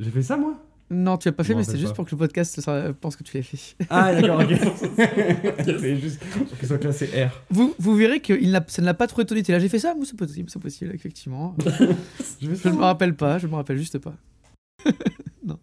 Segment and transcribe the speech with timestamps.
[0.00, 0.54] J'ai fait ça, moi?
[0.92, 2.60] Non, tu l'as pas fait, mais c'était rappelle juste pour que le podcast
[3.00, 3.76] pense que tu l'as fait.
[3.90, 4.56] Ah, d'accord, ok.
[5.64, 7.30] C'est juste pour qu'il soit classé R.
[7.50, 9.44] Vous, vous verrez que il n'a- ça ne l'a pas trop étonné.
[9.44, 11.54] T'es là, j'ai fait ça Moi, c'est possible, c'est possible, effectivement.
[12.40, 14.14] Je ne me rappelle pas, je me rappelle juste pas.
[15.46, 15.58] non.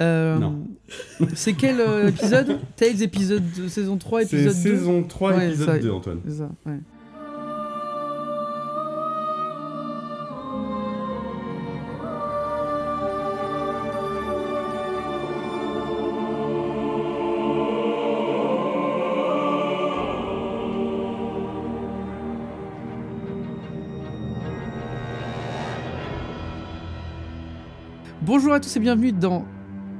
[0.00, 0.66] Euh, Non.
[1.34, 2.58] C'est quel euh, épisode?
[2.76, 6.20] Tales épisode de saison 3, C'est épisode 2 saison 3, Ouais, épisode ça- 2, Antoine.
[6.26, 6.78] C'est ça, ouais.
[28.54, 29.44] Bonjour à tous et bienvenue dans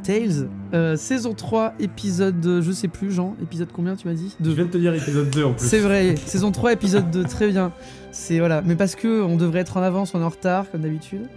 [0.04, 4.32] Tales, euh, saison 3, épisode, je sais plus, Jean, épisode combien tu m'as dit?
[4.38, 4.52] Je Deux.
[4.52, 5.66] viens de te dire épisode 2 en plus.
[5.66, 7.72] C'est vrai, saison 3, épisode 2, très bien.
[8.12, 10.82] C'est voilà, mais parce que on devrait être en avance, on est en retard comme
[10.82, 11.28] d'habitude.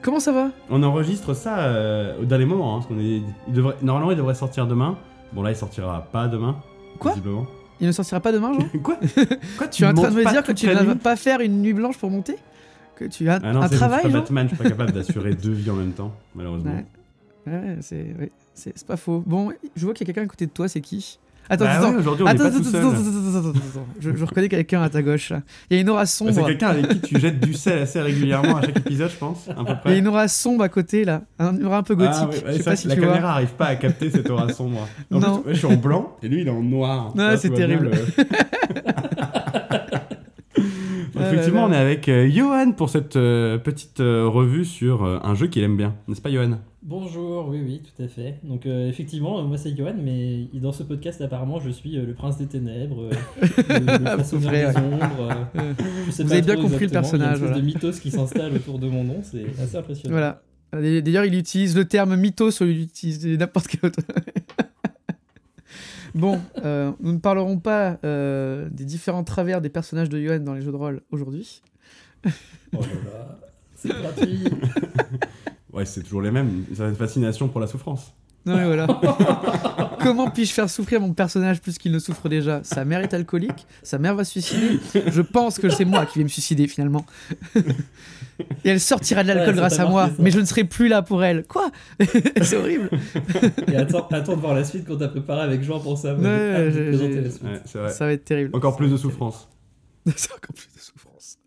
[0.00, 0.50] Comment ça va?
[0.70, 2.76] On enregistre ça euh, au dernier moment.
[2.76, 3.22] Hein, parce qu'on est...
[3.48, 3.74] il devrait...
[3.82, 4.96] Normalement, il devrait sortir demain.
[5.32, 6.54] Bon, là, il sortira pas demain.
[7.00, 7.14] Quoi?
[7.14, 7.46] Visiblement.
[7.80, 8.78] Il ne sortira pas demain, Jean?
[8.80, 8.96] Quoi?
[9.58, 11.62] Quoi Tu es en train de me dire que tu ne vas pas faire une
[11.62, 12.36] nuit blanche pour monter?
[12.96, 14.92] Que tu as Ah non, un travail, je suis pas Batman, je suis pas capable
[14.98, 16.72] d'assurer deux vies en même temps, malheureusement.
[17.46, 17.52] Ouais.
[17.52, 19.22] Ouais, c'est ouais, c'est c'est pas faux.
[19.26, 21.18] Bon, je vois qu'il y a quelqu'un à côté de toi, c'est qui?
[21.50, 23.86] Attends, Bah attends, ouais, on attends, attends, attends, attends, attends, attends, attends, attends.
[24.00, 25.42] Je, je reconnais quelqu'un à ta gauche là.
[25.68, 26.46] Il y a une aura Bah, c'est sombre.
[26.46, 29.52] quelqu'un avec qui tu jettes du sel assez régulièrement à chaque épisode, je pense, à
[29.56, 29.98] peu Il y a près.
[29.98, 32.14] une aura sombre à côté là, un aura un peu gothique.
[32.18, 33.30] Ah, ouais, ouais, je sais ça, pas si la tu caméra vois.
[33.32, 34.88] arrive pas à capter cette aura sombre.
[35.12, 35.40] En Non.
[35.40, 37.12] plus, ouais, je suis en blanc et lui il est en noir.
[37.14, 37.90] Là, c'est terrible.
[37.90, 38.24] le-
[41.34, 41.68] Là Effectivement, là.
[41.68, 45.46] on est avec euh, Johan pour cette euh, petite euh, revue sur euh, un jeu
[45.46, 46.58] qu'il aime bien, n'est-ce pas, Johan?
[46.82, 48.40] Bonjour, oui, oui, tout à fait.
[48.44, 52.12] Donc, euh, effectivement, moi c'est Johan, mais dans ce podcast, apparemment, je suis euh, le
[52.12, 53.10] prince des ténèbres, euh,
[53.68, 55.48] le, le façonneur des ombres.
[55.56, 55.72] euh,
[56.06, 57.56] je sais Vous pas avez bien compris le personnage, Il y a une voilà.
[57.56, 60.12] espèce de mythos qui s'installe autour de mon nom, c'est assez impressionnant.
[60.14, 60.42] Voilà.
[60.72, 64.00] D'ailleurs, il utilise le terme mythos au lieu d'utiliser n'importe quel autre.
[66.14, 70.54] bon, euh, nous ne parlerons pas euh, des différents travers des personnages de Yoann dans
[70.54, 71.62] les jeux de rôle aujourd'hui.
[72.24, 72.30] Oh
[72.80, 73.38] là là,
[73.76, 74.44] c'est gratuit.
[75.72, 76.64] Ouais, c'est toujours les mêmes.
[76.76, 78.14] Ça a une fascination pour la souffrance.
[78.46, 78.86] Non mais voilà.
[80.00, 82.62] Comment puis-je faire souffrir mon personnage plus qu'il ne souffre déjà?
[82.62, 84.78] Sa mère est alcoolique, sa mère va se suicider.
[84.94, 87.04] Je pense que c'est moi qui vais me suicider finalement.
[88.64, 91.02] Et elle sortira de l'alcool Ouais, grâce à moi, mais je ne serai plus là
[91.02, 91.44] pour elle.
[91.44, 91.70] Quoi
[92.42, 92.90] C'est horrible.
[93.72, 96.14] Et attends, attends de voir la suite qu'on t'a préparé avec Jean pour ça.
[96.14, 96.70] Ouais.
[96.72, 97.90] Ouais.
[97.90, 98.50] Ça va être terrible.
[98.54, 99.48] Encore plus de souffrance.
[100.16, 101.38] C'est encore plus de souffrance.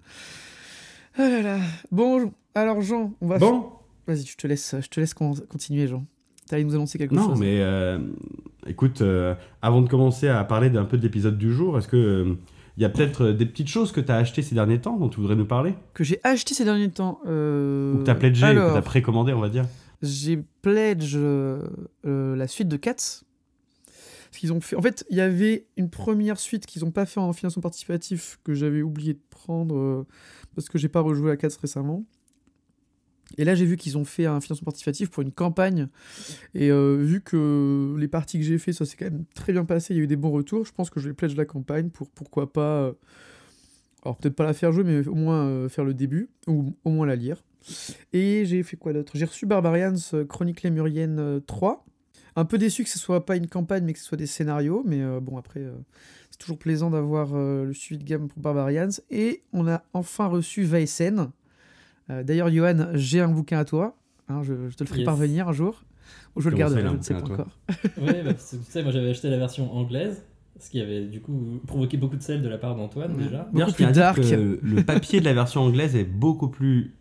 [1.17, 1.57] Ah là là.
[1.91, 3.37] Bon, alors Jean, on va.
[3.37, 3.69] Bon,
[4.07, 6.05] Vas-y, je te laisse, je te laisse con- continuer, Jean.
[6.47, 7.39] T'allais nous annoncer quelque non, chose.
[7.39, 7.99] mais euh,
[8.65, 11.97] écoute, euh, avant de commencer à parler d'un peu de l'épisode du jour, est-ce que
[11.97, 12.37] euh,
[12.77, 14.97] il y a peut-être euh, des petites choses que tu as achetées ces derniers temps
[14.97, 17.19] dont tu voudrais nous parler Que j'ai acheté ces derniers temps.
[17.25, 19.65] euh, Ou que tu as pledgé, ou que tu as précommandé, on va dire
[20.03, 21.67] j'ai pledge euh,
[22.05, 22.93] euh, la suite de Cats.
[22.93, 24.75] Parce qu'ils ont fait.
[24.75, 28.37] En fait, il y avait une première suite qu'ils n'ont pas fait en financement participatif
[28.43, 30.05] que j'avais oublié de prendre
[30.53, 32.03] parce que j'ai pas rejoué à Cats récemment.
[33.37, 35.87] Et là, j'ai vu qu'ils ont fait un financement participatif pour une campagne.
[36.53, 39.65] Et euh, vu que les parties que j'ai fait, ça s'est quand même très bien
[39.65, 41.45] passé, il y a eu des bons retours, je pense que je vais pledge la
[41.45, 42.83] campagne pour pourquoi pas.
[42.83, 42.93] euh,
[44.03, 46.89] alors, peut-être pas la faire jouer, mais au moins euh, faire le début, ou au
[46.89, 47.43] moins la lire.
[48.13, 49.11] Et j'ai fait quoi d'autre?
[49.15, 49.95] J'ai reçu Barbarians
[50.29, 51.85] Chronique Lémurienne euh, 3.
[52.37, 54.83] Un peu déçu que ce soit pas une campagne, mais que ce soit des scénarios.
[54.85, 55.63] Mais bon, après,
[56.29, 58.89] c'est toujours plaisant d'avoir le suivi de gamme pour Barbarians.
[59.09, 61.31] Et on a enfin reçu Vaesen.
[62.09, 63.95] Euh, D'ailleurs, Johan, j'ai un bouquin à toi.
[64.29, 65.05] Hein, je, je te le ferai Yes.
[65.05, 65.83] parvenir un jour.
[66.35, 67.47] Ou je le Comment garderai, je ne sais pas encore.
[68.01, 70.23] Ouais, bah, parce que, tu sais, moi j'avais acheté la version anglaise,
[70.59, 73.23] ce qui avait du coup provoqué beaucoup de sel de la part d'Antoine Ouais.
[73.23, 73.47] déjà.
[73.51, 74.19] Beaucoup plus dark.
[74.21, 76.93] que le papier de la version anglaise est beaucoup plus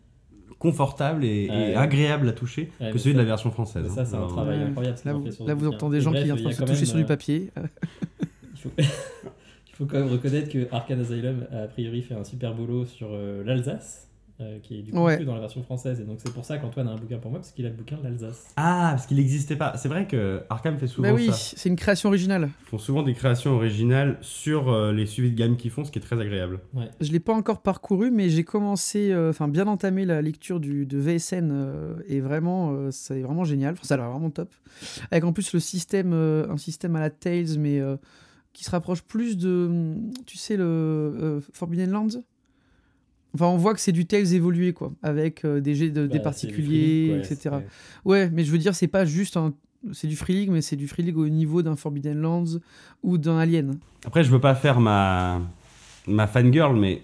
[0.58, 1.74] confortable et, et Ouais.
[1.74, 3.84] agréable à toucher Ouais, que celui de la version française.
[3.84, 4.64] mais ça, c'est un travail Ouais.
[4.64, 4.98] incroyable.
[5.04, 6.96] Là, vous, là, entendez des gens bref, qui sont en train de se toucher sur
[6.96, 7.50] du euh, papier.
[8.54, 8.70] Il faut...
[8.78, 12.86] il faut quand même reconnaître que Arcane Asylum a a priori fait un super boulot
[12.86, 14.08] sur euh, l'Alsace,
[14.40, 15.16] euh, qui est du coup Ouais.
[15.16, 16.00] plus dans la version française.
[16.00, 17.74] Et donc c'est pour ça qu'Antoine a un bouquin pour moi, parce qu'il a le
[17.74, 18.52] bouquin de l'Alsace.
[18.56, 19.76] Ah, parce qu'il n'existait pas.
[19.76, 21.32] C'est vrai que Arkham fait souvent Bah oui, ça.
[21.32, 22.50] c'est une création originale.
[22.62, 25.90] Ils font souvent des créations originales sur euh, les suivis de gamme qu'ils font, ce
[25.90, 26.60] qui est très agréable.
[27.00, 30.86] Je l'ai pas encore parcouru, mais j'ai commencé, euh, enfin bien entamé la lecture du,
[30.86, 33.72] de VSN euh, et vraiment, euh, c'est vraiment génial.
[33.74, 34.52] Enfin, ça a l'air vraiment top.
[35.10, 37.96] Avec en plus le système, euh, un système à la Tales, mais euh,
[38.52, 39.94] qui se rapproche plus de,
[40.26, 42.08] tu sais, le euh, Forbidden Lands?
[43.34, 46.18] Enfin, on voit que c'est du Tales évolué, quoi, avec euh, des jets de, des
[46.18, 47.56] Bah, particuliers, Free League, ouais, etc.
[48.04, 49.52] Ouais, mais je veux dire, c'est pas juste un.
[49.92, 52.58] C'est du Free League, mais c'est du Free League au niveau d'un Forbidden Lands
[53.02, 53.78] ou d'un Alien.
[54.06, 55.40] Après, je veux pas faire ma,
[56.08, 57.02] ma fangirl, mais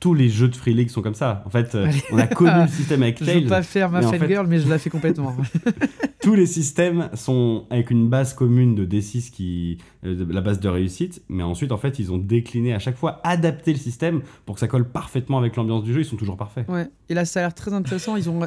[0.00, 1.42] tous les jeux de Free League sont comme ça.
[1.46, 2.02] En fait, euh, Allez.
[2.12, 3.64] on a connu le système avec Je veux pas Tails.
[3.64, 5.36] faire ma fait- fangirl, mais je la fais complètement.
[6.20, 10.68] Tous les systèmes sont avec une base commune de D6 qui euh, la base de
[10.68, 14.56] réussite, mais ensuite en fait ils ont décliné à chaque fois, adapté le système pour
[14.56, 16.00] que ça colle parfaitement avec l'ambiance du jeu.
[16.00, 16.68] Ils sont toujours parfaits.
[16.68, 16.88] Ouais.
[17.08, 18.16] Et là, ça a l'air très intéressant.
[18.16, 18.40] Ils ont.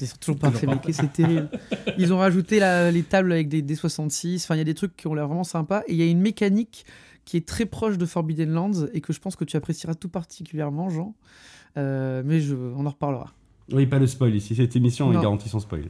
[0.00, 0.80] Ils sont toujours pas mec.
[0.90, 1.48] C'est terrible.
[1.98, 4.42] Ils ont rajouté la- les tables avec des D66.
[4.44, 5.82] Enfin, il y a des trucs qui ont l'air vraiment sympas.
[5.88, 6.84] Et il y a une mécanique
[7.24, 10.08] qui est très proche de Forbidden Lands et que je pense que tu apprécieras tout
[10.08, 11.14] particulièrement, Jean.
[11.76, 12.54] Euh, mais je...
[12.54, 13.32] on en reparlera.
[13.72, 14.54] Oui, pas le spoil ici.
[14.54, 15.18] Cette émission Non.
[15.18, 15.84] est garantie sans spoil.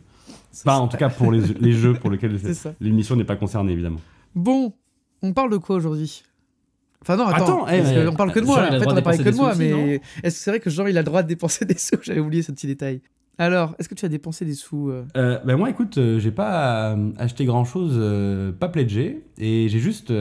[0.50, 0.80] C'est Pas ça.
[0.80, 2.38] en tout cas pour les, les jeux pour lesquels
[2.80, 4.00] l'émission n'est pas concernée évidemment.
[4.34, 4.74] Bon,
[5.22, 6.22] on parle de quoi aujourd'hui?
[7.00, 8.62] Enfin non, attends, Attends, eh, parce on parle que de moi.
[8.62, 10.70] En fait, on de a parlé que de moi, mais est-ce que c'est vrai que
[10.70, 11.96] Jean, il a le droit de dépenser des sous?
[12.02, 13.00] J'avais oublié ce petit détail.
[13.38, 15.04] Alors, est-ce que tu as dépensé des sous euh?
[15.16, 17.98] Euh, ben moi, écoute, euh, j'ai pas euh, acheté grand chose,
[18.58, 20.12] pas pledgé, et j'ai juste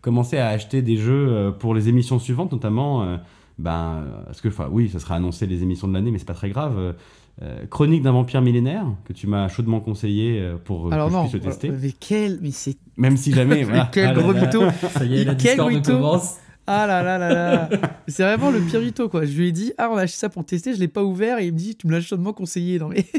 [0.00, 3.18] commencé à acheter des jeux pour les émissions suivantes, notamment,
[3.58, 6.34] ben, parce que, enfin, oui, ça sera annoncé les émissions de l'année, mais c'est pas
[6.34, 6.94] très grave.
[7.70, 11.42] Chronique d'un vampire millénaire que tu m'as chaudement conseillé pour Alors que non, je puisse
[11.42, 13.88] le tester, mais quel, mais c'est même si jamais, voilà.
[13.90, 15.92] quel Ah gros mytho Ça y est, la Quel Discord mytho.
[15.92, 16.36] commence.
[16.72, 17.68] Ah là là là là
[18.06, 19.24] C'est vraiment le pire mytho quoi.
[19.24, 21.38] Je lui ai dit ah on a acheté ça pour tester, je l'ai pas ouvert
[21.38, 22.78] et il me dit tu me l'as chaudement conseillé.
[22.78, 23.04] Non mais,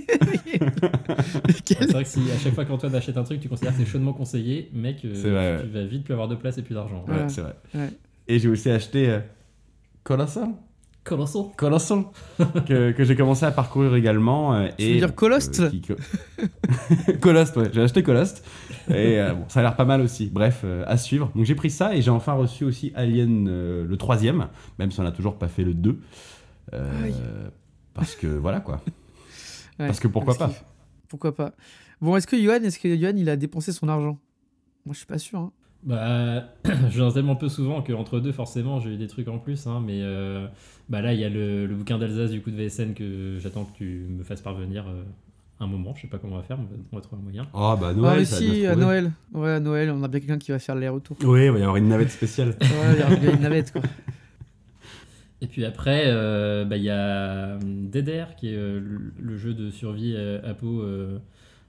[0.55, 3.73] Mais quel- C'est vrai que si à chaque fois qu'Antoine achète un truc, tu considères
[3.75, 6.61] que c'est chaudement conseillé, mec, euh, vrai, tu vas vite plus avoir de place et
[6.61, 7.03] plus d'argent.
[7.07, 7.55] Ouais, c'est vrai.
[7.75, 7.89] Ouais.
[8.27, 9.19] Et j'ai aussi acheté euh,
[10.03, 10.49] Colossal
[11.03, 11.43] Colossal.
[11.57, 12.03] Colossal
[12.67, 14.53] que, que j'ai commencé à parcourir également.
[14.53, 15.81] euh, Tu et, veux dire Colost euh, qui-
[17.19, 18.45] Colost, ouais, j'ai acheté Colost.
[18.89, 20.27] Et euh, bon, ça a l'air pas mal aussi.
[20.31, 21.31] Bref, euh, à suivre.
[21.35, 24.47] Donc j'ai pris ça et j'ai enfin reçu aussi Alien euh, le troisième,
[24.79, 25.99] même si on n'a toujours pas fait le 2.
[26.73, 27.15] Euh, Aïe.
[27.93, 28.81] parce que voilà quoi.
[29.79, 30.63] Ouais, Parce que pourquoi parce qu'il-
[31.07, 31.53] Pourquoi pas
[31.99, 34.19] Bon est-ce que Johan, est-ce que Johan il a dépensé son argent?
[34.85, 35.39] Moi je suis pas sûr.
[35.39, 35.51] hein.
[35.83, 39.65] Bah, je viens tellement peu souvent qu'entre deux, forcément, j'ai eu des trucs en plus.
[39.67, 40.45] hein, mais euh,
[40.89, 43.65] bah là, il y a le, le bouquin d'Alsace du coup de VSN que j'attends
[43.65, 45.01] que tu me fasses parvenir euh,
[45.59, 45.93] un moment.
[45.95, 47.47] Je sais pas comment on va faire, mais on va trouver un moyen.
[47.53, 48.75] Oh bah ah Noël, mais ça si à.
[48.75, 49.11] Noël.
[49.33, 51.17] Ouais à Noël on a bien quelqu'un qui va faire l'aller-retour.
[51.23, 52.49] Oui, il va y avoir une navette spéciale.
[52.61, 53.81] Ouais, il y a il y a une navette quoi.
[55.43, 59.11] Et puis après, euh, bah, il y a hum, Dead Air, qui est euh, le,
[59.19, 61.17] le jeu de survie Apo, euh,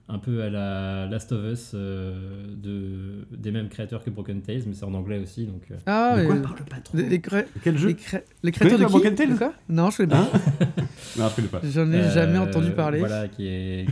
[0.09, 2.13] un peu à la Last of Us, euh,
[2.61, 5.45] de, des mêmes créateurs que Broken Tales, mais c'est en anglais aussi.
[5.45, 6.97] Donc, euh, Ah De mais quoi parle pas trop.
[6.97, 9.53] les, les, cré- Quel jeu les, cré- les créateurs de qui Broken Tales quoi?
[9.69, 10.29] Non je connais pas.
[10.33, 10.67] Hein
[11.17, 11.61] Non, pas.
[11.63, 12.99] J'en ai jamais entendu Euh, parler.
[12.99, 13.85] Voilà, qui, est,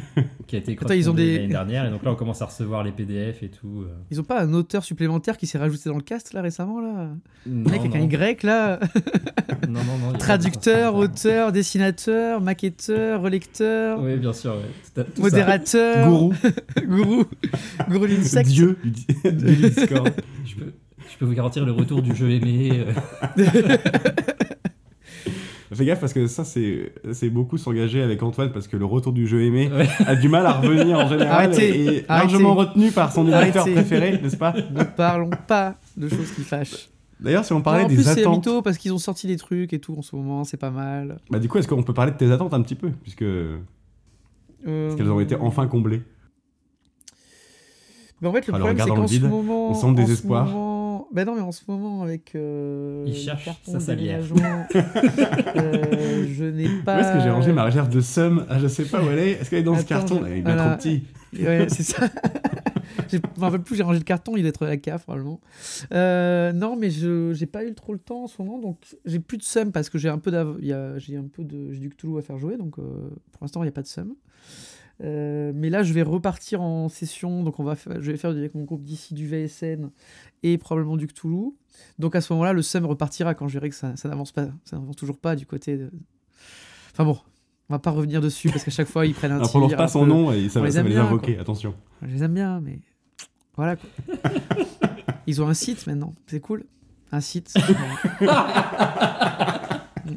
[0.47, 1.85] qui a été Attends, ils ont des- l'année dernière.
[1.85, 3.83] Et donc là, on commence à recevoir les PDF et tout.
[3.87, 3.93] euh.
[4.09, 7.09] Ils ont pas un auteur supplémentaire qui s'est rajouté dans le cast là récemment là?
[7.45, 7.99] Non, mec avec un.
[7.99, 8.79] Y là
[9.69, 14.55] Non, non, non, Traducteur, auteur, dessinateur, maquetteur, relecteur, Oui, bien sûr.
[14.55, 15.03] ouais.
[15.15, 16.00] Tout- ça.
[16.09, 16.33] Gourou,
[16.87, 17.23] gourou,
[17.89, 18.47] gourou d'insecte.
[18.49, 20.09] Dieu du, du Discord.
[20.45, 20.73] Je peux,
[21.11, 22.83] je peux vous garantir le retour du jeu aimé.
[23.37, 23.45] euh.
[25.73, 29.13] Fais gaffe parce que ça, c'est c'est beaucoup s'engager avec Antoine parce que le retour
[29.13, 29.87] du jeu aimé Ouais.
[30.05, 32.69] a du mal à revenir en général Arrêtez, et est largement arrêtez.
[32.71, 33.73] retenu par son éditeur Arrêtez.
[33.73, 34.53] préféré, n'est-ce pas?
[34.53, 36.89] Ne parlons pas de choses qui fâchent.
[37.21, 39.27] D'ailleurs, si on parlait Non, en des plus, c'est attentes, mytho parce qu'ils ont sorti
[39.27, 41.19] des trucs et tout en ce moment, c'est pas mal.
[41.29, 42.89] bah, du coup, est-ce qu'on peut parler de tes attentes un petit peu?
[43.03, 43.23] Puisque
[44.67, 46.01] Euh, parce qu'elles ont été enfin comblées
[48.21, 49.71] Mais en fait, le problème, c'est qu'en ce vide, moment.
[49.71, 50.45] on sent désespoir.
[50.45, 52.35] moment- Bah non, mais en ce moment, avec.
[52.35, 54.21] Euh, Il le cherche carton sa salière.
[55.55, 56.97] euh, je n'ai pas.
[56.97, 58.45] Où est-ce que j'ai rangé ma réserve de somme?
[58.49, 59.31] Ah, Je sais pas où elle est.
[59.31, 60.19] Est-ce qu'elle est dans ce carton?
[60.21, 60.69] je- Elle est bien voilà.
[60.71, 61.03] trop petit.
[61.39, 62.05] Ouais, c'est ça.
[63.11, 65.39] Je me rappelle plus, j'ai rangé le carton, il doit être à la cave probablement.
[65.93, 69.19] Euh, non, mais je j'ai pas eu trop le temps en ce moment, donc j'ai
[69.19, 70.31] plus de seum parce que j'ai un peu
[70.97, 72.83] j'ai un peu de j'ai du Cthulhu à faire jouer, donc euh,
[73.31, 74.13] pour l'instant il n'y a pas de seum.
[75.03, 78.53] Euh, mais là, je vais repartir en session, donc on va je vais faire avec
[78.53, 79.89] mon groupe d'ici du VSN
[80.43, 81.53] et probablement du Cthulhu.
[81.97, 84.49] Donc à ce moment-là, le seum repartira quand je verrai que ça, ça n'avance pas,
[84.63, 85.77] ça n'avance toujours pas du côté.
[85.77, 85.89] De...
[86.91, 87.17] Enfin bon,
[87.69, 89.49] on va pas revenir dessus parce qu'à chaque fois ils prennent un On tir.
[89.49, 91.33] prononce pas son peu- nom et ça va, les ça va les bien, invoquer.
[91.33, 91.41] quoi.
[91.41, 91.73] Attention.
[92.03, 92.79] Je les aime bien, mais
[93.61, 93.89] voilà quoi.
[95.27, 96.63] Ils ont un site maintenant, c'est cool.
[97.11, 97.53] Un site.
[100.05, 100.15] Mm.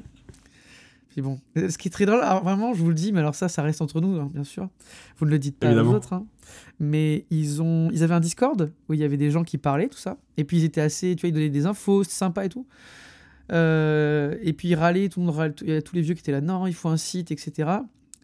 [1.11, 3.21] Puis bon, Euh, ce qui est très drôle, alors vraiment, je vous le dis, mais
[3.21, 4.69] alors ça, ça reste entre nous, hein, bien sûr.
[5.19, 5.91] Vous ne le dites pas Évidemment.
[5.93, 6.13] aux autres.
[6.15, 6.25] hein.
[6.81, 9.89] Mais ils ont, ils avaient un Discord où il y avait des gens qui parlaient,
[9.89, 10.17] tout ça.
[10.39, 12.67] Et puis ils étaient assez, tu vois, ils donnaient des infos, c'était sympa et tout.
[13.53, 16.15] Euh, et puis ils râlaient, tout le monde râlait, il y avait tous les vieux
[16.15, 17.69] qui étaient là, non, il faut un site, etc.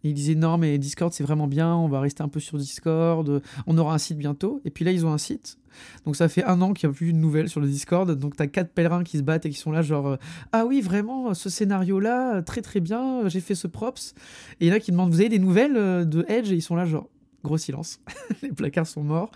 [0.02, 3.42] Ils disaient non, mais Discord c'est vraiment bien, on va rester un peu sur Discord,
[3.66, 4.60] on aura un site bientôt.
[4.64, 5.58] Et puis là, ils ont un site.
[6.04, 8.10] Donc ça fait un an qu'il n'y a plus de nouvelles sur le Discord.
[8.10, 10.16] Donc t'as quatre pèlerins qui se battent et qui sont là, genre euh,
[10.52, 14.14] ah oui, vraiment, ce scénario-là, très très bien, j'ai fait ce props.
[14.60, 16.50] Et a qui demandent vous avez des nouvelles euh, de Edge?
[16.50, 17.08] Et ils sont là, genre
[17.44, 18.00] gros silence.
[18.42, 19.30] Les placards sont morts.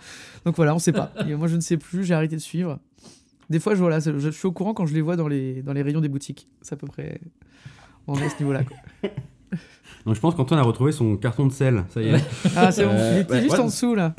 [0.45, 1.11] Donc voilà, on sait pas.
[1.27, 2.79] Et moi je ne sais plus, j'ai arrêté de suivre.
[3.49, 5.73] Des fois, je, voilà, je suis au courant quand je les vois dans les, dans
[5.73, 6.47] les rayons des boutiques.
[6.61, 7.21] C'est à peu près.
[8.07, 8.63] On est à ce niveau-là.
[8.63, 8.77] quoi.
[10.05, 12.23] Donc je pense qu'Antoine a retrouvé son carton de sel, ça y est.
[12.55, 14.13] Ah, c'est bon, Euh, il était juste en dessous là.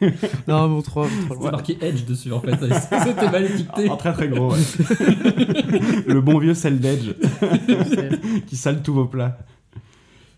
[0.48, 1.50] non, bon, trop, trop C'est loin.
[1.50, 2.52] marqué Edge dessus en fait.
[3.04, 3.90] C'était mal étiqueté.
[3.90, 4.52] En très très gros.
[4.52, 4.58] ouais.
[6.06, 7.10] le bon vieux sel d'Edge
[8.46, 9.38] qui sale tous vos plats.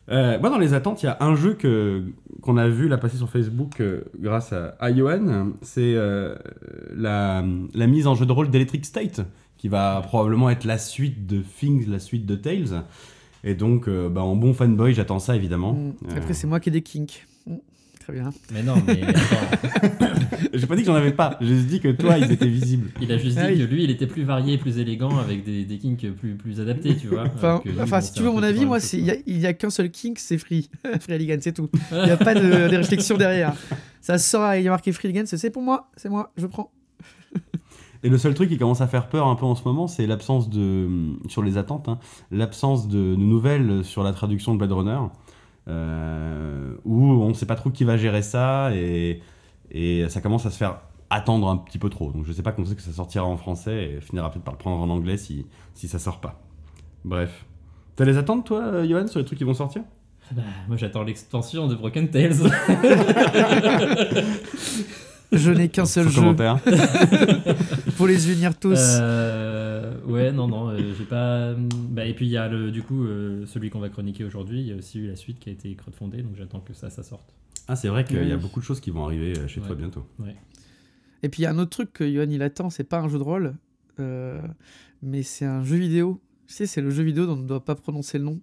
[0.08, 2.04] Euh, moi, dans les attentes, il y a un jeu que
[2.40, 5.48] qu'on a vu là passer sur Facebook euh, grâce à, à Johan.
[5.62, 6.36] C'est euh,
[6.94, 7.44] la,
[7.74, 9.22] la mise en jeu de rôle d'Electric State,
[9.58, 12.84] qui va probablement être la suite de Things, la suite de Tales.
[13.46, 15.72] Et donc, euh, bah, en bon fanboy, j'attends ça évidemment.
[15.74, 15.92] Mm.
[16.10, 17.26] Euh, Après, c'est moi qui ai des kinks.
[17.46, 17.54] Mm.
[18.00, 18.30] Très bien.
[18.52, 19.00] Mais non, mais.
[20.52, 21.38] J'ai pas dit que j'en avais pas.
[21.40, 22.90] J'ai juste dit que toi, ils étaient visibles.
[23.00, 23.58] Il a juste dit Ah oui.
[23.58, 26.96] que lui, il était plus varié, plus élégant, avec des, des kinks plus, plus adaptés,
[26.96, 27.24] tu vois.
[27.34, 29.90] Enfin, bon, si tu veux mon avis, moi, il y a- y a, qu'un seul
[29.90, 30.68] kink, c'est Free.
[31.00, 31.68] Free Alligan, c'est tout.
[31.92, 33.54] Il n'y a pas de, de réflexion derrière.
[34.00, 36.70] Ça sort, il y a marqué Free Alligan, c'est pour moi, c'est moi, je prends.
[38.02, 40.06] Et le seul truc qui commence à faire peur un peu en ce moment, c'est
[40.06, 40.88] l'absence de.
[41.28, 41.98] sur les attentes, hein,
[42.30, 44.98] l'absence de, de nouvelles sur la traduction de Blade Runner,
[45.68, 49.20] euh, où on ne sait pas trop qui va gérer ça, et,
[49.70, 52.12] et ça commence à se faire attendre un petit peu trop.
[52.12, 54.54] Donc je sais pas quand est-ce que ça sortira en français, et finira peut-être par
[54.54, 56.40] le prendre en anglais si, si ça sort pas.
[57.04, 57.46] Bref.
[57.96, 59.82] T'as des attentes, toi, euh, Johan, sur les trucs qui vont sortir?
[60.32, 62.34] Bah, moi, j'attends l'extension de Broken Tales.
[65.32, 66.58] Je n'ai qu'un seul jeu commentaire.
[67.96, 68.78] pour les unir tous.
[68.78, 71.54] Euh, ouais, non, non, euh, j'ai pas.
[71.54, 74.60] Bah, et puis il y a le, du coup euh, celui qu'on va chroniquer aujourd'hui.
[74.60, 76.90] Il y a aussi eu la suite qui a été crowdfundée, donc j'attends que ça,
[76.90, 77.34] ça sorte.
[77.68, 79.70] Ah, c'est vrai qu'il y a beaucoup de choses qui vont arriver euh, chez toi
[79.70, 79.76] Ouais.
[79.76, 80.06] bientôt.
[81.22, 83.08] Et puis il y a un autre truc que Yohan il attend, c'est pas un
[83.08, 83.54] jeu de rôle,
[83.98, 84.40] euh,
[85.02, 86.20] mais c'est un jeu vidéo.
[86.46, 88.40] Tu sais, c'est le jeu vidéo dont on ne doit pas prononcer le nom.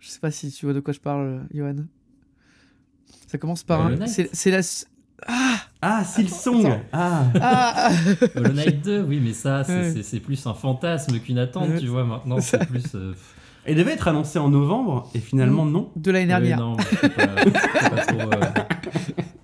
[0.00, 1.86] Je sais pas si tu vois de quoi je parle, Yohan.
[3.28, 4.06] Ça commence par un.
[4.06, 4.60] C'est la.
[5.26, 6.80] Ah Ah, Silsong.
[6.92, 7.90] Ah Ah
[8.34, 11.78] Hollow Knight 2, oui, mais ça, c'est plus un fantasme qu'une attente, Ouais.
[11.78, 12.04] tu vois.
[12.04, 12.94] Maintenant, c'est plus.
[12.94, 13.14] euh,
[13.68, 15.90] Il devait être annoncé en novembre, et finalement, non.
[15.94, 16.58] De l'année ouais, dernière.
[16.58, 18.20] non, pas, pas trop.
[18.20, 18.40] euh,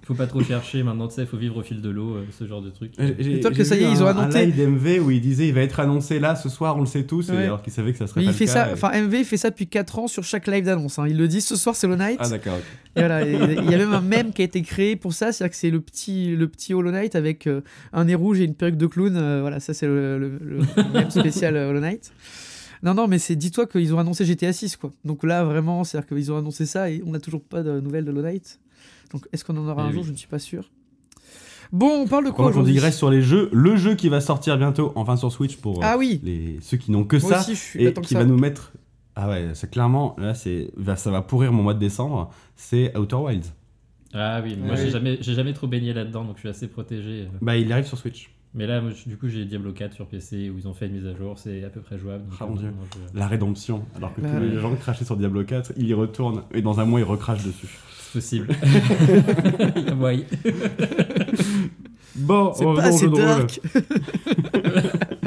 [0.07, 2.47] faut pas trop chercher maintenant, tu sais, faut vivre au fil de l'eau, euh, ce
[2.47, 2.93] genre de truc.
[2.99, 4.39] J'ai- Dis-toi que ça y est, ils ont annoncé.
[4.39, 6.87] Un live d'MV où il disait il va être annoncé là ce soir, on le
[6.87, 8.69] sait tous, et alors qu'il savait que ça serait Mais pas il fait le ça,
[8.71, 10.99] et- enfin MV fait ça depuis 4 ans sur chaque live d'annonce.
[10.99, 11.07] hein.
[11.09, 12.19] Il le dit ce soir c'est Hollow Knight.
[12.21, 12.59] Ah d'accord.
[12.97, 15.33] Et voilà, et il y a même un mème qui a été créé pour ça,
[15.33, 17.61] c'est-à-dire que c'est le petit, le petit Hollow Knight avec euh,
[17.93, 19.17] un nez rouge et une perruque de clown.
[19.17, 20.59] euh, voilà, ça c'est le, le, le
[20.93, 22.13] mème spécial Hollow Knight.
[22.83, 24.93] Non, non, mais c'est dis-toi qu'ils ont annoncé GTA 6 quoi.
[25.07, 28.05] Donc là vraiment, c'est-à-dire qu'ils ont annoncé ça et on n'a toujours pas de nouvelles
[28.05, 28.61] de Hollow Knight.
[29.13, 29.95] Donc est-ce qu'on en aura Eh un oui.
[29.95, 30.71] jour Je ne suis pas sûr.
[31.73, 32.73] Bon, on parle de quoi aujourd'hui?
[32.75, 35.83] digresse sur les jeux, le jeu qui va sortir bientôt, enfin sur Switch pour euh,
[35.83, 38.21] Ah oui, les, ceux qui n'ont que moi ça, aussi je suis et qui ça.
[38.21, 38.73] va nous mettre.
[39.17, 43.17] Ah ouais, c'est clairement, là, c'est, ça va pourrir mon mois de décembre, c'est Outer
[43.17, 43.53] Wilds.
[44.13, 47.23] Ah oui, moi j'ai jamais, j'ai jamais trop baigné là-dedans, donc je suis assez protégé.
[47.23, 47.37] euh.
[47.41, 48.31] Bah, il arrive sur Switch.
[48.57, 50.87] Mais là, moi, je- du coup, j'ai Diablo 4 sur PC où ils ont fait
[50.87, 52.25] une mise à jour, c'est à peu près jouable.
[52.25, 52.71] donc, Ah, euh, mon Dieu.
[52.77, 53.85] moi, je- La rédemption.
[53.97, 54.61] Alors que Bah tous les ouais.
[54.63, 57.67] gens crachaient sur Diablo 4, il y retourne, et dans un mois, il recrache dessus.
[58.15, 58.49] C'est possible.
[60.01, 60.25] ouais.
[62.15, 63.61] Bon, C'est pas assez dark.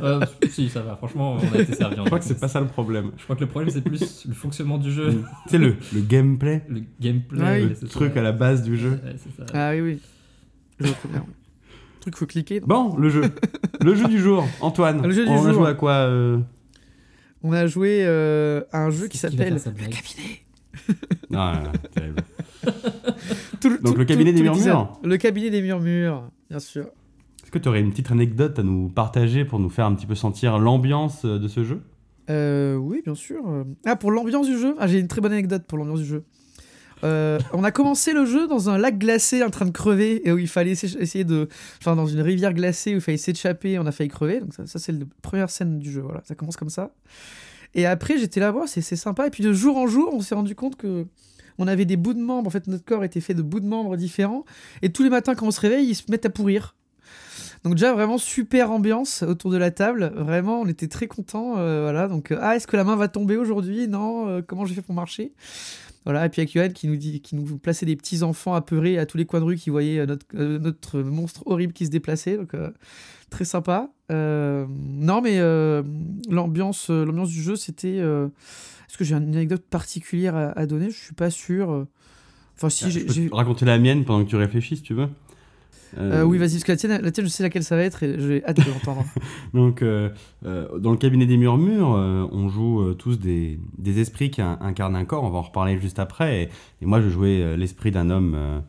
[0.04, 0.96] Euh, si, ça va.
[0.96, 1.96] Franchement, on a été servi.
[1.96, 3.12] Je crois que c'est pas ça le problème.
[3.18, 6.64] Je crois que le problème, c'est plus le fonctionnement du jeu, C'est le, le gameplay,
[6.70, 7.42] le gameplay.
[7.42, 8.20] Ouais, ouais, le truc ça.
[8.20, 8.92] à la base du jeu.
[8.92, 9.52] Ouais, c'est ça.
[9.56, 10.00] Ah oui, oui.
[10.80, 11.26] Je bien.
[11.26, 12.60] Le truc, faut cliquer.
[12.60, 13.24] Bon, le jeu.
[13.82, 14.48] le jeu du jour.
[14.62, 16.38] Antoine, Le jeu du on a joué à quoi euh
[17.42, 20.47] On a joué euh, à un jeu qui s'appelle Le Cabinet.
[21.34, 22.24] Ah, terrible.
[23.62, 25.00] Tout Donc, tout- le cabinet tout- des tout murmures.
[25.04, 26.86] Le cabinet des murmures, bien sûr.
[27.44, 30.06] Est-ce que tu aurais une petite anecdote à nous partager pour nous faire un petit
[30.06, 31.82] peu sentir l'ambiance euh, de ce jeu?
[32.30, 33.42] Euh, oui, bien sûr.
[33.86, 34.76] Ah, pour l'ambiance du jeu?
[34.80, 36.24] Ah, j'ai une très bonne anecdote pour l'ambiance du jeu.
[37.04, 40.32] Euh, on a commencé le jeu dans un lac glacé en train de crever et
[40.32, 41.48] où il fallait essa- essayer de.
[41.80, 44.40] Enfin, dans une rivière glacée où il fallait s'échapper, on a failli crever.
[44.42, 46.02] Donc, ça, ça, c'est la première scène du jeu.
[46.02, 46.92] Voilà, ça commence comme ça.
[47.78, 49.28] Et après, j'étais là, voir c'est sympa.
[49.28, 51.06] Et puis, de jour en jour, on s'est rendu compte que.
[51.60, 53.66] On avait des bouts de membres, en fait, notre corps était fait de bouts de
[53.66, 54.46] membres différents.
[54.84, 56.76] Et tous les matins, quand on se réveille, ils se mettent à pourrir.
[57.64, 61.82] Donc déjà vraiment super ambiance autour de la table, vraiment on était très contents, euh,
[61.82, 62.08] voilà.
[62.08, 63.88] Donc euh, ah est-ce que la main va tomber aujourd'hui?
[63.88, 65.34] Non, euh, comment j'ai fait pour marcher?
[66.08, 68.98] Voilà et puis avec Yoann qui nous dit, qui nous plaçait des petits enfants apeurés
[68.98, 71.86] à tous les coins de rue qui voyaient euh, notre, euh, notre monstre horrible qui
[71.86, 72.70] se déplaçait, donc euh,
[73.30, 73.90] très sympa.
[74.10, 75.38] Euh, non mais
[76.30, 77.98] l'ambiance, l'ambiance du jeu c'était.
[77.98, 80.90] Est-ce que j'ai une anecdote particulière à, à donner?
[80.92, 81.86] Je suis pas sûr.
[82.56, 83.06] Enfin si Ah, j'ai.
[83.30, 85.10] te raconter la mienne pendant que tu réfléchis si tu veux.
[85.98, 88.04] Euh, oui, vas-y, parce que la tienne, la tienne, je sais laquelle ça va être
[88.04, 89.06] et j'ai hâte de l'entendre.
[89.54, 90.10] Donc, euh,
[90.46, 94.42] euh, dans le cabinet des murmures, euh, on joue euh, tous des, des esprits qui
[94.42, 95.24] in- incarnent un corps.
[95.24, 96.44] On va en reparler juste après.
[96.44, 96.50] Et,
[96.82, 98.60] et moi, je jouais euh, l'esprit d'un homme euh,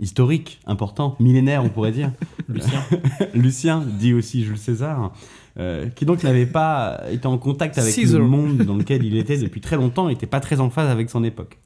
[0.00, 2.10] historique, important, millénaire, on pourrait dire.
[2.48, 2.80] Lucien.
[3.34, 5.12] Lucien, dit aussi Jules César,
[5.58, 8.20] euh, qui donc n'avait pas été en contact avec Caesar.
[8.20, 11.08] le monde dans lequel il était depuis très longtemps, n'était pas très en phase avec
[11.10, 11.58] son époque.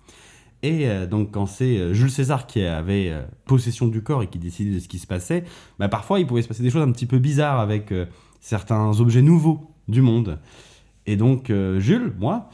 [0.62, 4.26] Et euh, donc quand c'est euh, Jules César qui avait euh, possession du corps et
[4.26, 5.44] qui décidait de ce qui se passait,
[5.78, 7.92] bah, parfois il pouvait se passer des choses un petit peu bizarres avec
[8.40, 10.38] certains objets nouveaux du monde.
[11.06, 12.50] Et donc Jules, moi,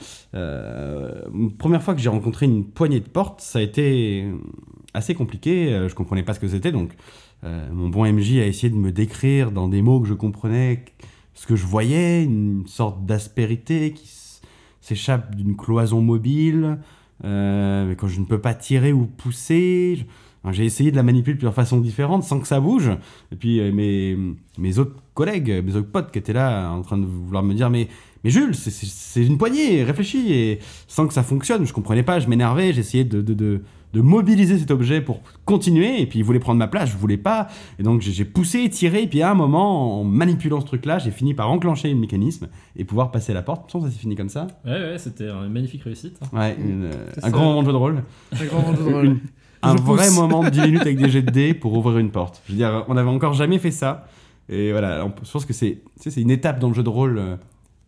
[1.58, 4.24] première fois que j'ai rencontré une poignée de portes, ça a été
[4.96, 6.92] assez compliqué, euh, je comprenais pas ce que c'était, donc
[7.42, 10.84] mon bon MJ a essayé de me décrire dans des mots que je comprenais
[11.34, 14.10] ce que je voyais, une sorte d'aspérité qui
[14.80, 16.78] s'échappe d'une cloison mobile,
[17.22, 20.06] mais quand je ne peux pas tirer ou pousser.
[20.52, 22.90] J'ai essayé de la manipuler de plusieurs façons différentes sans que ça bouge.
[23.32, 24.16] Et puis euh, mes,
[24.58, 27.68] mes autres collègues, mes autres potes qui étaient là en train de vouloir me dire
[27.68, 27.88] mais,
[28.22, 30.32] mais Jules, c'est- une poignée, réfléchis.
[30.32, 33.62] Et sans que ça fonctionne, je comprenais pas, je m'énervais, j'essayais de, de,
[33.96, 36.00] de mobiliser cet objet pour continuer.
[36.02, 37.48] Et puis il voulait prendre ma place, je voulais pas.
[37.78, 39.02] Et donc j'ai poussé, tiré.
[39.02, 42.48] Et puis à un moment, en manipulant ce truc-là, j'ai fini par enclencher le mécanisme
[42.76, 43.70] et pouvoir passer la porte.
[43.72, 44.46] Ça s'est fini comme ça.
[44.64, 46.20] Ouais, ouais, c'était une magnifique réussite.
[46.32, 47.30] Ouais, une, euh, un ça.
[47.30, 48.02] grand moment de jeu de rôle.
[48.38, 49.04] Un grand moment de drôle.
[49.06, 49.18] Une-
[49.62, 50.16] un Je vrai pousse.
[50.16, 52.42] moment de 10 minutes avec des jets de dés pour ouvrir une porte.
[52.46, 54.06] Je veux dire, on n'avait encore jamais fait ça.
[54.50, 55.80] Et voilà, on- je pense que c'est
[56.16, 57.20] une étape dans le jeu de rôle.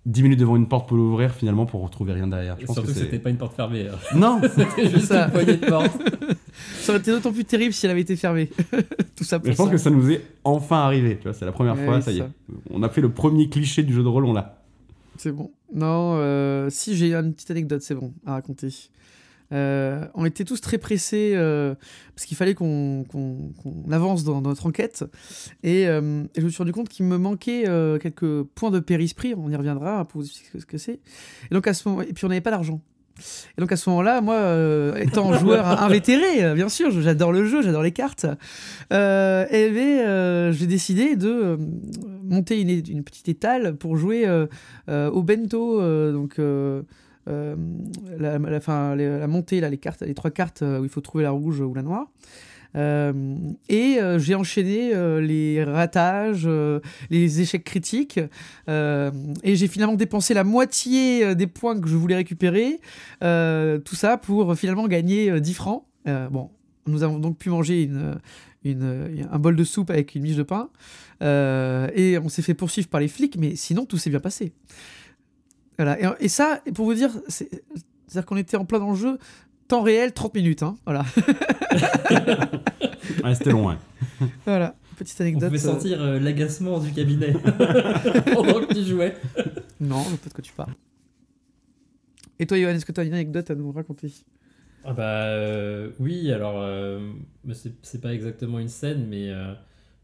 [0.08, 2.56] Euh, 10 minutes devant une porte pour l'ouvrir finalement pour retrouver rien derrière.
[2.60, 3.86] Je pense Surtout que c'était pas une porte fermée.
[3.88, 3.98] alors.
[4.14, 5.26] Non, C'était juste ça.
[5.26, 5.92] une poignée de porte.
[6.80, 8.50] Ça aurait été d'autant plus terrible si elle avait été fermée.
[9.16, 9.72] Tout ça pour mais je pense ça.
[9.72, 11.16] que ça nous est enfin arrivé.
[11.18, 12.20] Tu vois, c'est la première Ouais, fois, ça y est.
[12.20, 12.28] ça.
[12.70, 14.62] On a fait le premier cliché du jeu de rôle, on l'a.
[15.18, 15.50] C'est bon.
[15.74, 18.68] Non, euh, si j'ai une petite anecdote, c'est bon à raconter.
[19.52, 21.74] Euh, on était tous très pressés euh,
[22.14, 23.04] parce qu'il fallait qu'on
[23.90, 25.04] avance dans, dans notre enquête.
[25.62, 27.64] Et, euh, et je me suis rendu compte qu'il me manquait
[28.00, 29.34] quelques points de périspree.
[29.34, 31.00] On y reviendra pour vous expliquer ce que c'est.
[31.50, 32.80] Et donc à ce moment, et puis on n'avait pas d'argent.
[33.56, 37.62] Et donc à ce moment-là, moi, euh, étant joueur invétéré, bien sûr, j'adore le jeu,
[37.62, 38.26] j'adore les cartes.
[38.92, 41.58] Euh, et euh, j'ai décidé de
[42.22, 44.28] monter une, une petite étale pour jouer
[44.88, 46.36] au bento, donc
[47.28, 47.56] euh,
[48.18, 51.60] la, montée, là, les cartes, les trois cartes euh, où il faut trouver la rouge
[51.60, 52.06] ou la noire.
[52.76, 53.34] Euh,
[53.68, 56.48] et j'ai enchaîné les ratages,
[57.10, 58.20] les échecs critiques,
[58.68, 62.80] et j'ai finalement dépensé la moitié des points que je voulais récupérer,
[63.20, 65.84] tout ça pour finalement gagner euh, 10 francs.
[66.30, 66.50] Bon,
[66.86, 67.90] nous avons donc pu manger
[68.64, 70.68] un bol de soupe avec une miche de pain,
[71.22, 74.52] et on s'est fait poursuivre par les flics, mais sinon tout s'est bien passé.
[75.78, 75.98] Voilà.
[76.20, 77.48] Et, et ça, pour vous dire, c'est-
[78.06, 79.18] c'est-à-dire qu'on était en plein dans le jeu,
[79.68, 80.62] temps réel, 30 minutes.
[80.62, 81.04] Hein, voilà.
[83.24, 83.74] Ouais, c'était long, ouais.
[84.44, 84.74] voilà.
[84.96, 85.48] Petite On anecdote.
[85.50, 87.32] pouvait euh, sentir euh, l'agacement du cabinet
[88.34, 89.16] pendant que tu jouais.
[89.80, 90.74] Non, je pas de quoi tu parles.
[92.38, 94.12] Et toi, Johan, est-ce que tu as une anecdote à nous raconter?
[94.84, 97.12] Ah bah euh, oui, alors euh,
[97.82, 99.52] c'est pas exactement une scène, mais euh,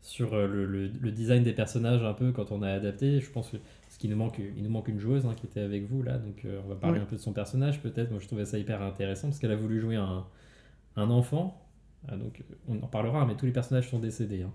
[0.00, 3.30] sur euh, le, le- le design des personnages un peu quand on a adapté, je
[3.30, 3.56] pense que
[4.04, 6.42] qu'il nous manque, il nous manque une joueuse hein, qui était avec vous là, donc
[6.44, 7.02] euh, on va parler Ouais.
[7.02, 8.10] un peu de son personnage peut-être.
[8.10, 10.24] Moi je trouvais ça hyper intéressant parce qu'elle a voulu jouer un,
[10.96, 11.62] un enfant,
[12.08, 14.42] Ah, donc euh, on en parlera, mais tous les personnages sont décédés.
[14.42, 14.52] hein.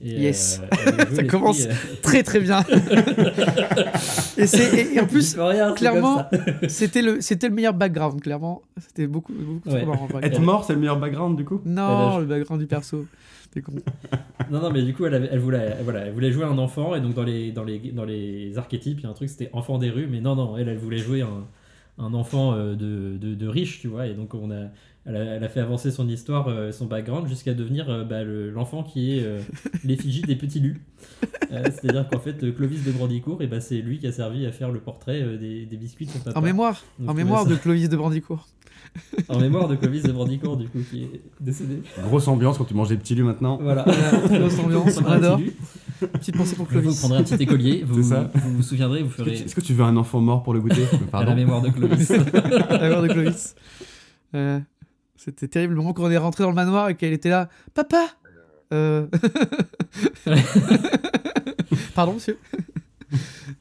[0.00, 0.62] Et, Yes.
[1.12, 1.72] Ça commence euh,
[2.02, 2.60] Très très bien.
[4.36, 6.24] et, c'est- et- et en plus, rien, clairement,
[6.68, 8.62] c'était le, c'était le meilleur background, clairement.
[8.78, 9.82] C'était beaucoup, beaucoup Ouais.
[9.82, 10.08] trop marrant.
[10.22, 11.60] Être mort, c'est le meilleur background du coup?
[11.64, 13.06] Non, le background du perso.
[13.50, 13.72] T'es con.
[14.50, 16.56] Non, non, mais du coup, elle, avait- elle voulait, elle- voilà, elle voulait jouer un
[16.58, 19.28] enfant, et donc dans les, dans les, dans les archétypes, il y a un truc,
[19.28, 21.46] c'était enfant des rues, mais non, non, elle, elle voulait jouer un,
[21.98, 24.68] un enfant euh, de, de, de riche, tu vois, et donc on a,
[25.04, 28.22] elle, a, elle a fait avancer son histoire, euh, son background, jusqu'à devenir euh, bah,
[28.22, 29.40] le- l'enfant qui est euh,
[29.84, 30.80] l'effigie des petits lus.
[31.50, 34.70] C'est-à-dire qu'en fait, Clovis de Brandicourt, et bah, c'est lui qui a servi à faire
[34.70, 36.38] le portrait des, des biscuits de son papa.
[36.38, 38.46] En mémoire, Donc, en mémoire de Clovis de Brandicourt.
[39.28, 41.82] En mémoire de Clovis de Brandicourt, du coup, qui est décédé.
[42.02, 43.58] Grosse ambiance quand tu manges des petits lus maintenant.
[43.60, 43.84] Voilà.
[43.84, 45.40] Grosse ambiance, Vous adore.
[46.12, 46.98] Petite pensée pour Vous Clovis.
[47.00, 48.30] prendrez un petit écolier, vous, ça.
[48.34, 50.54] vous vous souviendrez, vous Est-ce que, ferez est-ce que tu veux un enfant mort pour
[50.54, 51.34] le goûter à la Pardon.
[51.34, 52.08] mémoire de Clovis.
[52.70, 53.54] La mort de Clovis.
[54.34, 54.60] Euh,
[55.16, 57.48] C'était terrible le moment quand on est rentré dans le manoir et qu'elle était là.
[57.74, 58.06] Papa
[58.72, 59.06] Euh,
[61.94, 62.38] Pardon, monsieur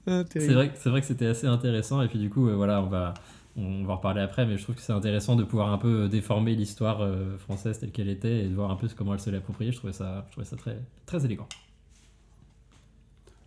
[0.08, 2.88] Ah, c'est vrai, vrai que c'était assez intéressant et puis du coup euh, voilà on
[2.88, 3.14] va
[3.58, 6.08] on va en reparler après mais je trouve que c'est intéressant de pouvoir un peu
[6.08, 9.32] déformer l'histoire euh, française telle qu'elle était et de voir un peu comment elle se.
[9.32, 11.48] Je trouvais ça je trouvais ça très très élégant.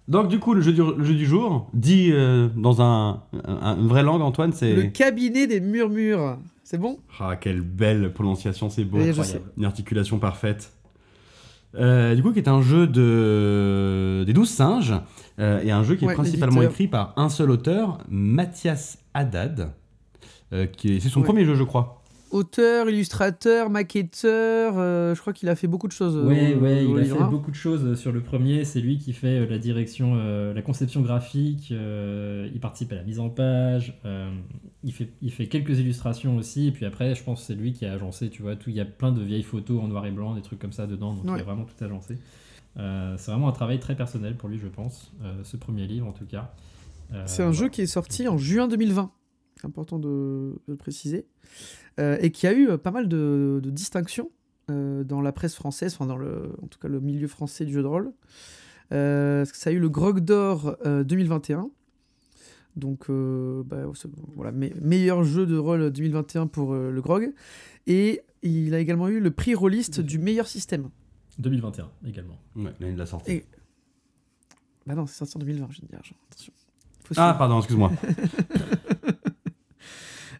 [0.08, 3.76] Donc du coup, le jeu du, le jeu du jour, dit euh, dans un, un-
[3.78, 4.92] une vraie langue, Antoine, Le c'est...
[4.92, 6.36] cabinet des murmures.
[6.64, 6.98] C'est bon?
[7.20, 8.98] Ah, quelle belle prononciation, c'est beau.
[9.56, 10.72] Une articulation parfaite.
[11.76, 14.24] Euh, du coup, qui est un jeu de...
[14.26, 14.94] des douze singes,
[15.38, 19.70] euh, et un jeu qui est principalement écrit par un seul auteur, Mathias Haddad,
[20.52, 21.00] euh, qui est...
[21.00, 21.26] c'est son Ouais.
[21.26, 22.02] premier jeu, je crois.
[22.30, 24.74] auteur, illustrateur, maquetteur.
[24.78, 26.16] euh, je crois qu'il a fait beaucoup de choses.
[26.16, 28.64] euh, Ouais, au il a fait beaucoup de choses sur le premier.
[28.64, 31.70] C'est lui qui fait la direction, euh, la conception graphique.
[31.72, 33.98] euh, il participe à la mise en page.
[34.04, 34.30] euh,
[34.84, 36.68] il, fait, il fait quelques illustrations aussi.
[36.68, 38.70] Et puis après, je pense que c'est lui qui a agencé, tu vois, tout.
[38.70, 40.86] Il y a plein de vieilles photos en noir et blanc, des trucs comme ça
[40.86, 41.14] dedans.
[41.14, 42.16] Donc il a vraiment tout agencé.
[42.78, 45.10] Euh, c'est vraiment un travail très personnel pour lui, je pense.
[45.24, 46.52] euh, ce premier livre, en tout cas.
[47.12, 47.58] Euh, C'est un voilà.
[47.64, 49.10] jeu qui est sorti en juin 2020.
[49.60, 51.26] C'est important de, de le préciser.
[51.98, 54.30] Euh, et qui a eu euh, pas mal de, de distinctions
[54.70, 57.72] euh, dans la presse française, enfin dans le, en tout cas le milieu français du
[57.74, 58.12] jeu de rôle.
[58.92, 61.70] Euh, ça a eu le Grog d'Or euh, 2021.
[62.76, 63.82] Donc euh, bah,
[64.34, 67.32] voilà, me- meilleur jeu de rôle 2021 pour euh, le Grog.
[67.86, 70.88] Et il a également eu le prix rôliste du meilleur système.
[71.38, 72.38] 2021 également.
[72.56, 73.32] Ouais, l'année de la sortie.
[73.32, 73.44] Et-
[74.86, 76.00] Bah non, c'est sorti en 2020, je veux dire.
[76.30, 76.52] Attention.
[77.16, 77.90] Ah, pardon, excuse-moi.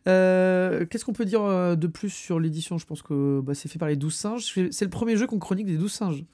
[0.08, 2.78] Euh, Qu'est-ce qu'on peut dire euh, de plus sur l'édition?
[2.78, 4.44] Je pense que bah, c'est fait par les 12 singes.
[4.70, 6.24] C'est le premier jeu qu'on chronique des 12 singes.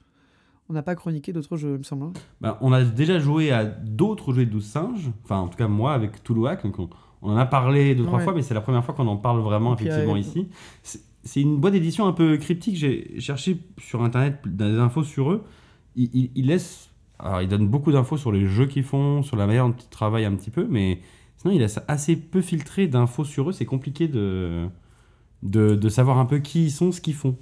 [0.68, 2.06] On n'a pas chroniqué d'autres jeux, il me semble.
[2.06, 2.12] hein.
[2.40, 5.10] Ben, on a déjà joué à d'autres jeux de 12 singes.
[5.24, 6.64] Enfin, en tout cas, moi, avec Toulouac.
[6.64, 6.88] Donc, on,
[7.22, 8.24] on en a parlé deux, trois Ouais.
[8.24, 10.48] fois, mais c'est la première fois qu'on en parle vraiment, effectivement, ici.
[10.82, 12.76] C'est- C'est une boîte d'édition un peu cryptique.
[12.76, 15.42] J'ai cherché sur Internet des infos sur eux.
[15.96, 16.90] Ils, ils- ils laissent.
[17.18, 19.88] Alors, ils donnent beaucoup d'infos sur les jeux qu'ils font, sur la manière dont ils
[19.88, 21.00] travaillent un petit peu, mais
[21.46, 23.52] sinon, ils laissent assez peu filtré d'infos sur eux.
[23.52, 24.66] C'est compliqué de,
[25.42, 27.36] de, de savoir un peu qui ils sont, ce qu'ils font.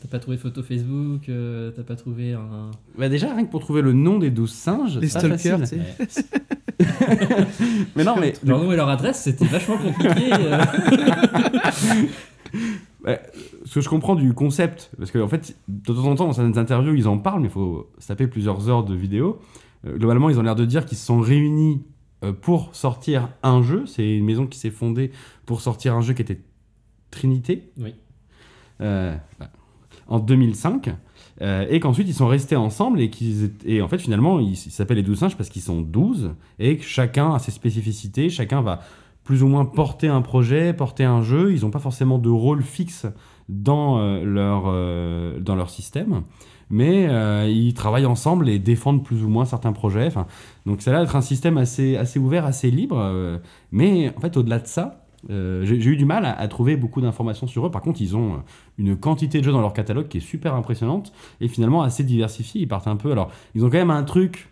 [0.00, 2.70] T'as pas trouvé photo Facebook euh, T'as pas trouvé un.
[2.98, 6.24] Bah déjà, rien que pour trouver le nom des 12 singes, Les stalkers, tu sais.
[7.96, 10.32] Mais non, mais Leur nom et leur adresse, c'était vachement compliqué.
[10.32, 10.64] euh.
[13.66, 16.56] ce que je comprends du concept, parce qu'en fait, de temps en temps, dans certaines
[16.56, 19.38] interviews, ils en parlent, mais il faut se taper plusieurs heures de vidéo.
[19.86, 21.82] Euh, globalement, ils ont l'air de dire qu'ils se sont réunis
[22.42, 23.84] pour sortir un jeu.
[23.86, 25.10] C'est une maison qui s'est fondée
[25.46, 26.40] pour sortir un jeu qui était
[27.10, 27.70] Trinité.
[27.78, 27.94] Oui.
[28.80, 29.50] Euh, bah,
[30.08, 30.90] en 2005.
[31.40, 34.96] euh, et qu'ensuite ils sont restés ensemble et qu'ils et en fait finalement ils s'appellent
[34.96, 38.80] les 12 singes parce qu'ils sont 12 et que chacun a ses spécificités, chacun va
[39.24, 42.62] plus ou moins porter un projet, porter un jeu, ils n'ont pas forcément de rôle
[42.62, 43.06] fixe
[43.48, 46.22] dans, euh, leur, euh, dans leur système,
[46.70, 50.08] mais euh, ils travaillent ensemble et défendent plus ou moins certains projets.
[50.64, 53.38] Donc ça a l'air d'être un système assez, ouvert, assez libre, euh,
[53.72, 57.46] mais en fait au-delà de ça, euh, j'ai eu du mal à, trouver beaucoup d'informations
[57.46, 57.70] sur eux.
[57.70, 58.42] Par contre, ils ont
[58.78, 62.62] une quantité de jeux dans leur catalogue qui est super impressionnante et finalement assez diversifiée.
[62.62, 63.12] Ils partent un peu.
[63.12, 64.48] Alors, ils ont quand même un truc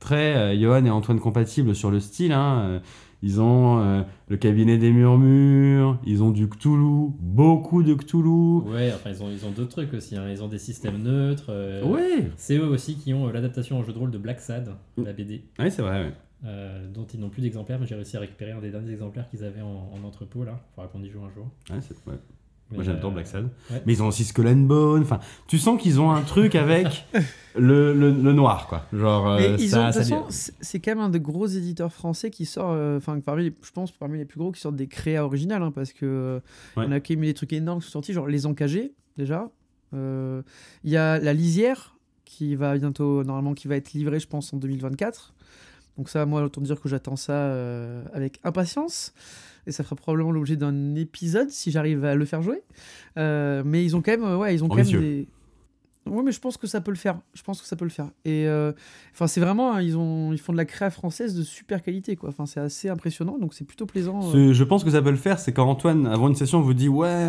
[0.00, 2.32] très Johan et Antoine compatible sur le style.
[2.32, 2.80] hein,
[3.22, 8.58] Ils ont euh, le cabinet des murmures, ils ont du Cthulhu, beaucoup de Cthulhu.
[8.70, 10.16] Ouais, enfin, ils ont, ils ont d'autres trucs aussi.
[10.16, 10.28] hein.
[10.30, 11.46] Ils ont des systèmes neutres.
[11.50, 14.40] euh, Ouais, C'est eux aussi qui ont euh, l'adaptation en jeu de rôle de Black
[14.40, 16.04] Sad, la BD, ouais c'est vrai.
[16.04, 16.12] ouais.
[16.94, 19.42] dont ils n'ont plus d'exemplaires, mais j'ai réussi à récupérer un des derniers exemplaires qu'ils
[19.44, 20.60] avaient en, en entrepôt là.
[20.76, 21.48] Faudra qu'on y joue un jour.
[21.70, 22.16] Ouais, c'est- ouais.
[22.70, 23.48] Moi j'adore euh, Black Sad.
[23.70, 23.82] ouais.
[23.86, 25.02] Mais ils ont aussi Skull and Bone.
[25.02, 27.06] Enfin, tu sens qu'ils ont un truc avec
[27.56, 28.84] le, le, le noir, quoi.
[28.92, 30.02] Genre, euh, ils ça, ça
[30.60, 33.70] c'est quand même un des gros éditeurs français qui sort, euh, enfin, parmi, les- je
[33.72, 36.40] pense, parmi les plus gros qui sortent des créas originales, hein, parce que euh,
[36.76, 36.84] Ouais.
[36.88, 39.48] on a quand même des trucs énormes qui sont sortis, genre Les Encagés, déjà.
[39.94, 40.42] Il
[40.84, 44.58] y a La Lisière, qui va bientôt, normalement, qui va être livrée, je pense, en
[44.58, 45.32] 2024.
[45.96, 47.50] Donc ça, moi, autant dire que j'attends ça
[48.12, 49.14] avec impatience.
[49.68, 52.62] Et ça fera probablement l'objet d'un épisode si j'arrive à le faire jouer.
[53.18, 55.28] Euh, mais ils ont quand même, euh, ouais, ils ont quand même des.
[56.06, 57.20] Oui, mais je pense que ça peut le faire.
[57.34, 58.06] Je pense que ça peut le faire.
[58.24, 58.72] Et euh,
[59.12, 62.16] enfin, c'est vraiment, hein, ils ont, ils font de la créa française de super qualité,
[62.16, 62.30] quoi.
[62.30, 64.20] Enfin, c'est assez impressionnant, donc c'est plutôt plaisant.
[64.30, 64.32] euh.
[64.32, 66.72] Ce- Je pense que ça peut le faire, c'est quand Antoine, avant une session, vous
[66.72, 67.26] dit Ouais,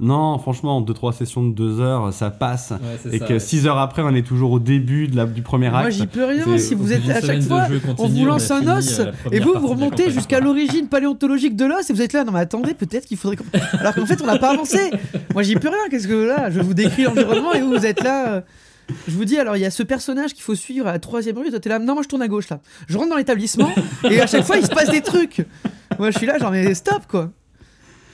[0.00, 2.72] non, franchement, 2-3 sessions de 2 heures, ça passe.
[2.72, 3.38] Ouais, Et ça, que ouais.
[3.38, 5.92] 6 heures après, on est toujours au début de la, du premier Moi, acte.
[5.92, 6.42] j'y peux rien.
[6.44, 7.66] c'est- Si vous êtes à chaque fois,
[7.98, 11.64] on vous lance un os euh, la et vous, vous remontez jusqu'à l'origine paléontologique de
[11.64, 12.24] l'os et vous êtes là.
[12.24, 13.36] Non, mais attendez, peut-être qu'il faudrait.
[13.36, 13.44] qu'on-
[13.78, 14.90] Alors qu'en fait, on n'a pas avancé.
[15.32, 15.78] Moi, j'y peux rien.
[15.90, 18.28] Qu'est-ce que là Je vous décris l'environnement et vous, vous êtes là.
[18.34, 18.40] euh,
[19.08, 21.38] Je vous dis, alors il y a ce personnage qu'il faut suivre à la troisième
[21.38, 21.50] rue.
[21.50, 21.78] Toi, t'es là.
[21.78, 22.60] Non, moi je tourne à gauche là.
[22.88, 23.70] Je rentre dans l'établissement
[24.10, 25.46] et à chaque fois il se passe des trucs.
[25.98, 27.30] Moi, je suis là, genre mais stop quoi.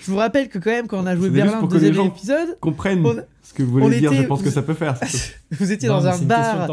[0.00, 1.94] Je vous rappelle que quand même, quand on a joué Berlin, pour que les deuxième
[1.94, 4.62] gens- épisode, Comprennent On- ce que vous voulez on dire, je était- pense que ça
[4.62, 4.96] peut faire.
[4.96, 5.06] ça
[5.50, 6.68] peut- vous étiez Non, dans un bar,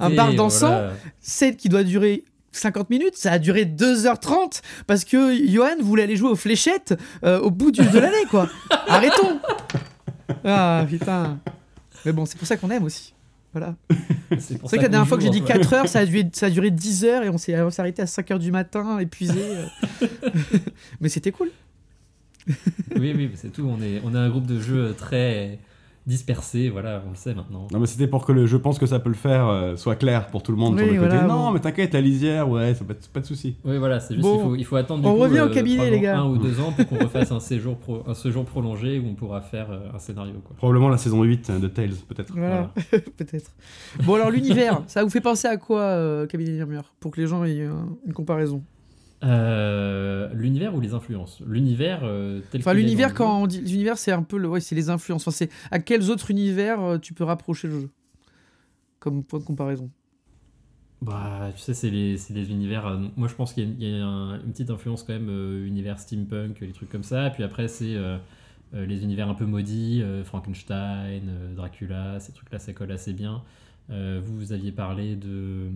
[0.00, 0.66] un bar dansant.
[0.68, 0.92] voilà.
[1.20, 6.16] scène qui doit durer 50 minutes, ça a duré 2h30 parce que Johan voulait aller
[6.16, 8.48] jouer aux fléchettes euh, au bout du- de l'année, quoi.
[8.88, 9.38] Arrêtons
[10.44, 11.38] Ah putain.
[12.04, 13.14] Mais bon, c'est pour ça qu'on aime aussi.
[13.52, 13.74] Voilà.
[14.38, 15.52] C'est vrai ça que la dernière fois que j'ai dit en fait.
[15.58, 18.06] 4 heures, ça a duré, ça a duré 10 heures et on s'est arrêté à
[18.06, 19.42] 5 heures du matin, épuisé.
[21.00, 21.50] Mais c'était cool.
[22.98, 23.66] Oui, oui, c'est tout.
[23.68, 25.58] On est, on est un groupe de jeux très,
[26.06, 27.68] dispersé, voilà, on le sait maintenant.
[27.72, 29.94] Non, mais c'était pour que le je pense que ça peut le faire euh, soit
[29.94, 31.08] clair pour tout le monde Oui, sur le côté.
[31.10, 31.50] voilà, non, bon.
[31.52, 33.54] mais t'inquiète, la lisière, ouais, ça pas, pas de souci.
[33.64, 35.44] Oui, voilà, c'est juste Bon, il, faut, il faut attendre du on coup, revient au
[35.44, 36.18] euh, cabinet, les gars.
[36.18, 39.14] un ou deux ans pour qu'on refasse un séjour, pro- un séjour prolongé où on
[39.14, 40.34] pourra faire euh, un scénario.
[40.44, 40.56] Quoi.
[40.56, 42.34] Probablement la saison 8 de Tales, peut-être.
[42.36, 42.72] Voilà,
[43.16, 43.52] peut-être.
[44.04, 47.20] Bon, alors l'univers, ça vous fait penser à quoi, euh, Cabinet des Murmures Pour que
[47.20, 47.74] les gens aient euh,
[48.06, 48.62] une comparaison?
[49.24, 51.40] Euh, l'univers ou les influences?
[51.46, 54.74] L'univers euh, tel Enfin, l'univers, quand on dit l'univers, c'est un peu le, ouais, c'est
[54.74, 55.22] les influences.
[55.22, 57.90] Enfin, c'est à quels autres univers euh, tu peux rapprocher le jeu?
[58.98, 59.90] Comme point de comparaison.
[61.02, 62.98] Bah, tu sais, c'est les, c'est les univers.
[63.16, 65.28] moi, je pense qu'il y a, il y a un- une petite influence quand même,
[65.66, 67.28] univers steampunk, les trucs comme ça.
[67.28, 67.96] Et puis après, c'est
[68.72, 71.22] les univers un peu maudits, Frankenstein,
[71.56, 73.42] Dracula, ces trucs-là, ça colle assez bien.
[73.88, 75.66] Vous, vous aviez parlé de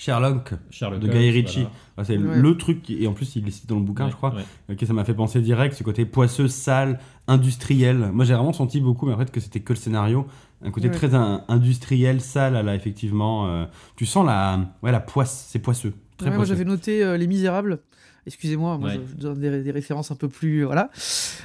[0.00, 1.60] Sherlock, Sherlock de Holmes, Guy Ritchie.
[1.60, 1.70] voilà.
[1.98, 2.36] Ah, c'est Ouais.
[2.40, 4.34] le truc, qui- et en plus il est cité dans le bouquin, Ouais, je crois.
[4.34, 4.44] ouais.
[4.72, 8.10] Ok, ça m'a fait penser direct, ce côté poisseux, sale, industriel.
[8.12, 10.26] Moi j'ai vraiment senti beaucoup, mais en fait que c'était que le scénario.
[10.64, 10.94] Un côté Ouais.
[10.94, 13.46] très in- industriel, sale, là, effectivement.
[13.48, 13.64] euh,
[13.96, 15.92] tu sens la, ouais, la poisse, c'est poisseux.
[16.16, 16.54] Très Ouais, moi, poisseux.
[16.54, 17.80] j'avais noté euh, Les Misérables.
[18.26, 19.00] Excusez-moi, moi, Ouais.
[19.08, 20.64] je, donne des, des références un peu plus.
[20.64, 20.90] Voilà.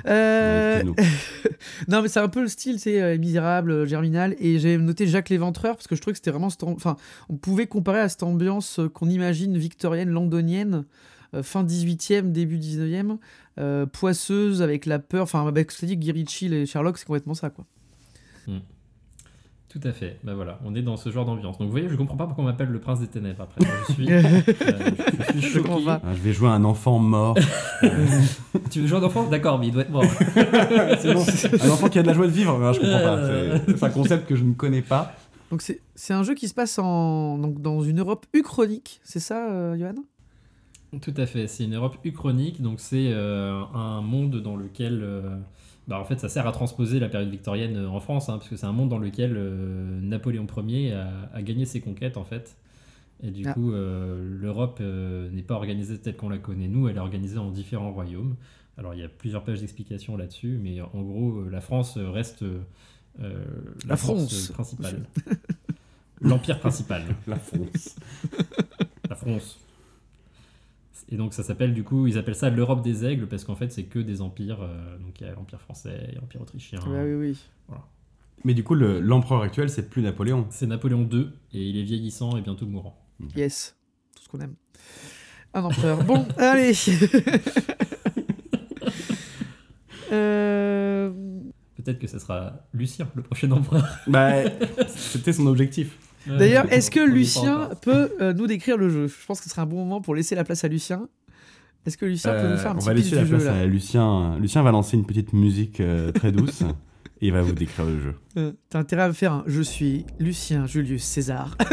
[0.07, 0.93] Euh, Ouais,
[1.87, 4.35] non, mais c'est un peu le style, c'est euh, Les Misérables, euh, Germinal.
[4.39, 6.49] Et j'ai noté Jacques Léventreur parce que je trouvais que c'était vraiment.
[6.49, 6.97] cette Enfin,
[7.29, 10.83] on pouvait comparer à cette ambiance qu'on imagine victorienne, londonienne,
[11.33, 13.17] euh, fin 18e, début 19e,
[13.59, 15.23] euh, poisseuse avec la peur.
[15.23, 17.65] Enfin, avec ce que dit Guy Ritchie et Sherlock, c'est complètement ça, quoi.
[19.77, 20.19] Tout à fait.
[20.23, 21.57] Bah voilà, on est dans ce genre d'ambiance.
[21.57, 23.59] Donc vous voyez, je comprends pas pourquoi on m'appelle le prince des ténèbres après.
[23.89, 24.21] Je suis, euh,
[25.35, 25.85] je suis Je comprends choqué.
[25.85, 26.01] pas.
[26.01, 27.37] Ah, je vais jouer un enfant mort.
[28.71, 29.27] Tu veux jouer un enfant?
[29.29, 30.03] D'accord, mais il doit être mort.
[30.99, 31.23] Sinon,
[31.61, 33.17] un enfant qui a de la joie de vivre, je comprends pas.
[33.17, 33.59] Euh.
[33.67, 35.13] C'est- C'est un concept que je ne connais pas.
[35.51, 39.19] Donc, c'est c'est un jeu qui se passe en, donc, dans une Europe uchronique, c'est
[39.19, 39.95] ça, euh, Johan?
[41.01, 45.35] Tout à fait, c'est une Europe uchronique, donc c'est euh, un monde dans lequel, euh,
[45.87, 48.49] bah, en fait, ça sert à transposer la période victorienne euh, en France, hein, parce
[48.49, 52.23] que c'est un monde dans lequel euh, Napoléon Ier a, a gagné ses conquêtes, en
[52.23, 52.55] fait.
[53.23, 53.53] Et du Ah.
[53.53, 57.37] coup, euh, l'Europe euh, n'est pas organisée telle qu'on la connaît nous, elle est organisée
[57.37, 58.35] en différents royaumes.
[58.77, 62.59] Alors, il y a plusieurs pages d'explications là-dessus, mais en gros, la France reste euh,
[63.87, 64.49] La France.
[64.49, 65.03] principale.
[66.21, 67.03] L'empire principal.
[67.27, 67.95] La France.
[69.09, 69.59] La France.
[71.09, 73.71] Et donc ça s'appelle du coup, ils appellent ça l'Europe des aigles parce qu'en fait
[73.71, 74.61] c'est que des empires.
[74.61, 76.79] euh, donc il y a l'empire français, il y a l'empire autrichien.
[76.87, 77.77] Ouais, Oui, oui.
[78.43, 80.45] Mais du coup, le- l'empereur actuel, c'est plus Napoléon.
[80.51, 82.95] C'est Napoléon II et il est vieillissant et bientôt mourant.
[83.35, 83.75] Yes,
[84.15, 84.53] tout ce qu'on aime.
[85.53, 86.03] Un empereur.
[86.03, 86.73] bon, allez.
[90.11, 91.11] Euh,
[91.75, 93.85] Peut-être que ce sera Lucien le prochain empereur.
[94.07, 94.43] Bah,
[94.87, 95.97] c'était son objectif.
[96.27, 99.07] D'ailleurs, est-ce que On Lucien peut euh, nous décrire le jeu?
[99.07, 101.07] Je pense que ce serait un bon moment pour laisser la place à Lucien.
[101.85, 103.25] Est-ce que Lucien peut nous faire un Euh, on petit va pitch laisser du la
[103.25, 103.61] jeu place là?
[103.61, 104.39] à Lucien.
[104.39, 106.65] Lucien va lancer une petite musique euh, très douce et
[107.27, 108.15] il va vous décrire le jeu.
[108.37, 111.55] Euh, T'as intérêt à me faire un Je suis Lucien Julius César.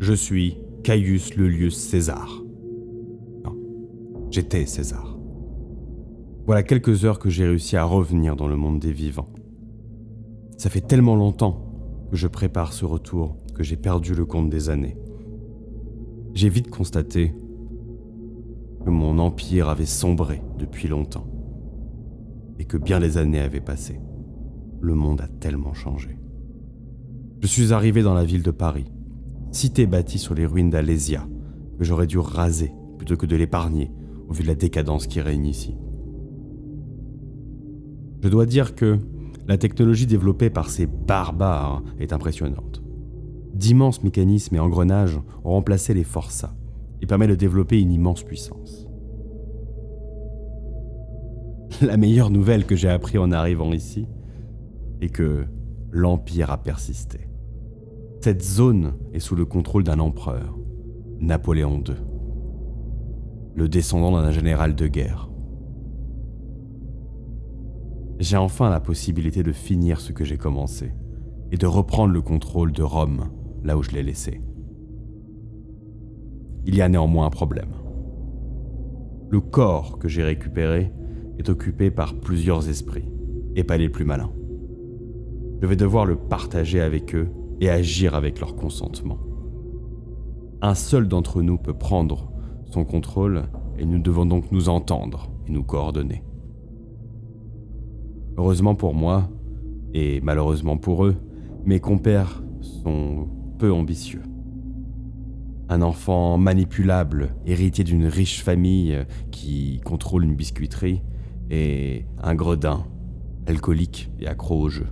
[0.00, 2.28] Je suis Caius Leulius César.
[3.44, 3.56] Non,
[4.30, 5.05] j'étais César.
[6.46, 9.32] Voilà quelques heures que j'ai réussi à revenir dans le monde des vivants.
[10.56, 14.70] Ça fait tellement longtemps que je prépare ce retour que j'ai perdu le compte des
[14.70, 14.96] années.
[16.34, 17.34] J'ai vite constaté
[18.84, 21.26] que mon empire avait sombré depuis longtemps
[22.58, 24.00] et que bien des années avaient passé.
[24.80, 26.16] Le monde a tellement changé.
[27.40, 28.86] Je suis arrivé dans la ville de Paris
[29.56, 31.26] cité bâtie sur les ruines d'Alésia,
[31.78, 33.90] que j'aurais dû raser plutôt que de l'épargner,
[34.28, 35.76] au vu de la décadence qui règne ici.
[38.26, 38.98] Je dois dire que
[39.46, 42.82] la technologie développée par ces barbares est impressionnante.
[43.54, 46.56] D'immenses mécanismes et engrenages ont remplacé les forçats
[47.00, 48.88] et permettent de développer une immense puissance.
[51.80, 54.08] La meilleure nouvelle que j'ai appris en arrivant ici
[55.00, 55.44] est que
[55.92, 57.28] l'Empire a persisté.
[58.22, 60.58] Cette zone est sous le contrôle d'un empereur,
[61.20, 61.94] Napoléon II,
[63.54, 65.30] le descendant d'un général de guerre.
[68.18, 70.92] J'ai enfin la possibilité de finir ce que j'ai commencé
[71.52, 73.28] et de reprendre le contrôle de Rome
[73.62, 74.40] là où je l'ai laissé.
[76.64, 77.72] Il y a néanmoins un problème.
[79.28, 80.92] Le corps que j'ai récupéré
[81.38, 83.08] est occupé par plusieurs esprits,
[83.54, 84.32] et pas les plus malins.
[85.60, 87.28] Je vais devoir le partager avec eux
[87.60, 89.18] et agir avec leur consentement.
[90.62, 92.32] Un seul d'entre nous peut prendre
[92.70, 93.44] son contrôle
[93.78, 96.22] et nous devons donc nous entendre et nous coordonner.
[98.36, 99.30] Heureusement pour moi,
[99.94, 101.16] et malheureusement pour eux,
[101.64, 104.22] mes compères sont peu ambitieux.
[105.68, 111.02] Un enfant manipulable, héritier d'une riche famille qui contrôle une biscuiterie,
[111.50, 112.84] et un gredin,
[113.46, 114.86] alcoolique et accro au jeu.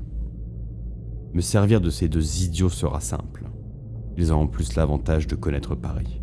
[1.34, 3.50] Me servir de ces deux idiots sera simple.
[4.16, 6.22] Ils ont en plus l'avantage de connaître Paris.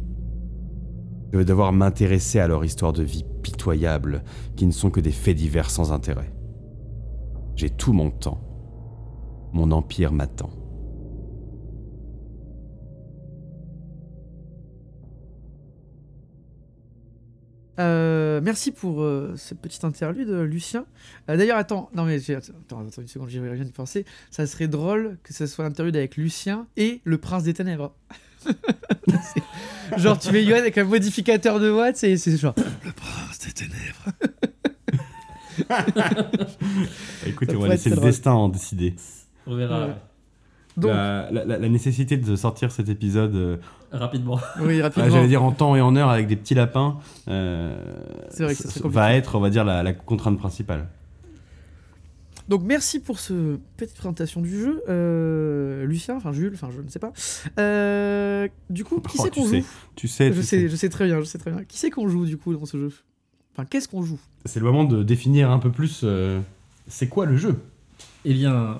[1.32, 4.24] Je vais devoir m'intéresser à leur histoire de vie pitoyable,
[4.56, 6.34] qui ne sont que des faits divers sans intérêt.
[7.62, 8.42] J'ai tout mon temps.
[9.54, 10.50] Mon empire m'attend.
[17.80, 20.88] Euh, merci pour euh, cette petite interlude, Lucien.
[21.30, 24.06] Euh, D'ailleurs, attends, non mais attends, attends une seconde, j'y viens de penser.
[24.32, 27.96] Ça serait drôle que ce soit l'interlude avec Lucien et le prince des ténèbres.
[29.98, 34.06] Genre, tu mets Yoann avec un modificateur de voix, c'est genre le prince des ténèbres.
[37.26, 38.10] Écoutez, on va laisser le drôle.
[38.10, 38.96] destin en décider.
[39.48, 39.94] On verra Ouais.
[40.78, 43.58] Donc, La, la- la- la nécessité de sortir cet épisode, euh,
[43.92, 44.40] rapidement.
[44.62, 45.10] oui, ah, rapidement.
[45.10, 46.98] j'allais dire en temps et en heure avec des petits lapins,
[47.28, 47.76] euh,
[48.30, 50.88] C'est vrai que ça va être, on va dire, la, la contrainte principale.
[52.48, 56.88] Donc merci pour ce petite présentation du jeu, Euh, Lucien, enfin Jules, enfin je ne
[56.90, 57.12] sais pas.
[57.60, 60.70] Euh, du coup, qui Oh, c'est qu'on sais, joue Tu sais, Je tu sais, sais.
[60.70, 61.64] je sais très bien, je sais très bien.
[61.66, 62.92] Qui c'est qu'on joue du coup dans ce jeu?
[63.54, 64.20] Enfin, qu'est-ce qu'on joue?
[64.46, 66.40] C'est le moment de définir un peu plus euh,
[66.88, 67.60] c'est quoi le jeu?
[68.26, 68.80] Eh bien,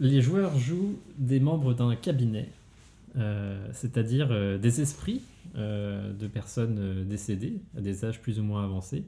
[0.00, 2.48] les joueurs jouent des membres d'un cabinet,
[3.16, 5.20] euh, c'est-à-dire euh, des esprits
[5.56, 9.04] euh, de personnes euh, décédées à des âges plus ou moins avancés,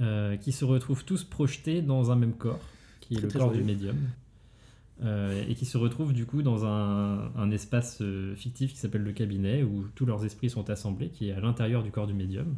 [0.00, 2.60] euh, qui se retrouvent tous projetés dans un même corps,
[3.00, 3.62] qui est Très, le très corps joyeux.
[3.62, 3.96] du médium,
[5.04, 9.02] euh, et qui se retrouvent du coup dans un, un espace euh, fictif qui s'appelle
[9.02, 12.14] le cabinet, où tous leurs esprits sont assemblés, qui est à l'intérieur du corps du
[12.14, 12.54] médium.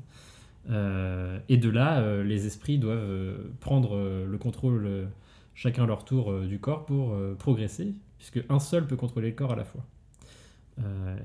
[0.70, 5.08] Euh, et de là, euh, les esprits doivent euh, prendre le contrôle
[5.54, 9.56] chacun leur tour du corps pour progresser, puisque un seul peut contrôler le corps à
[9.56, 9.84] la fois.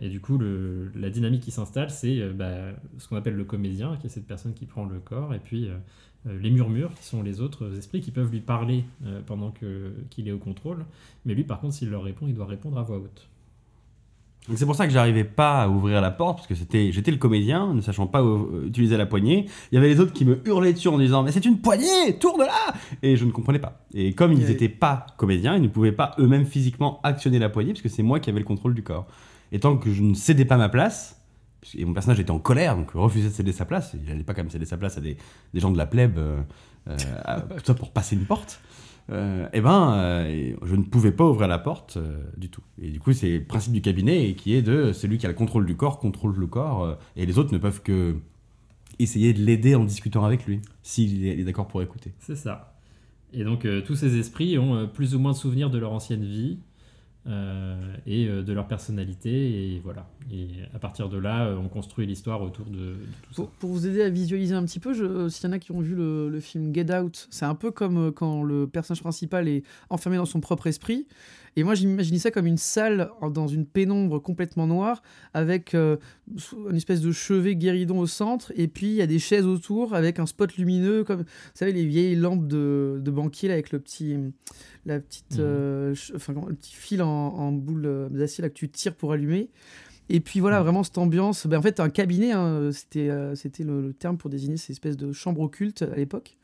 [0.01, 0.39] Et du coup,
[0.95, 4.55] la dynamique qui s'installe, c'est bah, ce qu'on appelle le comédien, qui est cette personne
[4.55, 5.69] qui prend le corps, et puis
[6.25, 8.85] les murmures, qui sont les autres esprits qui peuvent lui parler
[9.27, 9.53] pendant
[10.09, 10.83] qu'il est au contrôle.
[11.25, 13.29] Mais lui, par contre, s'il leur répond, il doit répondre à voix haute.
[14.47, 17.11] Donc c'est pour ça que j'arrivais pas à ouvrir la porte parce que c'était j'étais
[17.11, 19.45] le comédien ne sachant pas euh, utiliser la poignée.
[19.71, 22.17] Il y avait les autres qui me hurlaient dessus en disant mais c'est une poignée,
[22.19, 23.85] tourne là et je ne comprenais pas.
[23.93, 27.71] Et comme ils n'étaient pas comédiens, ils ne pouvaient pas eux-mêmes physiquement actionner la poignée
[27.71, 29.07] parce que c'est moi qui avais le contrôle du corps.
[29.53, 31.21] Et tant que je ne cédais pas ma place
[31.77, 34.33] et mon personnage était en colère donc refusait de céder sa place, il n'allait pas
[34.33, 35.15] quand même céder sa place à des,
[35.53, 36.41] des gens de la plèbe euh,
[36.89, 36.97] euh,
[37.57, 38.59] tout ça pour passer une porte.
[39.09, 42.61] Euh, eh ben, euh, je ne pouvais pas ouvrir la porte euh, du tout.
[42.81, 45.29] Et du coup, c'est le principe du cabinet et qui est de celui qui a
[45.29, 48.15] le contrôle du corps contrôle le corps et les autres ne peuvent que
[48.99, 52.13] essayer de l'aider en discutant avec lui s'il est, d'accord pour écouter.
[52.19, 52.75] C'est ça.
[53.33, 56.59] Et donc, tous ces esprits ont plus ou moins de souvenirs de leur ancienne vie
[57.25, 59.29] euh, et euh, de leur personnalité.
[59.29, 60.09] Et voilà.
[60.31, 63.43] Et à partir de là, euh, on construit l'histoire autour de, de tout ça.
[63.59, 64.93] pour, vous aider à visualiser un petit peu,
[65.29, 67.71] s'il y en a qui ont vu le, le film Get Out, c'est un peu
[67.71, 71.07] comme quand le personnage principal est enfermé dans son propre esprit.
[71.55, 75.97] Et moi, j'imaginais ça comme une salle dans une pénombre complètement noire, avec euh,
[76.69, 79.93] une espèce de chevet guéridon au centre, et puis il y a des chaises autour
[79.93, 83.71] avec un spot lumineux, comme vous savez les vieilles lampes de, de banquier là, avec
[83.71, 84.15] le petit,
[84.85, 85.37] la petite, Mhm.
[85.41, 89.49] euh, enfin le petit fil en, en boule euh, d'acier que tu tires pour allumer.
[90.09, 90.63] Et puis voilà, Mhm.
[90.63, 91.47] vraiment cette ambiance.
[91.47, 94.73] Ben, en fait, un cabinet, hein, c'était euh, c'était le, le terme pour désigner ces
[94.73, 96.37] espèces de chambres occultes à l'époque.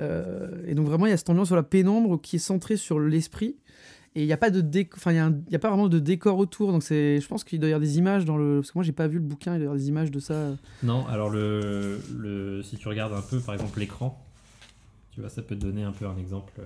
[0.00, 2.76] Euh, et donc vraiment, il y a cette ambiance sur la pénombre qui est centrée
[2.76, 3.56] sur l'esprit.
[4.16, 5.68] Et il n'y a pas de déc- enfin il y a un- y a pas
[5.70, 6.70] vraiment de décor autour.
[6.70, 8.84] Donc c'est, je pense qu'il doit y avoir des images dans le, parce que moi
[8.84, 10.50] j'ai pas vu le bouquin, il doit y avoir des images de ça.
[10.84, 14.20] Non, alors le, le, si tu regardes un peu, par exemple, l'écran,
[15.10, 16.52] tu vois, ça peut te donner un peu un exemple.
[16.60, 16.62] euh,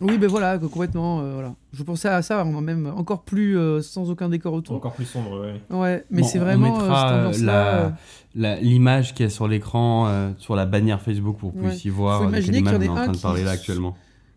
[0.00, 1.20] Oui, ben voilà, complètement.
[1.20, 1.54] euh, voilà.
[1.74, 4.76] Je pensais à ça, même encore plus euh, sans aucun décor autour.
[4.76, 5.60] Encore plus sombre, ouais.
[5.70, 7.96] Ouais, mais Bon, c'est vraiment euh, euh, la-
[8.34, 11.70] la- l'image qui est sur l'écran, euh, sur la bannière Facebook pour que vous Ouais.
[11.70, 13.96] puissiez voir Faut imaginer qu'il y en en train de qui- parler là actuellement.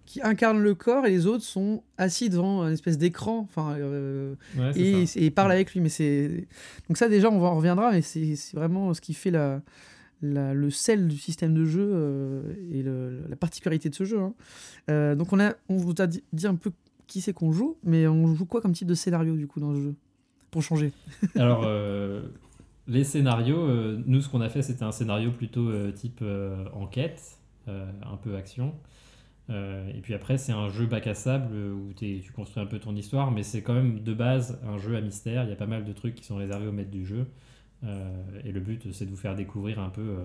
[0.09, 3.41] Qui incarne le corps et les autres sont assis devant une espèce d'écran.
[3.47, 5.19] Enfin, euh, Ouais, et, ça.
[5.19, 5.81] et parle avec lui.
[5.81, 6.47] Mais c'est
[6.87, 9.61] donc ça déjà on on reviendra, mais c'est vraiment ce qui fait la,
[10.23, 12.41] la- le sel du système de jeu euh,
[12.73, 14.17] et le- la particularité de ce jeu.
[14.19, 14.33] hein.
[14.89, 16.71] Euh, donc on a on vous a dit, dit un peu
[17.05, 19.71] qui c'est qu'on joue, mais on joue quoi comme type de scénario du coup dans
[19.73, 19.95] le jeu
[20.49, 20.91] pour changer?
[21.35, 21.67] Alors,
[22.87, 23.67] les scénarios,
[24.07, 26.23] nous, ce qu'on a fait, c'était un scénario plutôt type
[26.73, 27.21] enquête,
[27.67, 28.73] un peu action.
[29.49, 32.67] Euh, et puis après, c'est un jeu bac à sable euh, où tu construis un
[32.67, 35.43] peu ton histoire, mais c'est quand même de base un jeu à mystère.
[35.43, 37.25] Il y a pas mal de trucs qui sont réservés au maître du jeu.
[37.83, 40.17] Euh, et le but, c'est de vous faire découvrir un peu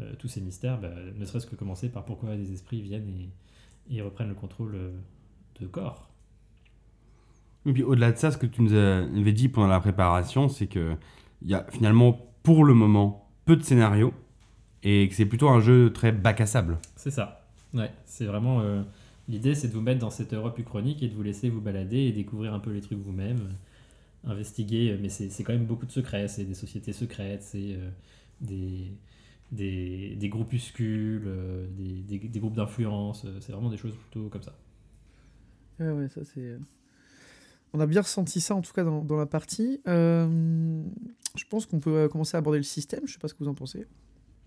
[0.00, 3.08] euh, tous ces mystères, bah, ne serait-ce que commencer par pourquoi les esprits viennent
[3.88, 4.76] et, et reprennent le contrôle
[5.60, 6.10] de corps.
[7.66, 10.66] Et puis au-delà de ça, ce que tu nous avais dit pendant la préparation, c'est
[10.66, 10.96] que
[11.42, 14.12] il y a finalement, pour le moment, peu de scénarios
[14.82, 16.78] et que c'est plutôt un jeu très bac à sable.
[16.94, 17.45] C'est ça.
[17.76, 18.60] Ouais, c'est vraiment.
[18.62, 18.82] euh,
[19.28, 21.98] L'idée, c'est de vous mettre dans cette Europe uchronique et de vous laisser vous balader
[21.98, 23.54] et découvrir un peu les trucs vous-même,
[24.24, 24.92] investiguer.
[24.92, 26.28] euh, Mais c'est quand même beaucoup de secrets.
[26.28, 27.90] C'est des sociétés secrètes, c'est euh,
[28.42, 28.92] des,
[29.52, 31.28] des, groupuscules,
[31.78, 33.26] des, des- groupes d'influence.
[33.40, 34.54] C'est vraiment des choses plutôt comme ça.
[35.78, 36.58] Ouais, ouais, ça c'est.
[37.72, 39.80] On a bien ressenti ça en tout cas dans, dans la partie.
[39.86, 43.06] Je pense qu'on peut commencer à aborder le système.
[43.06, 43.86] Je sais pas ce que vous en pensez.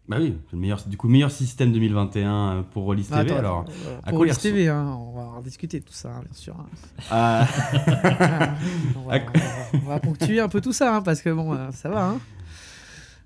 [0.10, 3.16] Bah oui, c'est le meilleur, du coup, meilleur système 2021 pour Rollis TV.
[3.16, 5.86] Ah, attends, alors, à pour quoi il Rollis TV, hein, on va en discuter de
[5.86, 6.56] tout ça, hein, bien sûr.
[6.60, 6.66] hein.
[7.12, 7.48] Ah,
[8.96, 11.54] on, va, on va- on va ponctuer un peu tout ça, hein, parce que bon,
[11.54, 12.08] euh, ça va.
[12.08, 12.20] Hein.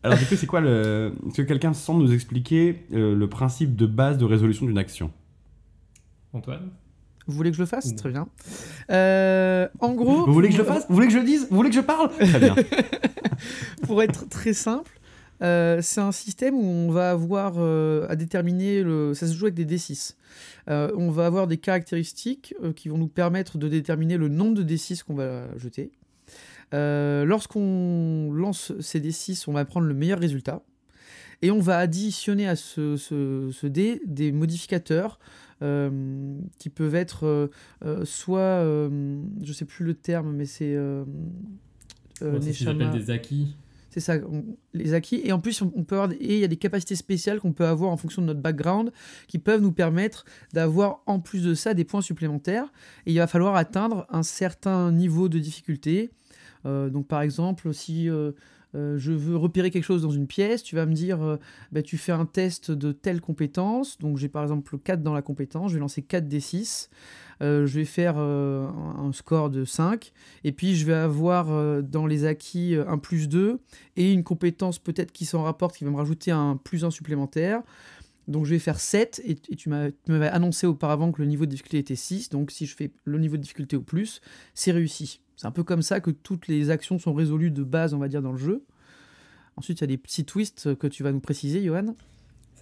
[0.03, 1.13] alors du coup, c'est quoi le.
[1.27, 5.09] Est-ce que quelqu'un semble nous expliquer euh, le principe de base de résolution d'une action?
[6.33, 6.69] Antoine?
[7.27, 7.95] Vous voulez que je le fasse?
[7.95, 8.27] Très bien.
[8.91, 10.25] Euh, en gros.
[10.25, 10.85] Vous voulez que je le fasse?
[10.89, 11.47] Vous voulez que je le dise?
[11.49, 12.09] Vous voulez que je parle?
[12.11, 12.55] Très bien.
[13.87, 14.99] pour être très simple,
[15.41, 19.13] euh, c'est un système où on va avoir euh, à déterminer le.
[19.13, 20.15] Ça se joue avec des D6.
[20.69, 24.63] Euh, on va avoir des caractéristiques qui vont nous permettre de déterminer le nombre de
[24.63, 25.91] D6 qu'on va jeter.
[26.71, 30.63] Lorsqu'on lance ces D6, on va prendre le meilleur résultat.
[31.43, 35.19] Et on va additionner à ce, ce, ce dé des modificateurs
[35.61, 37.47] euh, qui peuvent être euh,
[37.85, 38.63] euh, soit,
[39.43, 41.03] je sais plus le terme, mais c'est euh,
[42.19, 43.55] c'est ce des acquis?
[43.93, 44.15] C'est ça,
[44.73, 45.21] les acquis.
[45.23, 47.53] Et en plus, on, peut avoir, des- et il y a des capacités spéciales qu'on
[47.53, 48.91] peut avoir en fonction de notre background
[49.27, 52.73] qui peuvent nous permettre d'avoir en plus de ça des points supplémentaires.
[53.05, 56.09] Et il va falloir atteindre un certain niveau de difficulté.
[56.65, 58.31] Euh, donc par exemple, si euh,
[58.73, 61.37] euh, je veux repérer quelque chose dans une pièce, tu vas me dire,
[61.71, 63.99] bah, tu fais un test de telle compétence.
[63.99, 66.89] Donc j'ai par exemple 4 dans la compétence, je vais lancer 4 d 6.
[67.41, 70.11] Euh, je vais faire euh, un score de 5.
[70.43, 73.59] Et puis je vais avoir euh, dans les acquis un plus 2
[73.95, 77.61] et une compétence peut-être qui s'en rapporte, qui va me rajouter un plus 1 supplémentaire.
[78.27, 81.79] Donc je vais faire 7 et, tu m'avais annoncé auparavant que le niveau de difficulté
[81.79, 82.29] était 6.
[82.29, 84.21] Donc si je fais le niveau de difficulté au plus,
[84.53, 85.19] c'est réussi.
[85.35, 88.07] C'est un peu comme ça que toutes les actions sont résolues de base, on va
[88.07, 88.63] dire, dans le jeu.
[89.57, 91.95] Ensuite, il y a des petits twists que tu vas nous préciser, Johan.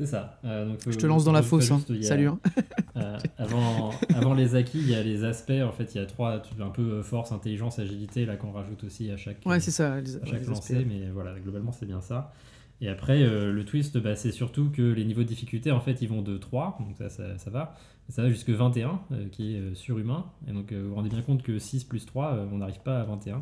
[0.02, 0.40] C'est ça.
[0.46, 1.70] Euh, donc, Je te lance dans la fosse.
[1.70, 1.80] hein.
[1.90, 2.28] a- Salut.
[2.28, 2.40] hein.
[2.98, 5.54] Euh, avant, avant les acquis, il y a les aspects.
[5.66, 8.52] En fait, il y a trois, tu- un peu euh, force, intelligence, agilité, là qu'on
[8.52, 10.00] rajoute aussi à chaque, Ouais, c'est ça.
[10.02, 10.76] les- à ouais, chaque lancée.
[10.76, 10.88] aspects.
[10.90, 12.34] Mais voilà, globalement, c'est bien ça.
[12.82, 16.02] Et après, euh, le twist, bah, c'est surtout que les niveaux de difficulté, en fait,
[16.02, 17.76] ils vont de 3, donc ça, ça, ça va.
[18.10, 20.26] Ça va jusque 21, euh, qui est euh, surhumain.
[20.50, 22.82] Et donc, euh, vous vous rendez bien compte que 6 plus 3, euh, on n'arrive
[22.84, 23.40] pas à 21.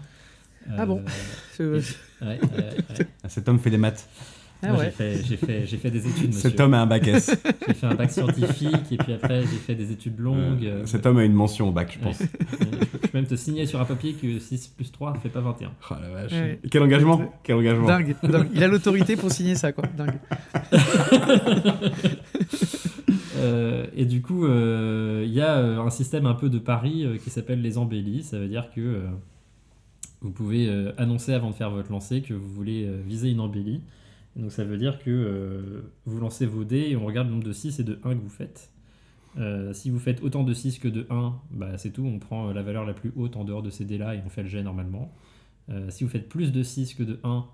[0.78, 1.04] Ah bon
[1.54, 1.82] C'est- et- ouais,
[2.22, 2.40] ouais,
[3.00, 3.08] ouais.
[3.30, 4.08] Cet homme fait des maths.
[4.62, 4.92] Ah ouais.
[5.24, 6.50] j'ai fait, des études, monsieur.
[6.50, 7.34] Cet homme a un bac S.
[7.68, 10.66] J'ai fait un bac scientifique et puis après j'ai fait des études longues.
[10.66, 12.20] Euh, euh, Cet homme a une mention au bac, je pense.
[12.20, 12.26] Je,
[12.58, 15.40] peux, je peux même te signer sur un papier que 6 plus 3 fait pas
[15.40, 15.72] 21.
[15.90, 16.32] Oh la vache.
[16.34, 16.60] Ouais.
[16.70, 18.50] Quel engagement Quel engagement Dingue, dingue.
[18.54, 19.86] Il a l'autorité pour signer ça, quoi.
[19.98, 20.20] Dingue.
[23.38, 27.18] Euh, et du coup, euh, il y a un système un peu de pari euh,
[27.18, 28.24] qui s'appelle les embellis.
[28.24, 29.08] Ça veut dire que euh,
[30.22, 33.40] vous pouvez euh, annoncer avant de faire votre lancer que vous voulez euh, viser une
[33.40, 33.82] embellie.
[34.40, 37.46] Donc ça veut dire que euh, vous lancez vos dés et on regarde le nombre
[37.46, 38.72] de 6 et de 1 que vous faites.
[39.38, 42.50] Euh, si vous faites autant de 6 que de 1, bah, c'est tout, on prend
[42.50, 44.50] euh, la valeur la plus haute en dehors de ces dés-là et on fait le
[44.50, 45.14] jet normalement.
[45.90, 47.46] Si vous faites plus de 6 que de 1,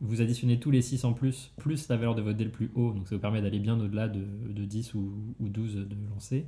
[0.00, 2.70] vous additionnez tous les 6 en plus, plus la valeur de votre dé le plus
[2.74, 5.96] haut, donc ça vous permet d'aller bien au-delà de, de 10 ou, ou 12 de
[6.08, 6.46] lancer.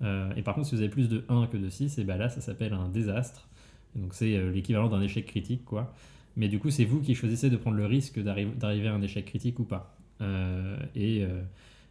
[0.00, 2.30] Et par contre, si vous avez plus de 1 que de 6, et ben là,
[2.30, 3.46] ça s'appelle un désastre.
[3.94, 5.92] Donc c'est l'équivalent d'un échec critique, quoi.
[6.36, 9.02] Mais du coup, c'est vous qui choisissez de prendre le risque d'arriv- d'arriver à un
[9.02, 9.96] échec critique ou pas.
[10.20, 11.42] Euh, et euh,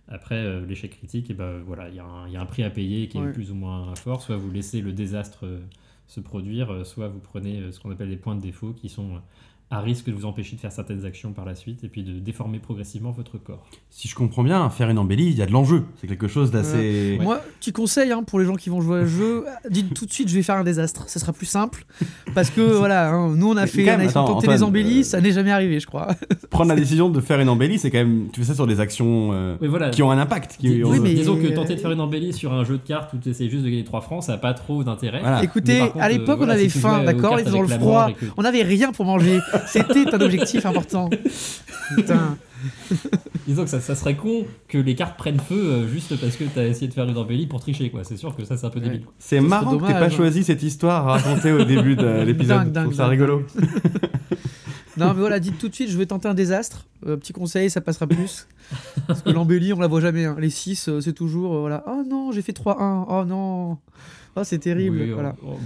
[0.08, 2.46] après euh, l'échec critique, et ben voilà, il y, a un- il y a un
[2.46, 3.30] prix à payer qui Ouais.
[3.30, 4.22] est plus ou moins fort.
[4.22, 5.60] Soit vous laissez le désastre euh,
[6.08, 9.22] se produire, soit vous prenez ce qu'on appelle les points de défaut qui sont
[9.74, 12.20] à risque de vous empêcher de faire certaines actions par la suite et puis de
[12.20, 13.66] déformer progressivement votre corps.
[13.90, 15.84] Si je comprends bien, faire une embellie, il y a de l'enjeu.
[16.00, 17.18] C'est quelque chose d'assez.
[17.20, 20.06] Moi, petit conseil hein, pour les gens qui vont jouer à ce jeu, dites tout
[20.06, 21.06] de suite je vais faire un désastre.
[21.10, 21.86] Ça sera plus simple.
[22.36, 24.48] Parce que voilà, hein, nous on a fait, on a même, essayé de attends, tenter
[24.48, 26.08] les Antoine, embellis, euh, ça n'est jamais arrivé, je crois.
[26.52, 28.28] Prendre la décision de faire une embellie, c'est quand même.
[28.32, 29.90] Tu fais ça sur des actions euh, Oui, voilà.
[29.90, 30.58] qui ont un impact.
[30.60, 32.78] Qui Dis- ont- Oui, mais- Disons que tenter de faire une embellie sur un jeu
[32.78, 35.20] de cartes où tu essaies juste de gagner 3 francs, ça n'a pas trop d'intérêt.
[35.22, 35.44] Voilà.
[35.44, 37.62] Écoutez, contre, à l'époque euh, on voilà, avait si faim, d'accord On cartes était dans
[37.64, 39.40] le froid, on n'avait rien pour manger.
[39.68, 41.10] C'était un objectif important.
[41.96, 42.38] Putain.
[43.46, 46.46] Disons que ça, ça serait con que les cartes prennent feu euh, juste parce que
[46.46, 48.04] tu as essayé de faire une embellie pour tricher, quoi.
[48.06, 48.86] C'est sûr que ça, c'est un peu Ouais.
[48.86, 49.06] débile.
[49.20, 50.18] C'est serait marrant que t'aies dommage, pas hein.
[50.18, 52.72] choisi cette histoire à raconter au début de l'épisode.
[52.90, 53.44] Je ça rigolo.
[54.96, 56.86] Non, mais voilà, dites tout de suite, je vais tenter un désastre.
[57.08, 58.48] Euh, petit conseil, ça passera plus.
[59.08, 60.26] Parce que l'embellie, on la voit jamais.
[60.26, 60.36] hein.
[60.38, 61.84] Les 6, c'est toujours, euh, voilà.
[61.88, 63.06] Oh non, j'ai fait 3-1.
[63.10, 63.80] Oh non.
[64.36, 64.98] Oh, c'est terrible.
[64.98, 65.36] Oui, oh, voilà.
[65.46, 65.58] oh.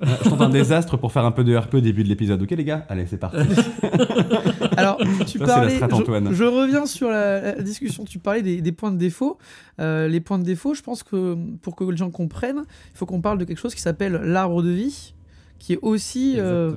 [0.00, 2.42] Ah, Je tente un désastre pour faire un peu de RP au début de l'épisode.
[2.42, 2.84] Ok les gars?
[2.88, 3.36] Allez, c'est parti.
[4.76, 5.76] Alors, tu Ça, c'est la parlais.
[5.76, 8.04] strat je- reviens sur la, la discussion.
[8.04, 9.38] Tu parlais des, des points de défaut.
[9.80, 12.62] Euh, les points de défaut, je pense que pour que les gens comprennent,
[12.92, 15.14] il faut qu'on parle de quelque chose qui s'appelle l'arbre de vie,
[15.58, 16.72] qui est aussi euh,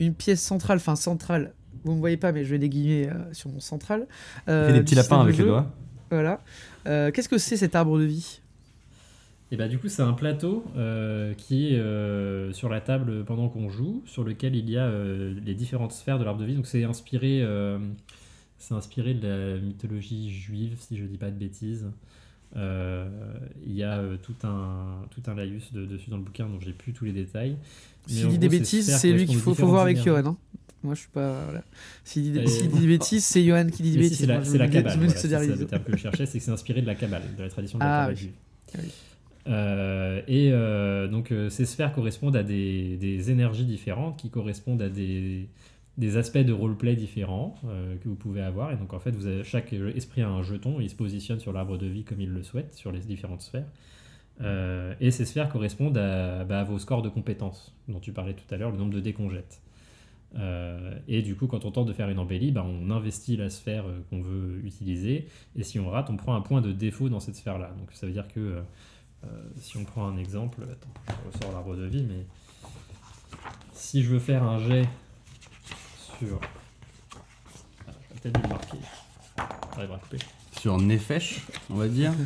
[0.00, 1.52] une pièce centrale, enfin centrale.
[1.84, 4.06] Vous me voyez pas, mais je vais des guillemets euh, sur mon central.
[4.46, 5.70] Il euh, fait des petits lapins avec les doigts.
[6.10, 6.40] Voilà.
[6.86, 8.40] Euh, Qu'est-ce que c'est cet arbre de vie?
[9.52, 13.48] Et bah du coup c'est un plateau euh, qui est euh, sur la table pendant
[13.50, 16.54] qu'on joue, sur lequel il y a euh, les différentes sphères de l'arbre de vie.
[16.56, 17.46] Donc c'est inspiré,
[18.58, 21.84] c'est inspiré de la mythologie juive, si je dis pas de bêtises.
[22.56, 26.72] Il y a tout un tout un laïus de- dessus dans le bouquin dont j'ai
[26.72, 27.56] plus tous les détails.
[28.06, 29.98] S'il dit des bêtises, c'est lui qu'il faut, faut voir avec.
[30.02, 30.24] Johan.
[30.26, 30.36] hein.
[30.82, 31.44] Moi, je suis pas.
[31.44, 31.62] Voilà.
[32.02, 34.18] S'il dit, des- dit des bêtises, c'est Johan qui dit des bêtises.
[34.18, 35.28] c'est la, la voilà, c'est
[35.60, 37.78] le terme que je cherchais, c'est que c'est inspiré de la Kabbale, de la tradition
[37.78, 38.20] de la Ah, Kabbale oui.
[38.20, 38.32] juive.
[38.74, 38.90] Ah oui.
[39.48, 44.88] Euh, et euh, donc euh, ces sphères correspondent à des, énergies différentes qui correspondent à
[44.88, 45.48] des,
[46.16, 47.54] aspects de roleplay différents
[48.02, 48.72] que vous pouvez avoir.
[48.72, 49.14] Et donc en fait,
[49.44, 52.42] chaque esprit a un jeton, il se positionne sur l'arbre de vie comme il le
[52.42, 53.68] souhaite, sur les différentes sphères.
[55.00, 58.52] Et ces sphères correspondent à, bah, à vos scores de compétences dont tu parlais tout
[58.52, 59.62] à l'heure, le nombre de dés qu'on jette.
[61.06, 63.84] Et du coup, quand on tente de faire une embellie, bah, on investit la sphère
[64.10, 65.28] qu'on veut utiliser.
[65.56, 67.74] Et si on rate, on prend un point de défaut dans cette sphère-là.
[67.78, 68.62] Donc ça veut dire que
[69.60, 72.26] si on prend un exemple, attends, je ressors l'arbre de vie, mais
[73.72, 74.88] si je veux faire un jet
[76.18, 76.40] sur.
[77.86, 78.78] Ah, je vais peut-être le marquer.
[79.74, 80.18] J'arriverai à couper.
[80.62, 81.40] Sur Nefesh,
[81.70, 82.12] on va dire.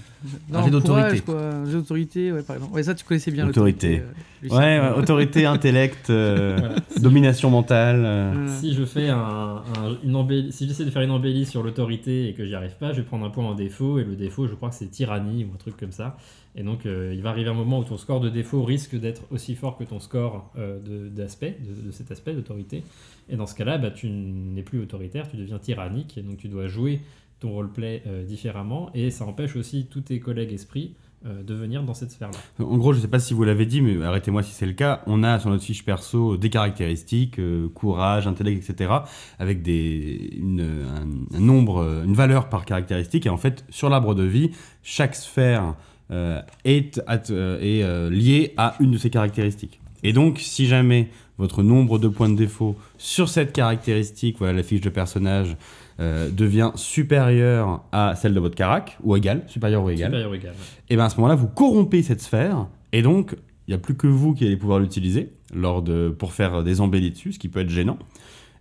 [0.50, 1.22] Non, jet d'autorité.
[1.32, 2.74] Un jet d'autorité, ouais, par exemple.
[2.74, 3.98] Ouais, ça, tu connaissais bien Autorité.
[4.00, 4.58] l'autorité, euh, Lucien.
[4.58, 6.74] Ouais, ouais, autorité, intellect, euh, Voilà.
[7.00, 8.02] Domination mentale.
[8.04, 8.32] euh.
[8.34, 8.48] Voilà.
[8.58, 9.62] Si je fais un, un-
[10.04, 12.92] une embellie, si j'essaie de faire une embellie sur l'autorité et que j'y arrive pas,
[12.92, 15.44] je vais prendre un point en défaut et le défaut, je crois que c'est tyrannie
[15.44, 16.18] ou un truc comme ça.
[16.56, 19.22] Et donc euh, il va arriver un moment où ton score de défaut risque d'être
[19.30, 22.82] aussi fort que ton score euh, de, d'aspect, de, de cet aspect d'autorité.
[23.30, 26.48] Et dans ce cas-là, bah, tu n'es plus autoritaire, tu deviens tyrannique et donc tu
[26.48, 27.00] dois jouer
[27.40, 30.94] ton roleplay euh, différemment et ça empêche aussi tous tes collègues esprits
[31.26, 32.38] euh, de venir dans cette sphère-là.
[32.64, 35.02] En gros, je sais pas si vous l'avez dit, mais arrêtez-moi si c'est le cas.
[35.06, 38.92] On a sur notre fiche perso des caractéristiques, euh, courage, intellect, etc.,
[39.38, 40.84] avec des, une,
[41.34, 43.26] un, nombre, euh, une valeur par caractéristique.
[43.26, 44.50] Et en fait, sur l'arbre de vie,
[44.82, 45.74] chaque sphère
[46.12, 49.80] euh, est, euh, est euh, liée à une de ces caractéristiques.
[50.04, 54.62] Et donc, si jamais votre nombre de points de défaut sur cette caractéristique, voilà la
[54.62, 55.56] fiche de personnage,
[56.00, 60.34] euh, devient supérieur à celle de votre carac, ou égal, supérieur ou égal, Supérieur ou
[60.34, 60.54] égal.
[60.88, 63.34] et bien à ce moment-là, vous corrompez cette sphère, et donc
[63.66, 66.80] il n'y a plus que vous qui allez pouvoir l'utiliser lors de, pour faire des
[66.80, 67.98] embellies dessus, ce qui peut être gênant.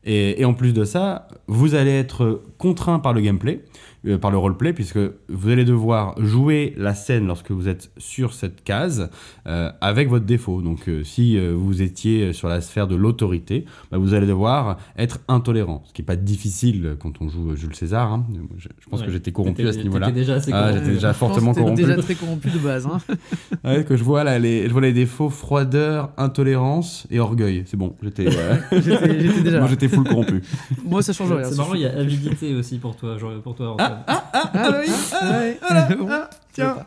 [0.04, 3.64] Et, et en plus de ça, vous allez être contraint par le gameplay,
[4.08, 5.00] euh, par le roleplay, puisque
[5.30, 9.10] vous allez devoir jouer la scène lorsque vous êtes sur cette case
[9.48, 10.62] euh, avec votre défaut.
[10.62, 14.78] Donc euh, si euh, vous étiez sur la sphère de l'autorité, bah, vous allez devoir
[14.98, 18.12] être intolérant, ce qui n'est pas difficile quand on joue Jules César.
[18.12, 18.26] hein.
[18.58, 19.06] Je, je pense Ouais.
[19.08, 20.12] que j'étais corrompu à ce niveau-là.
[20.12, 20.80] déjà assez Ah, corrompu.
[20.80, 21.82] j'étais déjà Je pense fortement que t'es corrompu.
[21.84, 22.86] déjà très corrompu de base.
[22.88, 22.98] Hein.
[23.64, 27.64] Ouais, que je vois là, les, je vois les défauts froideur, intolérance et orgueil.
[27.66, 28.60] C'est bon, j'étais ouais.
[28.74, 29.68] J'étais j'étais déjà moi là.
[29.68, 30.42] j'étais full corrompu.
[30.86, 31.44] Moi, ça change rien.
[31.50, 33.95] C'est marrant, il y a avidité aussi pour toi, genre, pour toi Antoine.
[34.08, 34.90] Ah oui
[35.30, 35.60] ouais.
[35.98, 36.10] Bon,
[36.54, 36.78] Tiens,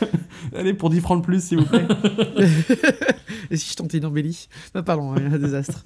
[0.56, 1.86] allez pour 10 francs de plus s'il vous plaît.
[3.50, 4.48] Et si je tentais une embellie?
[4.74, 5.84] Ah, Pardon, hein, un désastre.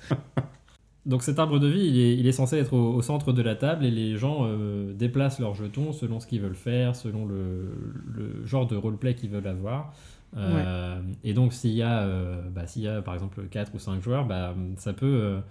[1.06, 3.42] Donc cet arbre de vie, il est, il est censé être au, au centre de
[3.42, 7.26] la table et les gens euh, déplacent leurs jetons selon ce qu'ils veulent faire, selon
[7.26, 7.72] le,
[8.14, 9.92] le genre de roleplay qu'ils veulent avoir.
[10.36, 13.78] Euh, Et donc s'il y, a, euh, bah, s'il y a par exemple 4 ou
[13.78, 15.42] 5 joueurs, bah, ça peut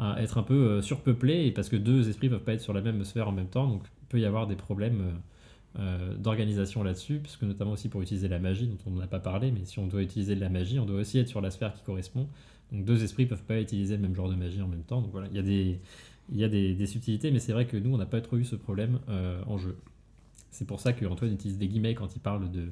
[0.00, 2.80] euh, être un peu euh, surpeuplé parce que deux esprits peuvent pas être sur la
[2.80, 7.20] même sphère en même temps, donc peut y avoir des problèmes euh, euh, d'organisation là-dessus,
[7.22, 9.86] puisque notamment aussi pour utiliser la magie, dont on n'a pas parlé, mais si on
[9.86, 12.28] doit utiliser de la magie, on doit aussi être sur la sphère qui correspond.
[12.72, 15.00] Donc deux esprits peuvent pas utiliser le même genre de magie en même temps.
[15.00, 15.80] Donc voilà, il y a des,
[16.32, 18.36] il y a des, des subtilités, mais c'est vrai que nous, on n'a pas trop
[18.36, 19.76] eu ce problème euh, en jeu.
[20.50, 22.66] C'est pour ça qu'Antoine utilise des guillemets quand il parle de,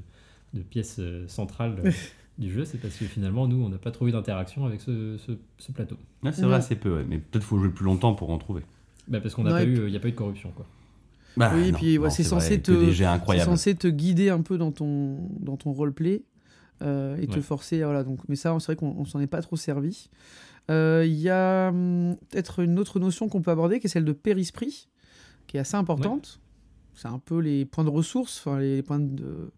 [0.55, 1.83] de pièces centrales
[2.39, 2.65] du jeu.
[2.65, 5.71] C'est parce que finalement, nous, on n'a pas trop eu d'interaction avec ce, ce, ce
[5.73, 5.97] plateau.
[6.25, 6.49] Ouais, c'est Ouais.
[6.49, 8.63] vrai, assez peu, ouais, mais peut-être faut jouer plus longtemps pour en trouver.
[9.07, 10.51] Bah, parce qu'on n'a pas eu, il n'y a pas eu de corruption.
[10.51, 10.67] Quoi.
[11.39, 12.61] Bah, Oui, non, puis, ouais, c'est censé
[13.45, 16.23] censé te guider un peu dans ton, dans ton roleplay
[16.83, 17.83] euh, et te forcer.
[17.83, 20.11] Voilà, donc, mais ça, c'est vrai qu'on on s'en est pas trop servi.
[20.71, 24.05] Euh, Il y a hum, peut-être une autre notion qu'on peut aborder qui est celle
[24.05, 24.89] de périsprit,
[25.47, 26.41] qui est assez importante.
[26.95, 29.51] C'est un peu les points de ressources, enfin les points de.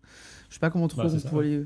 [0.48, 1.64] Je sais pas comment trop Bah, on ça, pourrait les.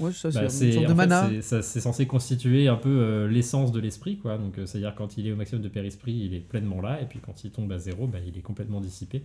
[0.00, 1.28] Ouais, ça, Bah, c'est une sorte de mana.
[1.28, 4.38] c'est- ça- c'est censé constituer un peu euh, l'essence de l'esprit, quoi.
[4.38, 7.06] Donc, euh, c'est-à-dire quand il est au maximum de périsprit, il est pleinement là, et
[7.06, 9.22] puis quand il tombe à zéro, bah, il est complètement dissipé.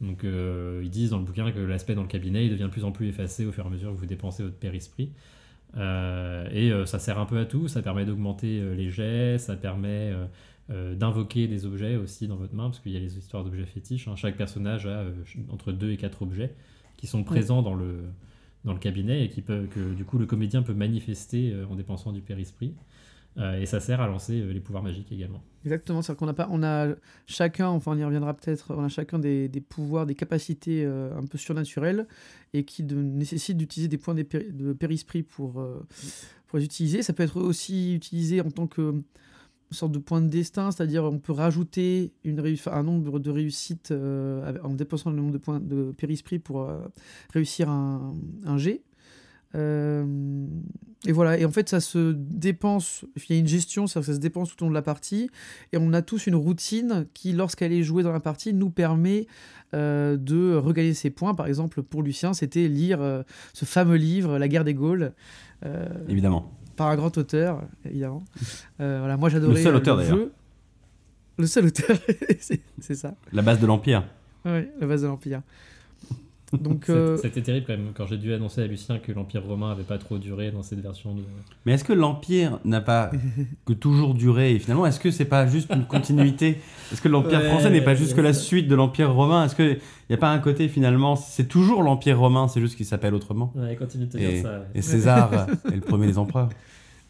[0.00, 2.68] Donc, euh, ils disent dans le bouquin que l'aspect dans le cabinet, il devient de
[2.68, 5.10] plus en plus effacé au fur et à mesure que vous dépensez votre périsprit.
[5.76, 7.68] Euh, et ça sert un peu à tout.
[7.68, 10.12] Ça permet d'augmenter les jets, ça permet
[10.68, 14.08] d'invoquer des objets aussi dans votre main, parce qu'il y a les histoires d'objets fétiches.
[14.08, 14.16] hein.
[14.16, 15.04] Chaque personnage a
[15.50, 16.54] entre 2 et 4 objets
[16.96, 18.04] qui sont présents dans le,
[18.64, 21.76] dans le cabinet et qui peut, que du coup le comédien peut manifester euh, en
[21.76, 22.74] dépensant du périsprit.
[23.36, 25.42] Euh, et ça sert à lancer euh, les pouvoirs magiques également.
[25.64, 26.94] Exactement, c'est-à-dire qu'on a pas, on a
[27.26, 31.36] chacun, enfin on y reviendra peut-être, on a chacun des, pouvoirs, des capacités un peu
[31.36, 32.06] surnaturelles
[32.52, 35.64] et qui nécessitent d'utiliser des points de, péri- de périsprit pour
[36.52, 37.02] les utiliser.
[37.02, 39.02] Ça peut être aussi utilisé en tant que
[39.70, 44.54] une sorte de point de destin, c'est-à-dire on peut rajouter un nombre de réussites euh,
[44.62, 46.80] en dépensant le nombre de points de périsprit pour euh,
[47.32, 48.82] réussir un, un jet.
[49.56, 50.46] Euh,
[51.06, 54.12] et voilà, et en fait ça se dépense, il y a une gestion, ça se
[54.12, 55.30] dépense tout au long de la partie,
[55.72, 59.26] et on a tous une routine qui, lorsqu'elle est jouée dans la partie, nous permet
[59.72, 61.34] de regagner ses points.
[61.34, 65.12] Par exemple, pour Lucien, c'était lire ce fameux livre, La guerre des Gaules,
[66.08, 66.52] Évidemment.
[66.76, 68.24] Par un grand auteur, évidemment.
[68.80, 70.16] Euh, voilà, moi j'adorais Le seul euh, auteur, d'ailleurs.
[70.16, 70.32] jeu.
[71.38, 71.96] Le seul auteur,
[72.80, 73.14] c'est ça.
[73.32, 74.04] La base de l'Empire.
[74.44, 75.42] Ouais, la base de l'Empire.
[76.60, 79.42] Donc, C'est- euh, C'était terrible quand même quand j'ai dû annoncer à Lucien que l'Empire
[79.44, 81.22] romain avait pas trop duré dans cette version de.
[81.66, 83.10] Mais est-ce que l'Empire n'a pas
[83.66, 86.58] que toujours duré Et finalement, est-ce que c'est pas juste une continuité?
[86.92, 89.44] Est-ce que l'Empire Ouais, français n'est pas juste que la suite de l'Empire romain?
[89.44, 89.78] Est-ce qu'il
[90.10, 93.52] n'y a pas un côté finalement C'est toujours l'Empire romain, c'est juste qu'il s'appelle autrement?
[93.54, 94.50] Ouais, continue de te Et, dire ça.
[94.60, 94.64] ouais.
[94.74, 95.30] et César
[95.72, 96.48] est le premier des empereurs.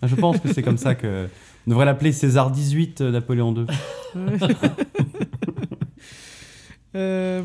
[0.03, 1.27] Ah, Je pense que c'est comme ça que.
[1.67, 3.67] On devrait l'appeler César 18 euh, Napoléon II.
[6.97, 7.43] Euh,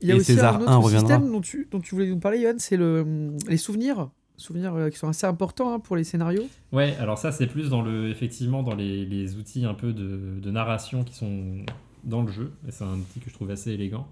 [0.00, 1.14] Il y a Et aussi César un autre reviendra.
[1.16, 4.10] système dont tu, dont tu voulais nous parler, Johan, c'est le, les souvenirs.
[4.38, 6.44] Souvenirs euh, qui sont assez importants hein, pour les scénarios.
[6.70, 10.38] Ouais, alors ça c'est plus dans le effectivement dans les, les outils un peu de,
[10.40, 11.64] de narration qui sont
[12.04, 12.52] dans le jeu.
[12.68, 14.06] Et c'est un outil que je trouve assez élégant.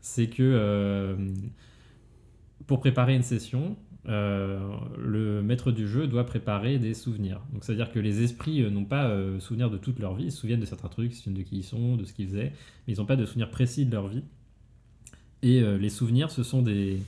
[0.00, 1.14] C'est que euh,
[2.66, 3.76] pour préparer une session,
[4.08, 4.58] euh,
[4.98, 7.40] le maître du jeu doit préparer des souvenirs.
[7.52, 10.24] Donc c'est-à-dire que les esprits n'ont pas euh, souvenir de toute leur vie.
[10.24, 12.12] Ils se souviennent de certains trucs, ils se souviennent de qui ils sont, de ce
[12.12, 12.52] qu'ils faisaient,
[12.88, 14.24] mais ils n'ont pas de souvenir précis de leur vie.
[15.42, 16.98] Et euh, les souvenirs, ce sont des,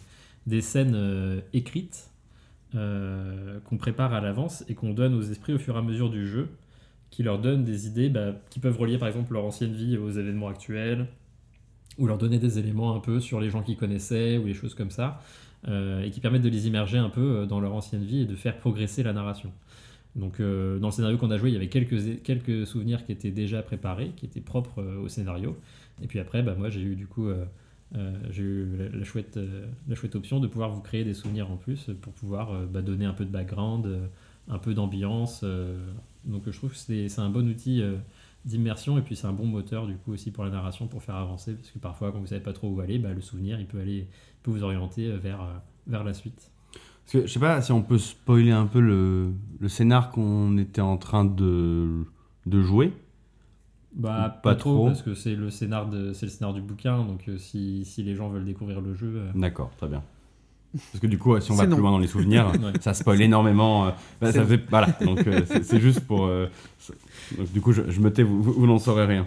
[0.47, 2.11] des scènes euh, écrites
[2.75, 6.11] euh, qu'on prépare à l'avance et qu'on donne aux esprits au fur et à mesure
[6.11, 6.49] du jeu,
[7.11, 10.11] qui leur donnent des idées bah, qui peuvent relier par exemple leur ancienne vie aux
[10.11, 11.07] événements actuels,
[11.99, 14.75] ou leur donner des éléments un peu sur les gens qu'ils connaissaient, ou les choses
[14.75, 15.21] comme ça,
[15.69, 18.57] et qui permettent de les immerger un peu dans leur ancienne vie et de faire
[18.57, 19.53] progresser la narration.
[20.17, 23.31] Donc dans le scénario qu'on a joué, il y avait quelques, quelques souvenirs qui étaient
[23.31, 25.55] déjà préparés, qui étaient propres au scénario.
[26.03, 27.29] Et puis après, bah, moi j'ai eu du coup
[27.95, 31.51] euh, j'ai eu la, chouette, euh, la chouette option de pouvoir vous créer des souvenirs
[31.51, 33.87] en plus pour pouvoir euh, bah, donner un peu de background,
[34.49, 35.45] un peu d'ambiance.
[36.25, 37.83] donc je trouve que c'est un bon outil
[38.45, 41.15] d'immersion et puis c'est un bon moteur du coup aussi pour la narration pour faire
[41.15, 43.67] avancer parce que parfois quand vous savez pas trop où aller, bah, le souvenir il
[43.67, 44.09] peut aller
[44.43, 46.51] peut vous orienter vers, vers la suite.
[47.05, 50.59] Parce que je sais pas si on peut spoiler un peu le, le scénar qu'on
[50.59, 52.05] était en train de,
[52.47, 52.93] de jouer.
[53.95, 54.87] Bah, Pas pas, trop, trop.
[54.87, 58.03] parce que c'est le scénar de c'est le scénar du bouquin donc euh, si, si
[58.03, 60.03] les gens veulent découvrir le jeu euh, D'accord, très bien.
[60.73, 61.77] Parce que du coup, si on va plus non.
[61.77, 62.73] loin dans les souvenirs, Ouais.
[62.81, 63.89] ça spoil énormément.
[63.89, 63.91] euh,
[64.23, 66.25] bah, ça fait- voilà, donc euh, c'est juste pour.
[66.25, 66.47] euh,
[67.37, 69.27] donc, du coup, je, je me tais, vous, vous- vous n'en saurez rien.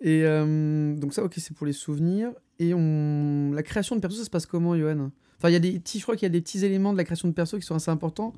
[0.00, 2.30] Et euh, donc ça, ok, c'est pour les souvenirs.
[2.58, 3.52] Et on...
[3.52, 5.10] la création de perso, ça se passe comment, Johan?
[5.38, 6.98] Enfin, il y a des petits, je crois qu'il y a des petits éléments de
[6.98, 8.32] la création de perso qui sont assez importants.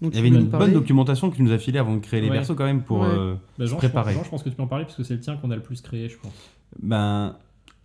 [0.00, 2.20] Donc, Il y avait une bonne documentation que tu nous as filée avant de créer
[2.20, 2.36] les Ouais.
[2.36, 3.00] persos quand même pour.
[3.00, 3.08] Ouais.
[3.10, 4.12] euh, bah, Jean, je préparer.
[4.14, 5.50] pense, Jean, je pense que tu peux en parler parce que c'est le tien qu'on
[5.50, 6.32] a le plus créé je pense.
[6.80, 7.36] Ben,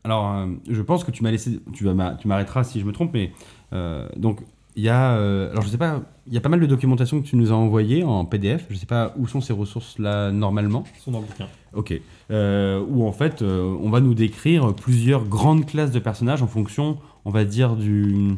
[0.04, 1.86] alors, euh, je pense que tu m'as laissé, tu
[2.20, 3.32] tu m'arrêteras si je me trompe, mais
[3.74, 4.42] euh, donc
[4.80, 7.22] il y a, euh, alors je sais pas, il y a pas mal de documentation
[7.22, 8.66] que tu nous as envoyées en PDF.
[8.70, 10.86] Je sais pas où sont ces ressources là normalement.
[10.96, 11.48] Ils sont dans le bouquin.
[11.74, 11.94] Ok.
[12.32, 16.48] Euh, où en fait, euh, on va nous décrire plusieurs grandes classes de personnages en
[16.48, 18.36] fonction, on va dire du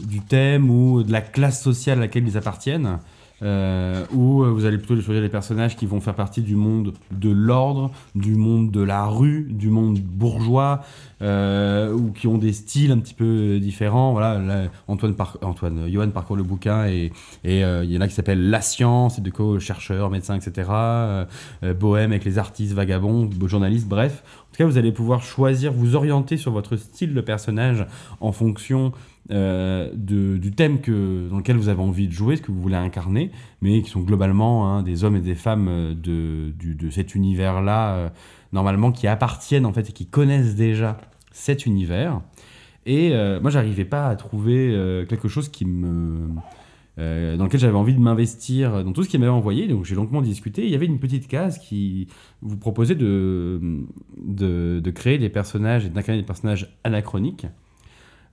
[0.00, 2.98] du thème ou de la classe sociale à laquelle ils appartiennent.
[3.42, 6.94] Euh, ou euh, vous allez plutôt choisir des personnages qui vont faire partie du monde
[7.10, 10.82] de l'ordre, du monde de la rue, du monde bourgeois,
[11.22, 14.12] euh, ou qui ont des styles un petit peu différents.
[14.12, 17.12] Voilà, là, Antoine, Antoine, Johan parcourt le bouquin et
[17.44, 20.70] il y en a qui s'appellent La Science, et de quoi chercheurs, médecins, etc.
[21.78, 24.22] Bohème avec les artistes, vagabonds, journalistes, bref.
[24.24, 27.86] En tout cas, vous allez pouvoir choisir, vous orienter sur votre style de personnage
[28.20, 28.92] en fonction
[29.30, 30.78] euh, de- du thème
[31.30, 34.00] dans lequel vous avez envie de jouer, ce que vous voulez incarner, mais qui sont
[34.00, 38.08] globalement hein, des hommes et des femmes euh, de, du- de cet univers-là, euh,
[38.52, 40.98] normalement, qui appartiennent en fait et qui connaissent déjà
[41.30, 42.20] cet univers.
[42.84, 44.76] Et euh, moi, j'arrivais pas à trouver
[45.08, 46.28] quelque chose qui me.
[46.98, 49.68] dans lequel j'avais envie de m'investir dans tout ce qu'il m'avait envoyé.
[49.68, 50.64] Donc j'ai longuement discuté.
[50.64, 52.08] Il y avait une petite case qui
[52.42, 53.60] vous proposait de,
[54.18, 57.46] de, de créer des personnages et d'incarner des personnages anachroniques.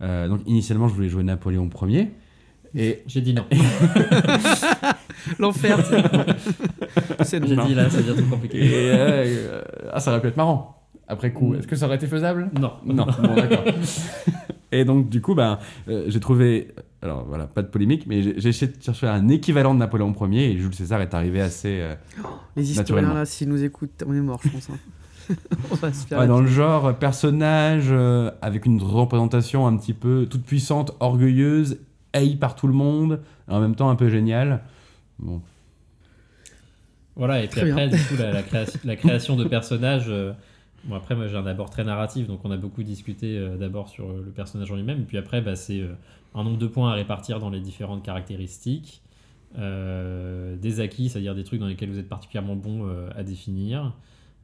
[0.02, 2.12] Euh, donc initialement, je voulais jouer Napoléon Ier.
[2.76, 3.46] Et J'ai dit non.
[5.40, 5.78] L'enfer.
[7.24, 8.58] c'est- J'ai dit là, ça devient trop compliqué.
[8.60, 10.76] Et, euh, euh, ah, ça aurait pu être marrant.
[11.08, 12.50] Après coup, est-ce que ça aurait été faisable?
[12.60, 12.74] Non.
[12.86, 13.64] Non, bon, d'accord.
[14.72, 16.68] Et donc, du coup, ben, euh, j'ai trouvé.
[17.02, 20.14] Alors voilà, pas de polémique, mais j'ai j'ai essayé de chercher un équivalent de Napoléon
[20.30, 21.80] Ier et Jules César est arrivé assez.
[21.82, 21.96] euh,
[22.56, 23.14] Les historiens Naturellement.
[23.16, 24.70] là, s'ils nous écoutent, on est mort, je pense.
[24.70, 24.78] hein.
[25.72, 26.20] on va se faire.
[26.20, 31.78] ouais, dans le genre personnage euh, avec une représentation un petit peu toute puissante, orgueilleuse,
[32.14, 33.20] haïe par tout le monde,
[33.50, 34.62] et en même temps un peu géniale.
[35.20, 35.42] Bon,
[37.16, 40.06] Voilà, et puis Très après, du coup, la, la création, la création de personnages.
[40.10, 40.32] euh,
[40.86, 43.90] bon, après, moi, j'ai un abord très narratif, donc on a beaucoup discuté euh, d'abord
[43.90, 45.06] sur le personnage en lui-même.
[45.06, 45.94] Puis après, bah, c'est euh,
[46.36, 49.02] un nombre de points à répartir dans les différentes caractéristiques,
[49.58, 53.94] euh, des acquis, c'est-à-dire des trucs dans lesquels vous êtes particulièrement bon euh, à définir.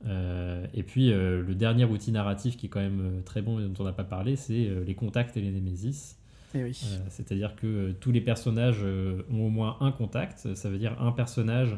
[0.06, 3.60] Euh, et puis, euh, le dernier outil narratif qui est quand même euh, très bon
[3.60, 6.18] et dont on n'a pas parlé, c'est euh, les contacts et les némésis.
[6.54, 6.80] Eh oui.
[7.10, 11.78] C'est-à-dire que tous les personnages ont au moins un contact, ça veut dire un personnage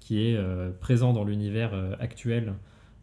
[0.00, 0.38] qui est
[0.80, 2.52] présent dans l'univers actuel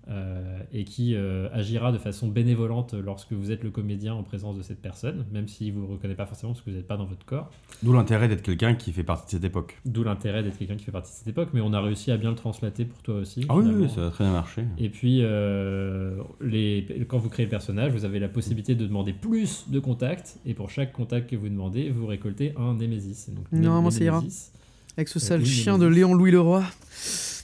[0.07, 4.55] euh, et qui euh, agira de façon bénévolente lorsque vous êtes le comédien en présence
[4.55, 6.87] de cette personne, même si vous ne le reconnaissez pas forcément parce que vous n'êtes
[6.87, 7.49] pas dans votre corps.
[7.81, 9.79] D'où l'intérêt d'être quelqu'un qui fait partie de cette époque.
[9.85, 12.17] D'où l'intérêt d'être quelqu'un qui fait partie de cette époque, mais on a réussi à
[12.17, 13.45] bien le translater pour toi aussi.
[13.49, 14.63] Ah oui, oui, ça a très bien marché.
[14.77, 19.13] Et puis, euh, les, quand vous créez le personnage, vous avez la possibilité de demander
[19.13, 23.29] plus de contacts, et pour chaque contact que vous demandez, vous récoltez un Némésis.
[23.31, 24.21] Donc, Non, moi, ça ira.
[24.97, 26.63] Avec ce Euh, sale oui, chien de Léon Louis Leroy.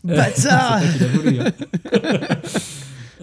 [0.10, 1.52] Euh, Bâtard c'est hein.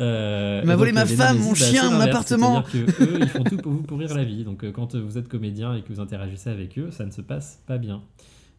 [0.00, 2.62] Euh, Il m'a volé ma femme, mon chien, mon appartement.
[2.70, 4.44] C'est-à-dire que eux, ils font tout pour vous pourrir la vie.
[4.44, 7.20] Donc, euh, quand vous êtes comédien et que vous interagissez avec eux, ça ne se
[7.20, 8.02] passe pas bien.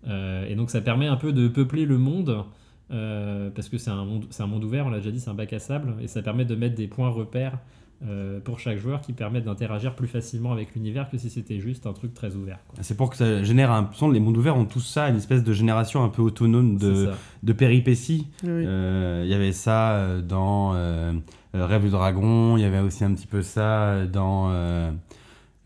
[0.07, 2.43] Euh, et donc, ça permet un peu de peupler le monde.
[2.91, 5.33] euh, parce que c'est un, monde, un monde ouvert, on l'a déjà dit, c'est un
[5.35, 7.59] bac à sable, et ça permet de mettre des points repères
[8.07, 11.85] euh, pour chaque joueur qui permettent d'interagir plus facilement avec l'univers que si c'était juste
[11.85, 12.59] un truc très ouvert.
[12.81, 13.89] C'est pour que ça génère un.
[13.93, 17.09] son, Les mondes ouverts ont tous ça, une espèce de génération un peu autonome de,
[17.43, 18.27] de péripéties.
[18.43, 18.49] Oui.
[18.65, 21.11] Euh, Il y avait ça euh, dans euh,
[21.53, 24.49] Rêve du Dragon, il y avait aussi un petit peu ça dans.
[24.51, 24.91] euh,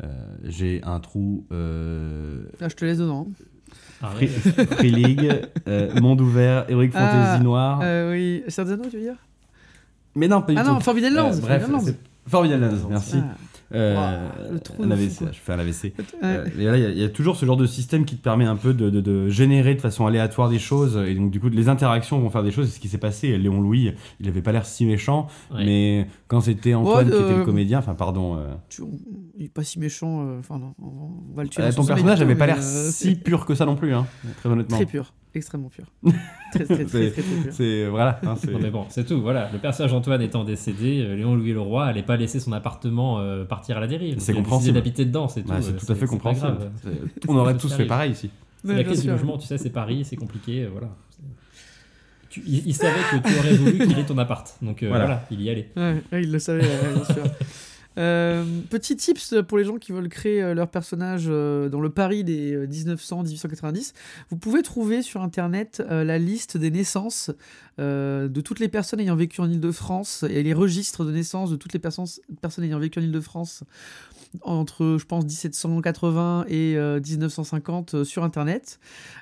[0.03, 0.07] euh,
[0.45, 1.45] J'ai un trou.
[1.51, 3.27] Euh, Ah, je te laisse dedans.
[4.01, 4.29] Arrête.
[4.29, 5.31] Free, Free League,
[5.67, 7.79] euh, Monde ouvert, Heroic Ah, Fantasy Noir.
[7.83, 9.15] Euh, oui, Cerdano, tu veux dire?
[10.15, 10.69] Mais non, pas du Ah tout.
[10.71, 11.31] non, Forbidden Lands.
[11.37, 11.69] Euh, bref,
[12.31, 13.17] Lands, merci.
[13.75, 14.29] Euh,
[14.63, 15.83] trou un de AVC, je fais un AVC.
[15.85, 15.93] ouais.
[16.23, 18.15] Euh, et là, il y a- il y, a toujours ce genre de système qui
[18.17, 20.95] te permet un peu de, de- de générer de façon aléatoire des choses.
[21.07, 22.67] Et donc, du coup, les interactions vont faire des choses.
[22.67, 23.35] C'est ce qui s'est passé.
[23.35, 25.25] Léon Louis, il avait pas l'air si méchant.
[25.51, 25.65] Ouais.
[25.65, 28.37] Mais quand c'était Antoine Ouais, qui était euh, le comédien, enfin, pardon.
[28.37, 28.83] euh, Tu-
[29.39, 30.23] il est pas si méchant.
[30.27, 31.63] euh, Enfin, on, va le tuer.
[31.63, 33.93] euh, ton personnage et tout, avait pas l'air euh, si pur que ça non plus,
[33.95, 34.05] hein,
[34.37, 34.77] très honnêtement.
[34.77, 35.13] Très pur.
[35.35, 35.85] Extrêmement pur.
[36.51, 37.51] très, très, très, très, très, pur.
[37.53, 38.19] C'est voilà.
[38.23, 39.49] hein, Non mais bon, c'est tout, voilà.
[39.51, 43.77] Le personnage d'Antoine étant décédé, euh, Léon-Louis Leroy allait pas laisser son appartement euh, partir
[43.77, 44.19] à la dérive.
[44.19, 44.73] C'est il compréhensible.
[44.75, 45.53] d'habiter dedans, c'est tout.
[45.59, 46.71] C'est euh, tout à fait compréhensible.
[47.27, 48.29] On aurait tous fait pareil ici.
[48.63, 50.89] La crise du logement, tu sais, c'est Paris, c'est compliqué, euh, voilà.
[52.29, 55.05] Tu- il, il savait que tu aurais voulu qu'il ait ton appart, donc euh, Voilà.
[55.05, 55.25] voilà.
[55.31, 55.69] il y allait.
[55.75, 57.23] Ouais, il le savait, ouais, bien sûr.
[57.97, 61.89] Euh, petit tips pour les gens qui veulent créer euh, leur personnage euh, dans le
[61.89, 63.93] Paris des euh, 1900-1890.
[64.29, 67.31] Vous pouvez trouver sur internet euh, la liste des naissances
[67.79, 71.55] euh, de toutes les personnes ayant vécu en Ile-de-France et les registres de naissance de
[71.55, 72.05] toutes les personnes,
[72.41, 73.63] personnes ayant vécu en Ile-de-France
[74.41, 78.79] entre, je pense, 1780 et euh, 1950 euh, sur internet.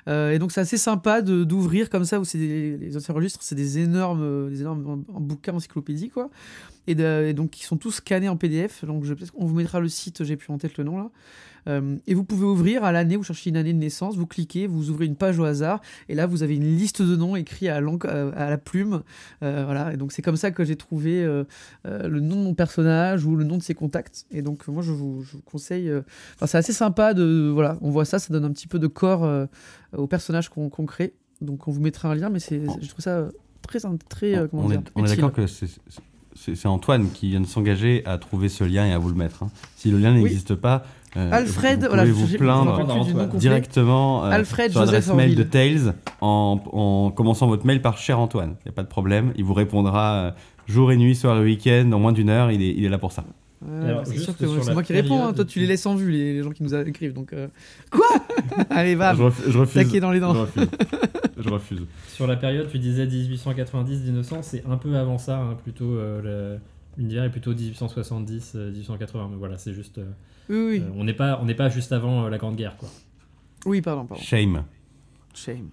[0.08, 3.54] Euh, et donc c'est assez sympa d'ouvrir comme ça où c'est les anciens registres, c'est
[3.54, 6.30] des énormes, euh, des énormes bouquins encyclopédiques quoi
[6.88, 8.84] et donc ils sont tous scannés en PDF.
[8.84, 11.10] Donc je, on vous mettra le site, j'ai plus en tête le nom là.
[11.68, 14.66] Euh, et vous pouvez ouvrir à l'année, vous cherchez une année de naissance, vous cliquez,
[14.66, 17.68] vous ouvrez une page au hasard, et là vous avez une liste de noms écrits
[17.68, 19.02] à, la plume.
[19.42, 21.44] Euh, voilà, et donc c'est comme ça que j'ai trouvé euh,
[21.84, 24.26] le nom de mon personnage ou le nom de ses contacts.
[24.30, 25.90] Et donc moi je vous, je vous conseille.
[26.34, 28.86] Enfin c'est assez sympa de voilà, on voit ça, ça donne un petit peu de
[28.86, 29.28] corps
[29.96, 31.14] au personnage qu'on crée.
[31.40, 33.28] Donc on vous mettra un lien, mais c'est, je trouve ça
[33.62, 37.40] très très euh, comment on, dire, est, on est d'accord que c'est- Antoine qui vient
[37.40, 39.42] de s'engager à trouver ce lien et à vous le mettre.
[39.42, 39.50] hein.
[39.76, 40.84] Si le lien n'existe pas,
[41.14, 45.42] Alfred, vous, vous voilà, pouvez vous plaindre directement euh, Alfred sur l'adresse mail de.
[45.42, 48.54] Tales en, en commençant votre mail par cher Antoine.
[48.60, 49.32] Il n'y a pas de problème.
[49.36, 50.30] Il vous répondra euh,
[50.66, 52.50] jour et nuit, soir et week-end, en moins d'une heure.
[52.50, 53.24] Il est, il est là pour ça.
[53.84, 55.32] Alors, c'est sûr que sur c'est moi qui réponds, hein.
[55.32, 57.12] toi tu les laisses en vue, les, les gens qui nous écrivent.
[57.12, 57.46] Donc, euh,
[57.90, 58.06] Quoi?
[58.70, 60.00] Allez, va, je, ref- je refuse.
[60.00, 60.34] dans les dents.
[60.34, 60.68] Je refuse.
[61.38, 61.80] je refuse.
[62.08, 66.58] Sur la période, tu disais 1890-1900, c'est un peu avant ça, hein, plutôt euh, le-
[66.98, 69.98] L'univers est plutôt 1870, euh, 1880, mais voilà, c'est juste.
[70.48, 70.80] Oui, oui.
[70.80, 72.88] euh, on n'est pas, on n'est pas juste avant euh, la Grande Guerre, quoi.
[73.64, 74.22] Oui, pardon, pardon.
[74.22, 74.64] Shame.
[75.34, 75.70] Shame.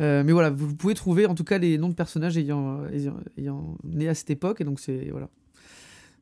[0.00, 3.16] Euh, mais voilà, vous pouvez trouver en tout cas les noms de personnages ayant, ayant,
[3.38, 5.28] ayant né à cette époque, et donc c'est voilà,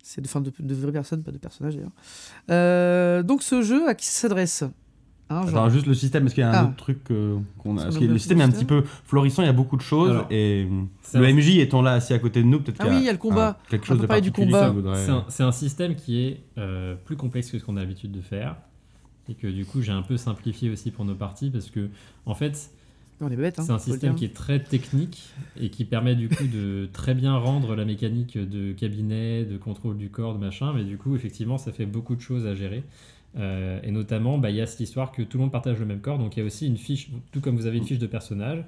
[0.03, 1.93] c'est de, de, de vraies personnes, pas de personnages d'ailleurs.
[2.51, 4.65] Euh, donc ce jeu, à qui s'adresse?
[5.31, 6.65] Genre- Attends, juste le système, est-ce qu'il y a un Ah.
[6.65, 9.47] autre truc euh, qu'on a Parce que le système est un petit peu florissant, il
[9.47, 10.67] y a beaucoup de choses, Alors, et
[11.15, 12.99] le un- MJ étant là assis à côté de nous, peut-être Ah qu'il y a
[12.99, 13.49] oui, il y a le combat.
[13.65, 14.71] un- quelque On chose peut de parler du particulier combat.
[14.71, 18.21] voudrait- C'est un, système qui est euh, plus complexe que ce qu'on a l'habitude de
[18.21, 18.57] faire.
[19.29, 21.89] Et que du coup, j'ai un peu simplifié aussi pour nos parties parce que,
[22.27, 22.71] en fait.
[23.23, 25.29] Hein, c'est un système qui est très technique
[25.61, 29.97] et qui permet du coup de très bien rendre la mécanique de cabinet, de contrôle
[29.99, 30.73] du corps, de machin.
[30.75, 32.83] Mais du coup, effectivement, ça fait beaucoup de choses à gérer.
[33.37, 35.87] Euh, et notamment, bah, il y a cette histoire que tout le monde partage le
[35.87, 36.19] même corps.
[36.19, 38.65] Donc, il y a aussi une fiche, tout comme vous avez une fiche de personnage,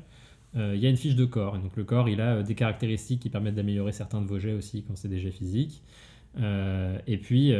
[0.56, 1.56] euh, il y a une fiche de corps.
[1.56, 4.38] Et donc, le corps, il a euh, des caractéristiques qui permettent d'améliorer certains de vos
[4.38, 5.82] jets aussi quand c'est des jets physiques.
[7.06, 7.52] Et puis,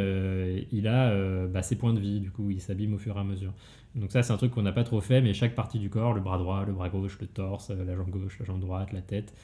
[0.72, 3.24] il a bah, ses points de vie, du coup, il s'abîme au fur et à
[3.24, 3.52] mesure.
[3.94, 6.14] Donc ça, c'est un truc qu'on n'a pas trop fait, mais chaque partie du corps,
[6.14, 9.02] le bras droit, le bras gauche, le torse, la jambe gauche, la jambe droite, la
[9.02, 9.34] tête,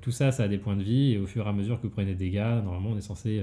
[0.00, 1.82] tout ça, ça a des points de vie, et au fur et à mesure que
[1.82, 3.42] vous prenez des dégâts, normalement, on est censé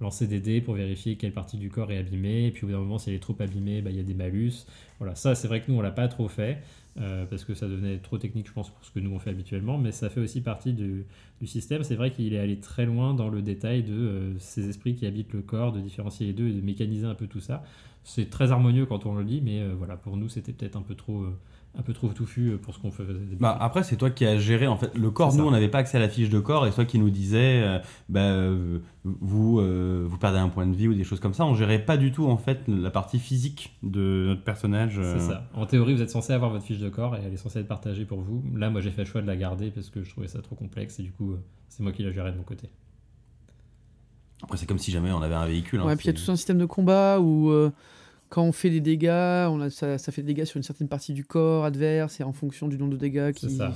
[0.00, 2.72] lancer des dés pour vérifier quelle partie du corps est abîmée, et puis au bout
[2.72, 4.66] d'un moment, si elle est trop abîmée, bah, il y a des malus.
[4.98, 6.58] Voilà, ça, c'est vrai que nous, on l'a pas trop fait,
[6.98, 9.30] euh, parce que ça devenait trop technique, je pense, pour ce que nous, on fait
[9.30, 11.04] habituellement, mais ça fait aussi partie du,
[11.40, 11.84] du système.
[11.84, 15.06] C'est vrai qu'il est allé très loin dans le détail de euh, ces esprits qui
[15.06, 17.62] habitent le corps, de différencier les deux et de mécaniser un peu tout ça.
[18.04, 20.82] C'est très harmonieux quand on le lit, mais euh, voilà, pour nous, c'était peut-être un
[20.82, 21.26] peu trop,
[21.74, 23.14] un peu trop touffu euh, pour ce qu'on faisait.
[23.40, 25.34] Bah, après, c'est toi qui as géré en fait le corps.
[25.34, 27.08] Nous, on n'avait pas accès à la fiche de corps, et c'est toi qui nous
[27.08, 27.78] disais, euh,
[28.10, 31.46] bah, euh, vous, euh, vous perdez un point de vie ou des choses comme ça.
[31.46, 34.98] On gérait pas du tout en fait la partie physique de notre personnage.
[34.98, 35.18] euh.
[35.18, 35.48] C'est ça.
[35.54, 37.68] En théorie, vous êtes censé avoir votre fiche de corps et elle est censée être
[37.68, 38.44] partagée pour vous.
[38.54, 40.54] Là, moi, j'ai fait le choix de la garder parce que je trouvais ça trop
[40.56, 41.36] complexe et du coup,
[41.70, 42.68] c'est moi qui la gérais de mon côté.
[44.42, 45.80] Après, c'est comme si jamais on avait un véhicule.
[45.80, 47.70] hein, Ouais, puis il y a tout un système de combat où euh,
[48.32, 49.08] quand on fait des dégâts,
[49.50, 52.22] on a, ça, ça fait des dégâts sur une certaine partie du corps adverse et
[52.24, 53.50] en fonction du nombre de dégâts qui.
[53.50, 53.74] C'est ça.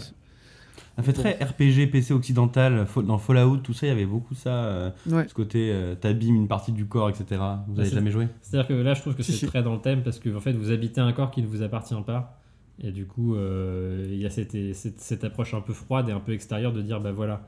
[0.97, 2.87] Ça fait très RPG PC occidental.
[3.07, 4.65] Dans Fallout, tout ça, il y avait beaucoup ça.
[4.65, 5.29] euh, Ouais.
[5.29, 7.25] ce côté, euh, t'abîmes une partie du corps, etc.
[7.69, 8.29] Vous avez c'est- jamais joué?
[8.41, 10.53] C'est-à-dire que là, je trouve que c'est très dans le thème parce que en fait,
[10.53, 12.41] vous habitez un corps qui ne vous appartient pas.
[12.83, 16.13] Et du coup, euh, il y a cette, cette, cette approche un peu froide et
[16.13, 17.47] un peu extérieure de dire bah voilà,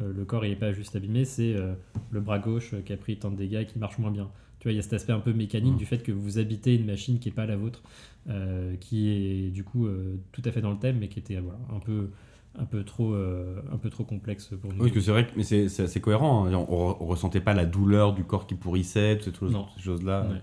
[0.00, 1.74] euh, le corps il est pas juste abîmé, c'est euh,
[2.10, 4.28] le bras gauche qui a pris tant de dégâts et qui marche moins bien.
[4.60, 5.78] Tu vois, il y a cet aspect un peu mécanique Mm.
[5.78, 7.82] du fait que vous habitez une machine qui est pas la vôtre,
[8.28, 11.38] euh, qui est du coup euh, tout à fait dans le thème, mais qui était
[11.38, 12.10] voilà, un peu
[12.58, 14.82] un peu trop euh, un peu trop complexe pour nous.
[14.82, 16.46] Oui, que c'est vrai que mais c'est c'est assez cohérent.
[16.46, 16.54] hein.
[16.54, 19.66] On, on- ressentait pas la douleur du corps qui pourrissait, toutes ces choses- Non.
[19.78, 20.26] choses-là.
[20.28, 20.42] Ouais.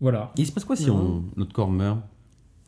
[0.00, 2.00] Voilà, Il se passe quoi si on, notre corps meurt?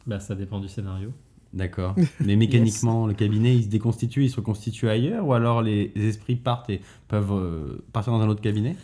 [0.07, 1.13] Bah ça dépend du scénario.
[1.53, 1.95] D'accord.
[2.21, 6.37] Mais mécaniquement, le cabinet, il se déconstitue, il se reconstitue ailleurs Ou alors les, esprits
[6.37, 8.77] partent et peuvent euh, partir dans un autre cabinet?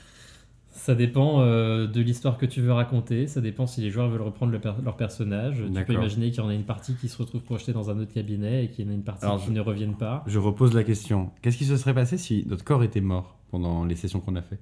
[0.70, 4.22] Ça dépend euh, de l'histoire que tu veux raconter, ça dépend si les joueurs veulent
[4.22, 5.56] reprendre le per- leur personnage.
[5.74, 7.98] Tu peux imaginer qu'il y en a une partie qui se retrouve projetée dans un
[7.98, 10.22] autre cabinet et qu'il y en a une partie Alors, qui je- ne reviennent pas.
[10.26, 11.30] Je repose la question.
[11.42, 14.42] Qu'est-ce qui se serait passé si notre corps était mort pendant les sessions qu'on a
[14.42, 14.60] fait?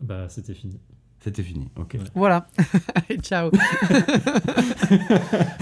[0.00, 0.80] Bah c'était fini.
[1.22, 1.94] C'était fini, ok.
[1.94, 2.00] Ouais.
[2.14, 2.46] Voilà.
[2.94, 3.50] Allez, ciao.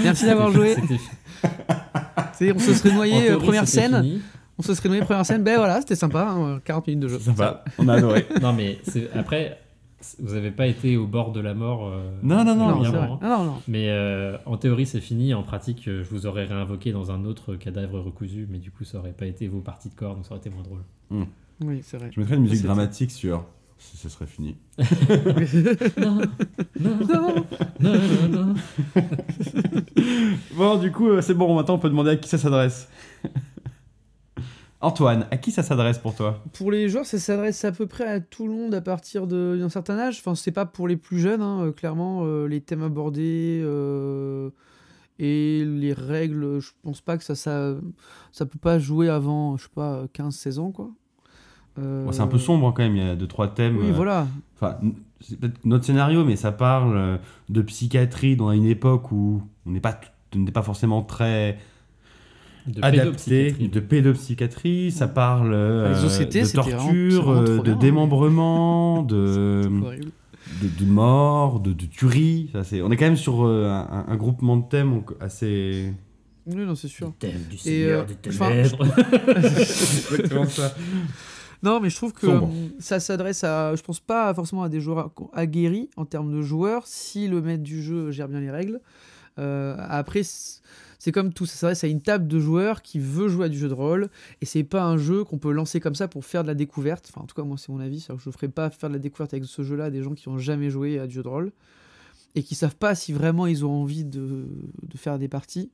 [0.03, 0.77] Merci d'avoir joué.
[2.55, 4.03] On se serait noyé euh, première scène.
[4.03, 4.23] fini.
[4.59, 5.43] On se serait noyé première scène.
[5.43, 6.29] Ben voilà, c'était sympa.
[6.31, 7.19] hein, 40 minutes de jeu.
[7.19, 8.27] Sympa, on a adoré.
[8.43, 8.79] Non mais
[9.15, 9.59] après,
[10.19, 11.87] vous n'avez pas été au bord de la mort.
[11.89, 13.27] euh, Non, non, non, Non, c'est évidemment, vrai.
[13.27, 13.29] hein.
[13.39, 13.63] Non, non, non.
[13.69, 15.35] Mais euh, en théorie, c'est fini.
[15.35, 18.85] En pratique, euh, je vous aurais réinvoqué dans un autre cadavre recousu, mais du coup,
[18.85, 20.81] ça aurait pas été vos parties de corps, donc ça aurait été moins drôle.
[21.63, 22.11] Oui, c'est vrai.
[22.15, 23.45] Je mettrais une musique dramatique sur
[23.83, 24.57] si ce serait fini.
[25.99, 26.21] Non,
[26.79, 27.45] non, Non.
[27.81, 27.93] non,
[28.29, 28.55] non, non.
[30.55, 32.89] Bon, du coup, euh, c'est bon, maintenant on peut demander à qui ça s'adresse.
[34.83, 36.43] Antoine, à qui ça s'adresse pour toi?
[36.55, 39.57] Pour les joueurs, ça s'adresse à peu près à tout le monde à partir de-
[39.59, 40.19] d'un certain âge.
[40.21, 42.23] Enfin, c'est pas pour les plus jeunes, hein, euh, clairement.
[42.25, 44.49] euh, les thèmes abordés euh,
[45.19, 47.75] et les règles, je pense pas que ça, ça,
[48.33, 50.91] ça peut pas jouer avant, je sais pas, 15-16 ans, quoi.
[51.81, 53.79] Euh, Bon, C'est un peu sombre hein, quand même, il y a deux, trois thèmes.
[53.79, 54.27] Oui, euh, voilà.
[54.57, 54.77] Enfin,
[55.21, 57.17] c'est peut-être notre scénario, mais ça parle euh,
[57.49, 60.07] de psychiatrie dans une époque où on n'est pas, t-
[60.37, 61.59] on n'est pas forcément très
[62.67, 63.01] De adapté,
[63.53, 63.69] pédopsychiatrie.
[63.69, 64.91] de pédopsychiatrie.
[64.93, 69.63] Ça parle euh, de vraiment- torture, vraiment de bien, démembrement, de,
[70.63, 72.51] de, de mort, de, de tuerie.
[72.53, 75.93] Ça, c'est- on est quand même sur euh, un, un groupement de thèmes assez.
[76.47, 77.09] Oui, non, c'est sûr.
[77.09, 78.87] Le thème du Seigneur euh, des enfin, ténèbres.
[79.37, 80.75] exactement ça.
[81.63, 82.51] Non, mais je trouve que Sombre.
[82.53, 86.43] euh, ça s'adresse à, je pense pas forcément à des joueurs aguerris en termes de
[86.43, 88.81] joueurs, si le maître du jeu gère bien les règles.
[89.39, 93.47] Euh, après, c'est comme tout, ça s'adresse à une table de joueurs qui veut jouer
[93.47, 94.09] à du jeu de rôle,
[94.41, 97.11] et c'est pas un jeu qu'on peut lancer comme ça pour faire de la découverte.
[97.11, 98.95] Enfin, en tout cas, moi, c'est mon avis, que je ne ferai pas faire de
[98.95, 101.23] la découverte avec ce jeu-là à des gens qui ont jamais joué à du jeu
[101.23, 101.53] de rôle
[102.35, 104.47] et qui savent pas si vraiment ils ont envie de,
[104.83, 105.71] de faire des parties,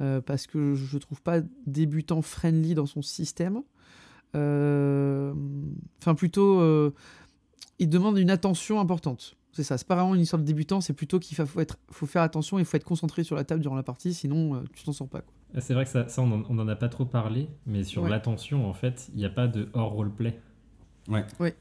[0.00, 3.62] euh, parce que je trouve pas débutant friendly dans son système.
[4.34, 5.32] Euh,
[6.00, 6.94] Enfin, plutôt, euh,
[7.78, 9.36] il demande une attention importante.
[9.52, 11.78] C'est ça, c'est pas vraiment une histoire de débutant, c'est plutôt qu'il faut, faut être,
[11.90, 14.54] faut faire attention et il faut être concentré sur la table durant la partie, sinon
[14.54, 15.20] euh, tu t'en sors pas.
[15.22, 15.32] Quoi.
[15.54, 17.82] Ah, C'est vrai que ça, ça, on, en, on en a pas trop parlé, mais
[17.82, 18.10] sur Ouais.
[18.10, 20.38] l'attention, en fait, il n'y a pas de hors roleplay.
[21.08, 21.24] Ouais.
[21.40, 21.56] Ouais.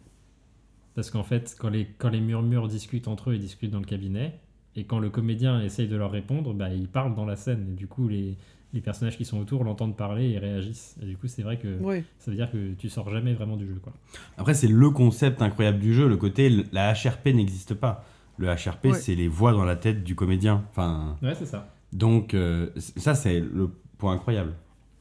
[0.93, 3.86] Parce qu'en fait, quand les, quand les murmures discutent entre eux, ils discutent dans le
[3.86, 4.39] cabinet,
[4.76, 7.74] et quand le comédien essaye de leur répondre, bah, ils parlent dans la scène, et
[7.76, 8.38] du coup, les,
[8.74, 10.95] les personnages qui sont autour l'entendent parler et réagissent.
[11.01, 12.03] Et du coup, c'est vrai que Ouais.
[12.20, 13.93] ça veut dire que tu sors jamais vraiment du jeu, quoi.
[14.38, 16.07] Après, c'est le concept incroyable du jeu.
[16.07, 18.03] Le côté, la HRP n'existe pas.
[18.38, 18.93] Le HRP, Ouais.
[18.93, 20.65] c'est les voix dans la tête du comédien.
[20.70, 21.74] Enfin, Ouais, c'est ça.
[21.93, 24.53] donc, euh, ça, c'est le point incroyable.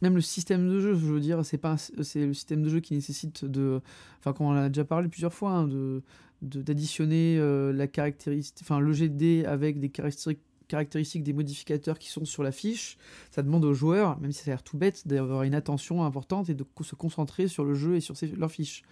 [0.03, 2.81] Même le système de jeu, je veux dire, c'est pas c'est le système de jeu
[2.81, 3.81] qui nécessite de,
[4.21, 6.03] enfin, comme on en a déjà parlé plusieurs fois, hein, de
[6.43, 10.39] d'additionner euh, la caractéristique, enfin le jet de dés avec des caractéristiques
[10.69, 12.97] caractéristiques des modificateurs qui sont sur la fiche,
[13.31, 16.49] ça demande aux joueurs, même si ça a l'air tout bête, d'avoir une attention importante
[16.51, 18.83] et de co- se concentrer sur le jeu et sur ses- leurs fiches.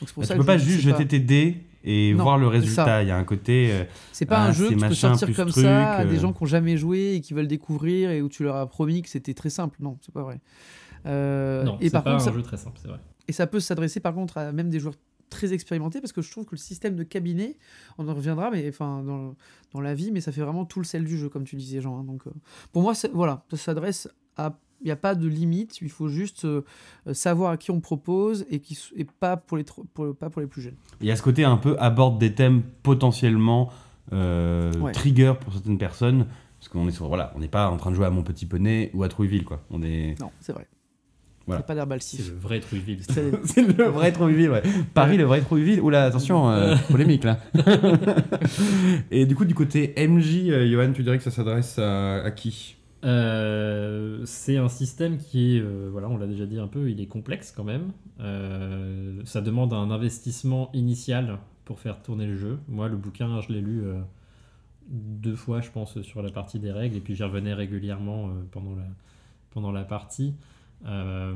[0.00, 2.22] Donc c'est pour Bah, ça tu que peux pas juste jeter tes dés et Non,
[2.24, 3.02] voir le résultat.
[3.02, 3.70] Il y a un côté.
[3.72, 5.64] euh, C'est pas Ah, un jeu c'est que tu peux machin sortir plus comme truc,
[5.64, 6.08] ça à euh.
[6.08, 8.66] des gens qui ont jamais joué et qui veulent découvrir et où tu leur as
[8.68, 9.78] promis que c'était très simple.
[9.80, 10.40] Non, c'est pas vrai.
[11.06, 13.00] Euh, non, et c'est par pas contre, un ça, jeu très simple, c'est vrai.
[13.26, 14.94] et ça peut s'adresser par contre à même des joueurs
[15.32, 17.56] très expérimentés parce que je trouve que le système de cabinet,
[17.98, 19.34] on en reviendra, mais enfin dans,
[19.72, 21.80] dans la vie, mais ça fait vraiment tout le sel du jeu, comme tu disais,
[21.80, 21.98] Jean.
[21.98, 22.04] hein.
[22.04, 22.30] donc euh,
[22.72, 26.44] pour moi, voilà, ça s'adresse à il n'y a pas de limite, il faut juste
[26.44, 26.62] euh,
[27.12, 29.64] savoir à qui on propose et, qui, et pas, pour les
[29.94, 30.74] pour, pas pour les plus jeunes.
[31.00, 33.70] Il y a ce côté un peu aborde des thèmes potentiellement
[34.12, 34.90] euh, Ouais.
[34.92, 36.26] trigger pour certaines personnes.
[36.58, 38.46] Parce qu'on est sur, voilà, on n'est pas en train de jouer à Mon Petit
[38.46, 39.64] Poney ou à Trouilleville, quoi.
[39.70, 40.18] On est.
[40.20, 40.66] Non, c'est vrai.
[41.46, 41.62] Voilà.
[41.62, 43.00] Pas C'est le vrai Trouilleville.
[43.02, 44.62] C'est- C'est le vrai Trouilleville, ouais.
[44.94, 45.80] Paris, le vrai Trouilleville.
[45.80, 47.38] Oula, attention, euh, polémique là.
[49.10, 52.30] Et du coup, du côté MJ, euh, Johan, tu dirais que ça s'adresse à, à
[52.30, 52.76] qui?
[53.04, 57.00] Euh, c'est un système qui est, euh, voilà, on l'a déjà dit un peu, il
[57.00, 57.90] est complexe quand même.
[58.20, 62.58] Euh, ça demande un investissement initial pour faire tourner le jeu.
[62.68, 63.98] Moi, le bouquin, je l'ai lu euh,
[64.88, 68.30] deux fois, je pense, sur la partie des règles, et puis j'y revenais régulièrement euh,
[68.52, 68.84] pendant, la,
[69.50, 70.34] pendant la partie.
[70.86, 71.34] Euh,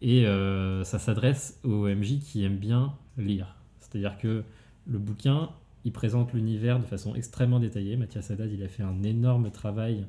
[0.00, 3.56] et euh, ça s'adresse aux MJ qui aiment bien lire.
[3.80, 4.44] C'est-à-dire que
[4.86, 5.50] le bouquin,
[5.84, 7.96] il présente l'univers de façon extrêmement détaillée.
[7.96, 10.06] Mathias Haddad, il a fait un énorme travail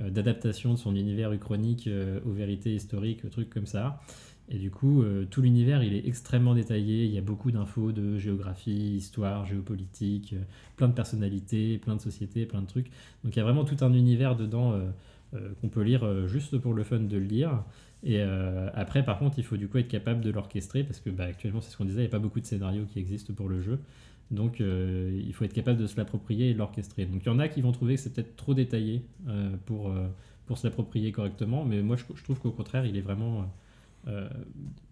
[0.00, 1.88] euh, d'adaptation de son univers uchronique
[2.24, 4.00] aux vérités historiques, aux trucs comme ça.
[4.48, 7.04] Et du coup, tout l'univers, il est extrêmement détaillé.
[7.04, 10.36] Il y a beaucoup d'infos de géographie, histoire, géopolitique,
[10.76, 12.86] plein de personnalités, plein de sociétés, plein de trucs.
[13.24, 14.80] Donc il y a vraiment tout un univers dedans
[15.60, 17.64] qu'on peut lire euh, juste pour le fun de le lire.
[18.02, 21.10] Et euh, après, par contre, il faut du coup être capable de l'orchestrer parce que
[21.10, 23.32] bah, actuellement, c'est ce qu'on disait, il n'y a pas beaucoup de scénarios qui existent
[23.32, 23.78] pour le jeu.
[24.30, 27.06] Donc euh, il faut être capable de se l'approprier et l'orchestrer.
[27.06, 29.88] Donc il y en a qui vont trouver que c'est peut-être trop détaillé euh, pour,
[29.90, 30.08] euh,
[30.46, 33.48] pour se l'approprier correctement, mais moi je trouve qu'au contraire, il est vraiment
[34.08, 34.28] euh, euh,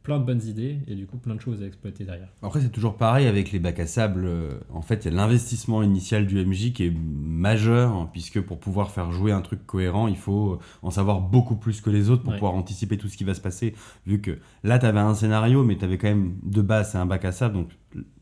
[0.02, 2.28] plein de bonnes idées et du coup plein de choses à exploiter derrière.
[2.42, 4.24] Après, c'est toujours pareil avec les bacs à sable.
[4.26, 8.40] euh, En fait, il y a l'investissement initial du MJ qui est majeur, hein, puisque
[8.40, 12.10] pour pouvoir faire jouer un truc cohérent, il faut en savoir beaucoup plus que les
[12.10, 12.38] autres pour Ouais.
[12.38, 13.74] pouvoir anticiper tout ce qui va se passer.
[14.06, 16.98] Vu que là, tu avais un scénario, mais tu avais quand même de base, c'est
[16.98, 17.54] un bac à sable.
[17.54, 17.70] Donc,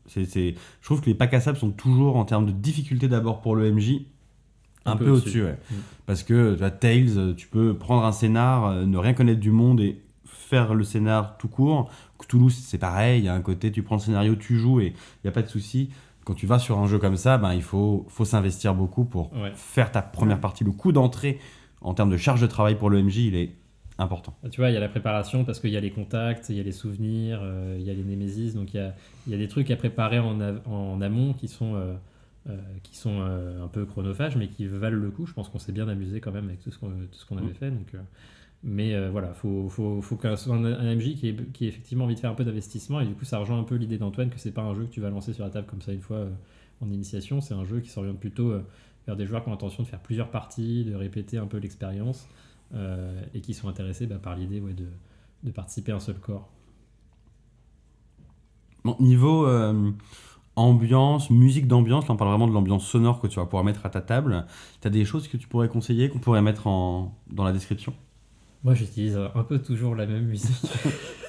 [0.05, 3.07] c'est, c'est- je trouve que les bacs à sable sont toujours, en termes de difficulté
[3.07, 4.05] d'abord pour le MJ,
[4.85, 5.41] un, Un peu, peu au-dessus.
[5.41, 5.43] au-dessus.
[5.43, 5.57] ouais.
[5.71, 5.75] Mm.
[6.05, 9.39] Parce que tu vois, Tales, euh, tu peux prendre un scénar, euh, ne rien connaître
[9.39, 10.01] du monde et
[10.43, 11.89] faire le scénar tout court.
[12.27, 14.87] Toulouse, c'est pareil, il y a un côté, tu prends le scénario, tu joues et
[14.87, 14.93] il
[15.25, 15.89] n'y a pas de souci.
[16.25, 19.33] Quand tu vas sur un jeu comme ça, ben, il faut, faut s'investir beaucoup pour
[19.33, 19.51] Ouais.
[19.55, 20.63] faire ta première partie.
[20.63, 21.39] Le coût d'entrée
[21.81, 23.55] en termes de charge de travail pour le MJ, il est
[23.97, 24.33] important.
[24.43, 26.55] Ah, Tu vois, il y a la préparation parce qu'il y a les contacts, il
[26.55, 28.95] y a les souvenirs, euh, il y a les némésis, donc il y a,
[29.27, 31.93] il y a des trucs à préparer en, en amont qui sont, euh,
[32.49, 35.25] euh, qui sont un peu chronophages, mais qui valent le coup.
[35.25, 37.37] Je pense qu'on s'est bien amusé quand même avec tout ce qu'on tout ce qu'on
[37.37, 37.53] avait Mm.
[37.55, 37.69] fait.
[37.71, 37.87] Donc,
[38.63, 42.31] mais euh, voilà, faut, faut, faut soit un, MJ qui ait, effectivement envie de faire
[42.31, 44.61] un peu d'investissement, et du coup, ça rejoint un peu l'idée d'Antoine que c'est pas
[44.61, 46.29] un jeu que tu vas lancer sur la table comme ça une fois euh,
[46.81, 48.65] en initiation, c'est un jeu qui s'oriente plutôt euh,
[49.05, 52.27] vers des joueurs qui ont l'intention de faire plusieurs parties, de répéter un peu l'expérience
[53.35, 56.49] et qui sont intéressés bah, par l'idée de, participer à un seul corps.
[58.99, 59.47] Niveau
[60.55, 63.85] ambiance, musique d'ambiance, là on parle vraiment de l'ambiance sonore que tu vas pouvoir mettre
[63.85, 64.47] à ta table.
[64.81, 67.93] Tu as des choses que tu pourrais conseiller, qu'on pourrait mettre dans la description?
[68.63, 70.71] Moi, j'utilise un peu toujours la même musique.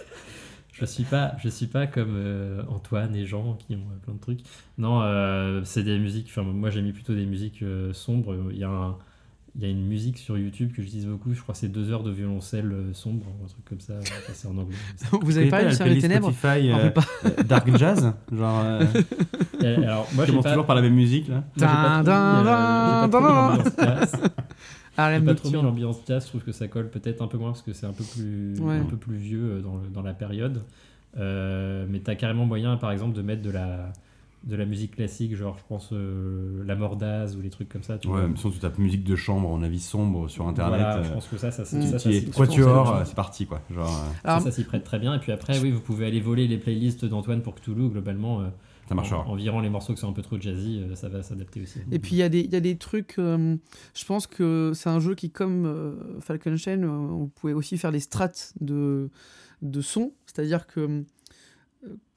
[0.72, 4.20] je suis pas, je suis pas comme euh, Antoine et Jean qui ont plein de
[4.20, 4.40] trucs.
[4.78, 6.28] Non, euh, c'est des musiques.
[6.30, 8.36] Enfin, moi, j'ai mis plutôt des musiques euh, sombres.
[8.52, 8.96] Il y a un,
[9.56, 11.92] il y a une musique sur YouTube que j'utilise beaucoup, je crois que c'est deux
[11.92, 14.76] heures de violoncelle euh, sombre, un truc comme ça, enfin, c'est en anglais.
[15.22, 16.90] Vous avez pas la sur les playlist ténèbres Spotify, On euh,
[17.26, 18.84] euh, Dark Jazz Genre, euh,
[19.62, 21.44] Et alors, moi, je commence pas, toujours par la même musique là.
[21.56, 24.28] moi, pas trop
[24.96, 25.24] j'ai pas trop mis l'ambiance jazz.
[25.24, 27.50] Ah, pas trop mis l'ambiance jazz, je trouve que ça colle peut-être un peu moins
[27.50, 28.76] parce que c'est un peu plus, Ouais.
[28.76, 30.62] un peu plus vieux euh, dans, le- dans la période.
[31.16, 33.92] Euh, mais t'as carrément moyen, par exemple, de mettre de la,
[34.44, 37.98] de la musique classique, genre je pense euh, la Mordaz ou les trucs comme ça.
[37.98, 38.28] Tu Ouais, vois.
[38.28, 40.80] mais sinon tu tapes musique de chambre, en avis sombre sur internet.
[40.80, 41.82] Voilà, euh, je pense que ça, ça, ça, Mm.
[41.82, 43.60] ça, ça, quatuor, euh, c'est parti quoi.
[43.72, 45.14] Genre, euh, ça s'y prête très bien.
[45.14, 48.42] Et puis après, oui, vous pouvez aller voler les playlists d'Antoine pour Cthulhu, globalement.
[48.88, 49.20] Ça marchera.
[49.20, 51.62] en, en virant les morceaux qui sont un peu trop jazzy, euh, ça va s'adapter
[51.62, 51.78] aussi.
[51.90, 53.56] Et puis il y, a des- il y a des trucs, euh,
[53.94, 57.92] je pense que c'est un jeu qui, comme euh, Falkenstein, euh, vous pouvez aussi faire
[57.92, 59.08] des strates de,
[59.62, 60.12] de son.
[60.26, 61.02] C'est-à-dire que, euh,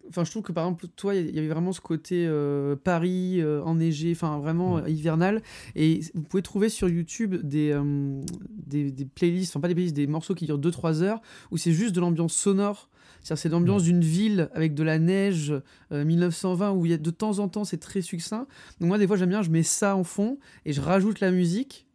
[0.10, 3.42] enfin, je trouve que par exemple, toi, il y avait vraiment ce côté euh, Paris,
[3.42, 4.84] euh, enneigé, enfin vraiment Mm.
[4.84, 5.42] euh, hivernal.
[5.76, 8.22] Et vous pouvez trouver sur YouTube des, euh,
[8.66, 11.72] des, des playlists, enfin pas des playlists, des morceaux qui durent 2-3 heures, où c'est
[11.72, 12.90] juste de l'ambiance sonore.
[13.24, 15.54] C'est-à-dire c'est l'ambiance d'une ville avec de la neige
[15.92, 18.48] euh, 1920 où il y a de temps en temps c'est très succinct.
[18.80, 21.32] Donc moi des fois j'aime bien, je mets ça en fond et je rajoute la
[21.32, 21.87] musique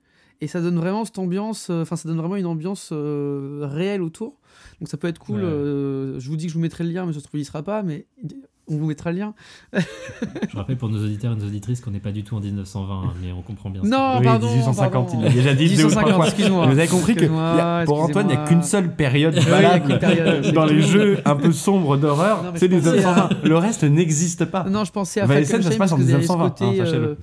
[0.42, 4.02] et ça donne vraiment cette ambiance, euh, enfin ça donne vraiment une ambiance euh, réelle
[4.02, 4.34] autour.
[4.80, 5.36] Donc ça peut être cool.
[5.40, 5.44] Ouais.
[5.46, 7.42] euh, je vous dis que je vous mettrai le lien, mais ça se trouve il
[7.42, 8.06] y sera pas, mais
[8.68, 9.34] on vous mettra le lien.
[9.72, 12.94] Je rappelle pour nos auditeurs et nos auditrices qu'on n'est pas du tout en 1920,
[12.94, 13.82] hein, mais on comprend bien.
[13.82, 15.18] ce Non, oui, pardon, 1850, pardon.
[15.20, 16.26] il l'a déjà dit deux ou trois 1850, fois.
[16.26, 16.66] excuse-moi.
[16.66, 20.52] Vous avez compris que a- pour Antoine, il n'y a qu'une seule période valable période,
[20.54, 23.30] dans les jeux un peu sombres d'horreur, c'est je pensais 1920.
[23.44, 24.64] Le reste n'existe pas.
[24.64, 26.80] Non, je pensais à Valesen, ça se passe en que vous avez ce 1920, côté
[26.80, 27.16] hein, sachez-le.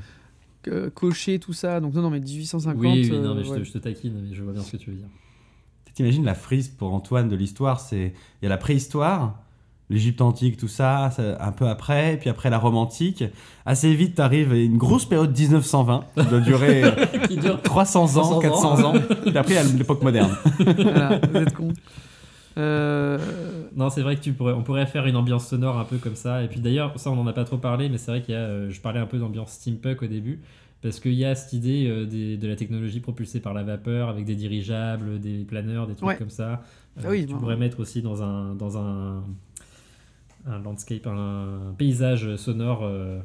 [0.67, 1.79] Euh, cocher tout ça.
[1.79, 2.81] Donc non, non, mais 1850.
[2.81, 3.59] Oui, oui, non, euh, mais je, ouais.
[3.59, 5.07] te, je te taquine, mais je vois bien ce que tu veux dire.
[5.93, 9.41] T'imagines la frise pour Antoine de l'histoire, c'est il y a la préhistoire,
[9.89, 13.23] l'Égypte antique, tout ça, un peu après, puis après la Rome antique.
[13.65, 16.83] Assez vite, t'arrives à une grosse période 1920 qui doit durer
[17.27, 18.39] Qui dure 300 ans, 300 ans.
[18.39, 18.93] 400 ans,
[19.25, 20.37] puis après il y a l'époque moderne.
[20.59, 21.73] Voilà, vous êtes con.
[22.59, 23.17] Euh,
[23.75, 26.15] Non, c'est vrai que tu pourrais, on pourrait faire une ambiance sonore un peu comme
[26.15, 26.43] ça.
[26.43, 28.37] Et puis d'ailleurs, ça, on n'en a pas trop parlé, mais c'est vrai qu'il y
[28.37, 30.39] a, euh, je parlais un peu d'ambiance steampunk au début,
[30.81, 34.09] parce qu'il y a cette idée euh, des- de la technologie propulsée par la vapeur,
[34.09, 36.17] avec des dirigeables, des planeurs, des trucs Ouais.
[36.17, 36.63] comme ça.
[36.97, 39.23] Ah oui, tu pourrais mettre aussi dans un, dans un,
[40.47, 43.19] un landscape, un paysage sonore euh,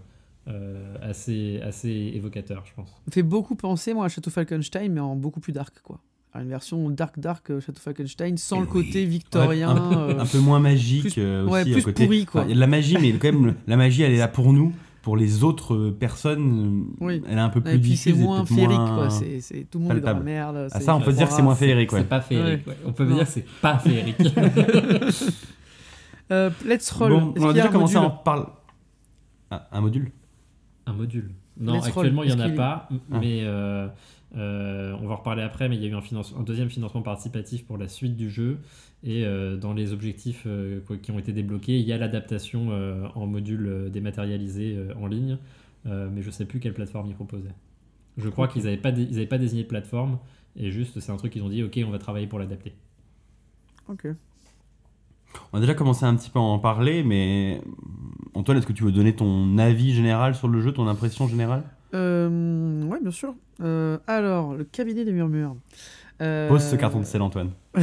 [0.48, 2.90] euh, assez, assez évocateur, je pense.
[3.06, 6.00] me fait beaucoup penser, moi, à Château Falkenstein, mais en beaucoup plus dark, quoi.
[6.34, 9.72] Une version dark, dark euh, Château Falkenstein, sans le côté victorien.
[9.74, 12.04] Ouais, euh, Un peu moins magique plus- euh, ouais, aussi plus à côté.
[12.04, 12.40] pourri, quoi.
[12.40, 14.28] Enfin, il y a de la magie, mais quand même, la magie, elle est là
[14.28, 14.72] pour nous.
[15.02, 17.22] Pour les autres personnes, Oui.
[17.28, 19.10] elle est un peu plus et puis c'est moins féerique, moins- quoi.
[19.10, 20.68] C'est, tout le monde est dans la merde.
[20.72, 22.00] Ah, ça, on peut dire que c'est moins féerique, ouais.
[22.00, 22.66] C'est pas féerique.
[22.66, 22.76] ouais.
[22.86, 23.16] On peut Non.
[23.16, 24.16] dire que c'est pas féerique.
[26.32, 27.10] Euh, let's roll.
[27.12, 28.44] Bon, on y a déjà un commencé à en module parler.
[29.50, 30.10] Ah, un module
[30.86, 31.30] Un module.
[31.60, 33.18] Non, Let's actuellement, il n'y en a pas, Ah.
[33.20, 33.42] mais
[34.36, 35.68] euh, on va en reparler après.
[35.68, 38.30] Mais il y a eu un, finance- un deuxième financement participatif pour la suite du
[38.30, 38.58] jeu.
[39.02, 42.68] Et euh, dans les objectifs euh, quoi- qui ont été débloqués, il y a l'adaptation
[42.70, 45.38] euh, en module euh, dématérialisé euh, en ligne.
[45.86, 47.54] Euh, mais je sais plus quelle plateforme ils proposaient.
[48.16, 50.18] Je crois qu'ils n'avaient pas, dé- pas désigné de plateforme.
[50.56, 52.72] Et juste, c'est un truc qu'ils ont dit ok, on va travailler pour l'adapter.
[53.88, 54.06] Ok.
[55.52, 57.60] On a déjà commencé un petit peu à en parler, mais
[58.34, 61.64] Antoine, est-ce que tu veux donner ton avis général sur le jeu, ton impression générale?
[61.94, 63.34] Euh, ouais, bien sûr.
[63.62, 65.56] Euh, alors, le cabinet des murmures.
[66.20, 67.50] Euh, Pose ce carton de sel, Antoine.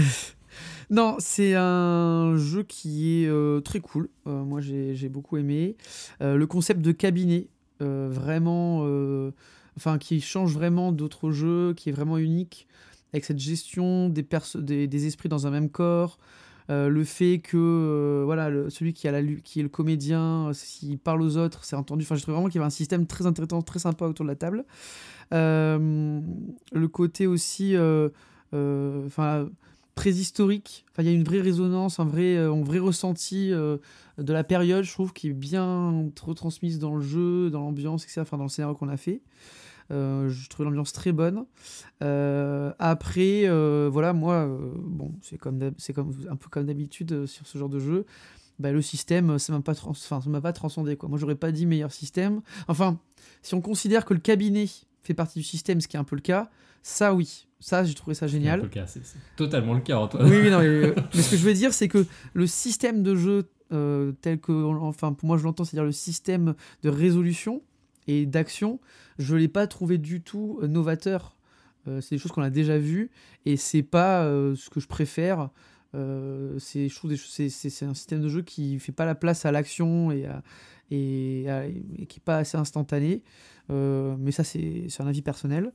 [0.89, 4.09] Non, c'est un jeu qui est euh, très cool.
[4.26, 5.78] Moi, j'ai beaucoup aimé.
[6.20, 7.47] Le concept de cabinet,
[7.80, 8.80] vraiment,
[9.78, 12.68] enfin, qui change vraiment d'autres jeux, qui est vraiment unique,
[13.14, 16.18] avec cette gestion des, perso- des, des esprits dans un même corps.
[16.70, 20.53] Euh, le fait que euh, voilà celui qui, a la, qui est le comédien, euh,
[20.53, 22.03] s'il parle aux autres, c'est entendu.
[22.03, 24.30] Enfin, je trouve vraiment qu'il y avait un système très intéressant, très sympa autour de
[24.30, 24.66] la table.
[25.32, 27.76] Le côté aussi,
[28.53, 29.49] enfin,
[29.95, 30.86] très historique.
[30.91, 34.84] Enfin, il y a une vraie résonance, un vrai, un vrai ressenti de la période,
[34.84, 38.22] je trouve, qui est bien retransmise dans le jeu, dans l'ambiance, etc.
[38.22, 39.22] Enfin, dans le scénario qu'on a fait.
[39.91, 41.45] Euh, je trouve l'ambiance très bonne.
[42.01, 47.45] Euh, après, euh, voilà, moi, bon, c'est comme, c'est comme un peu comme d'habitude sur
[47.45, 48.05] ce genre de jeu.
[48.59, 50.95] Bah, le système, ça m'a pas, trans- ça m'a pas transcendé.
[50.95, 51.09] Quoi.
[51.09, 52.41] Moi, j'aurais pas dit meilleur système.
[52.67, 52.99] Enfin,
[53.41, 54.65] si on considère que le cabinet
[55.01, 56.49] fait partie du système, ce qui est un peu le cas,
[56.84, 57.47] ça, oui.
[57.59, 58.69] Ça, j'ai trouvé ça génial.
[58.88, 59.01] C'est
[59.35, 60.27] totalement le cas, Antoine.
[60.30, 63.49] Oui, non, mais, mais ce que je veux dire, c'est que le système de jeu
[64.22, 67.61] tel que, enfin, pour moi, je l'entends, c'est-à-dire le système de résolution
[68.07, 68.80] et d'action,
[69.19, 71.36] je l'ai pas trouvé du tout euh, novateur.
[71.88, 73.10] Euh, c'est des choses qu'on a déjà vues
[73.45, 75.49] et c'est pas euh, ce que je préfère.
[75.94, 80.26] C'est, c'est, un système de jeu qui fait pas la place à l'action et,
[80.90, 83.23] qui est pas assez instantané.
[83.68, 85.73] Mais ça, c'est un avis personnel.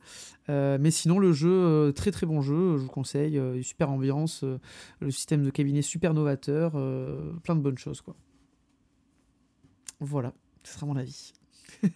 [0.49, 3.39] Mais sinon, le jeu, très très bon jeu, je vous conseille.
[3.39, 4.43] euh, super ambiance,
[5.01, 6.73] le système de cabinet super novateur,
[7.43, 8.01] plein de bonnes choses.
[8.01, 8.17] quoi.
[10.01, 10.33] Voilà,
[10.63, 11.35] ce sera mon avis.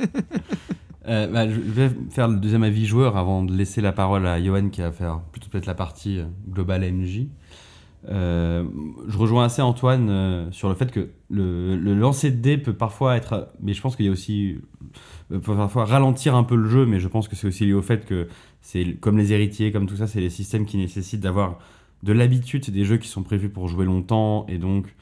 [1.09, 4.42] Euh, bah, je vais faire le deuxième avis joueur avant de laisser la parole à
[4.42, 7.26] Johan qui va faire plutôt peut-être la partie euh, globale MJ.
[8.09, 8.64] Euh,
[9.09, 13.48] je rejoins assez Antoine sur le fait que le, lancer de dés peut parfois être.
[13.62, 14.59] Mais je pense qu'il y a aussi.
[15.28, 17.82] peut parfois ralentir un peu le jeu, mais je pense que c'est aussi lié au
[17.82, 18.28] fait que
[18.60, 21.59] c'est comme les héritiers, comme tout ça, c'est les systèmes qui nécessitent d'avoir
[22.02, 22.64] de l'habitude.
[22.64, 24.94] C'est des jeux qui sont prévus pour jouer longtemps, et donc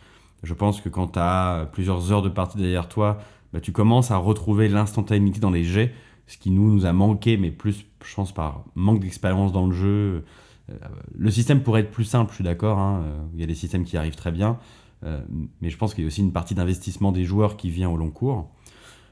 [0.43, 3.19] je pense que quand tu as plusieurs heures de partie derrière toi,
[3.53, 5.93] bah, tu commences à retrouver l'instantanéité dans les jets,
[6.27, 9.75] ce qui nous, nous a manqué, mais plus, je pense, par manque d'expérience dans le
[9.75, 10.25] jeu.
[10.70, 10.75] Euh,
[11.16, 12.79] le système pourrait être plus simple, je suis d'accord.
[12.79, 14.59] hein, euh, Il y a des systèmes qui arrivent très bien,
[15.05, 15.20] euh,
[15.61, 17.97] mais je pense qu'il y a aussi une partie d'investissement des joueurs qui vient au
[17.97, 18.51] long cours.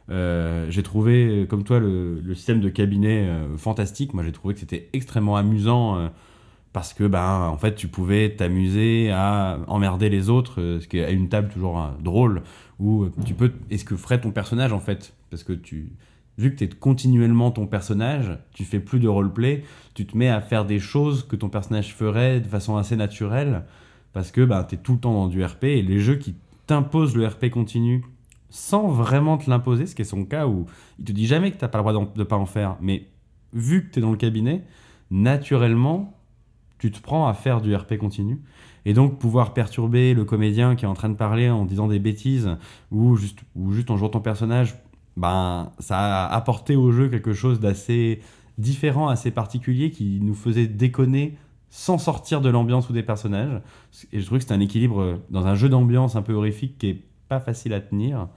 [0.09, 4.15] J'ai trouvé, comme toi, le, système de cabinet fantastique.
[4.15, 6.11] Moi, j'ai trouvé que c'était extrêmement amusant
[6.77, 10.99] parce que, ben, en fait, tu pouvais t'amuser à emmerder les autres, euh, ce qui
[10.99, 12.43] est à une table toujours euh, drôle,
[12.79, 13.51] où euh, tu peux.
[13.71, 15.95] Et ce que ferait ton personnage, en fait, parce que tu.
[16.37, 20.29] Vu que tu es continuellement ton personnage, tu fais plus de roleplay, tu te mets
[20.29, 23.63] à faire des choses que ton personnage ferait de façon assez naturelle,
[24.13, 26.35] parce que ben, tu es tout le temps dans du RP, et les jeux qui
[26.67, 28.05] t'imposent le RP continu
[28.51, 30.67] sans vraiment te l'imposer, ce qui est son cas où
[30.99, 33.07] il te dit jamais que tu n'as pas le droit de pas en faire, mais
[33.55, 34.63] vu que tu es dans le cabinet,
[35.11, 36.13] naturellement,
[36.79, 38.41] tu te prends à faire du RP continu.
[38.85, 41.99] Et donc pouvoir perturber le comédien qui est en train de parler en disant des
[41.99, 42.57] bêtises
[42.93, 44.77] ou juste, ou juste en jouant ton personnage,
[45.17, 48.21] ben, ça a apporté au jeu quelque chose d'assez
[48.59, 51.37] différent, assez particulier qui nous faisait déconner
[51.69, 53.61] sans sortir de l'ambiance ou des personnages.
[54.13, 56.89] Et je trouve que c'est un équilibre dans un jeu d'ambiance un peu horrifique qui
[56.89, 58.29] est pas facile à tenir.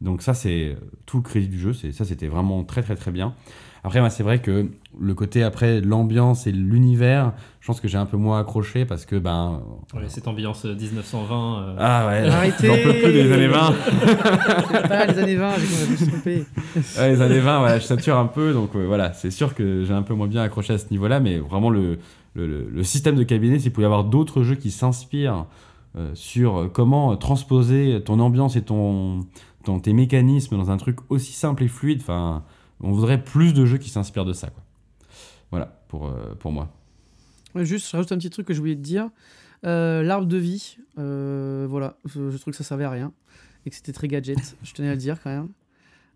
[0.00, 0.76] Donc ça, c'est
[1.06, 1.72] tout le crédit du jeu.
[1.72, 3.34] Ça, c'était vraiment très très très bien.
[3.82, 4.68] Après, moi, c'est vrai que
[5.00, 9.06] le côté après l'ambiance et l'univers, je pense que j'ai un peu moins accroché parce
[9.06, 9.62] que ben
[9.94, 11.58] Ouais, cette ambiance euh, 1920.
[11.62, 13.74] euh, ah ouais, Arrêtez j'en peux plus des années 20.
[14.72, 16.44] C'est pas les années 20, j'ai qu'on a se tromper.
[16.98, 19.84] Ouais, les années 20, voilà, je sature un peu, donc euh, voilà, c'est sûr que
[19.84, 21.98] j'ai un peu moins bien accroché à ce niveau-là, mais vraiment le,
[22.34, 25.46] le, le- le système de cabinet, s'il pouvait y avoir d'autres jeux qui s'inspirent
[25.96, 29.20] euh, sur euh, comment transposer ton ambiance et ton,
[29.64, 32.42] ton- tes mécanismes dans un truc aussi simple et fluide, enfin,
[32.80, 34.62] on voudrait plus de jeux qui s'inspirent de ça, quoi.
[35.50, 36.72] Voilà, pour, euh, pour moi.
[37.56, 39.10] Juste, je rajoute un petit truc que je voulais te dire.
[39.66, 43.12] Euh, L'arbre de vie, euh, voilà, je, je trouve que ça servait à rien
[43.66, 44.56] et que c'était très gadget.
[44.62, 45.48] je tenais à le dire quand même.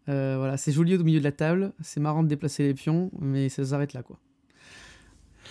[0.07, 3.49] Voilà, c'est joli au milieu de la table, c'est marrant de déplacer les pions, mais
[3.49, 4.19] ça s'arrête là quoi.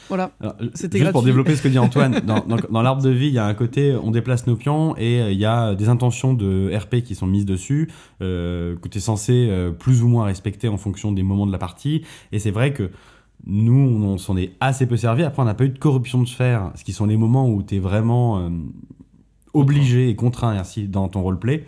[0.09, 0.31] Voilà.
[0.41, 3.27] Alors, C'était juste pour développer ce que dit Antoine, dans, dans- dans l'arbre de vie,
[3.27, 5.89] il y a un côté, on déplace nos pions et euh, il y a des
[5.89, 7.89] intentions de RP qui sont mises dessus,
[8.21, 11.51] euh, que tu es censé euh, plus ou moins respecter en fonction des moments de
[11.51, 12.03] la partie.
[12.31, 12.91] Et c'est vrai que
[13.45, 13.73] nous,
[14.03, 15.23] on s'en est assez peu servi.
[15.23, 17.61] Après, on n'a pas eu de corruption de sphère, ce qui sont les moments où
[17.63, 18.49] tu es vraiment euh,
[19.53, 21.65] obligé et contraint ainsi dans ton roleplay.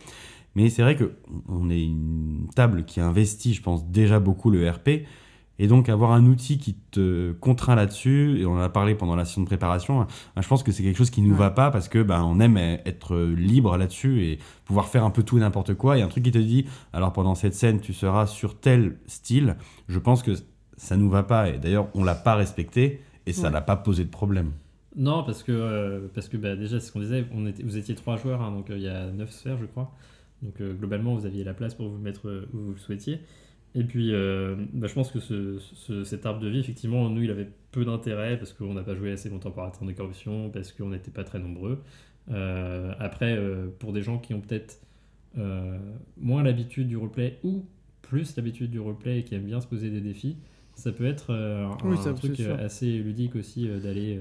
[0.55, 1.11] Mais c'est vrai que
[1.49, 5.03] on est une table qui investit, je pense, déjà beaucoup le RP.
[5.57, 9.15] Et donc avoir un outil qui te contraint là-dessus, et on en a parlé pendant
[9.15, 10.07] la session de préparation, hein,
[10.41, 11.39] je pense que c'est quelque chose qui nous Ouais.
[11.39, 15.23] va pas parce que ben on aime être libre là-dessus et pouvoir faire un peu
[15.23, 15.93] tout et n'importe quoi.
[15.95, 19.55] A un truc qui te dit, alors pendant cette scène tu seras sur tel style.
[19.87, 20.31] Je pense que
[20.77, 23.51] ça nous va pas et d'ailleurs on l'a pas respecté et ça Ouais.
[23.53, 24.51] n'a pas posé de problème.
[24.97, 27.77] Non, parce que, euh, parce que bah, déjà, c'est ce qu'on disait, on était, vous
[27.77, 29.91] étiez trois joueurs, hein, donc euh, il y a neuf sphères, je crois.
[30.41, 33.19] Donc euh, globalement, vous aviez la place pour vous mettre où vous le souhaitiez.
[33.77, 37.21] Et puis, euh, bah, je pense que ce, ce- cet arbre de vie, effectivement, nous,
[37.23, 40.49] il avait peu d'intérêt parce qu'on n'a pas joué assez longtemps par attendre de corruption,
[40.49, 41.81] parce qu'on n'était pas très nombreux.
[42.31, 44.81] Euh, après, euh, pour des gens qui ont peut-être
[46.17, 47.65] moins l'habitude du roleplay ou
[48.01, 50.37] plus l'habitude du roleplay et qui aiment bien se poser des défis,
[50.75, 54.19] ça peut être un, Oui, un truc assez ludique aussi d'aller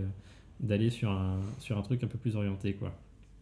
[0.61, 2.75] d'aller sur un, sur un truc un peu plus orienté.
[2.75, 2.93] Quoi.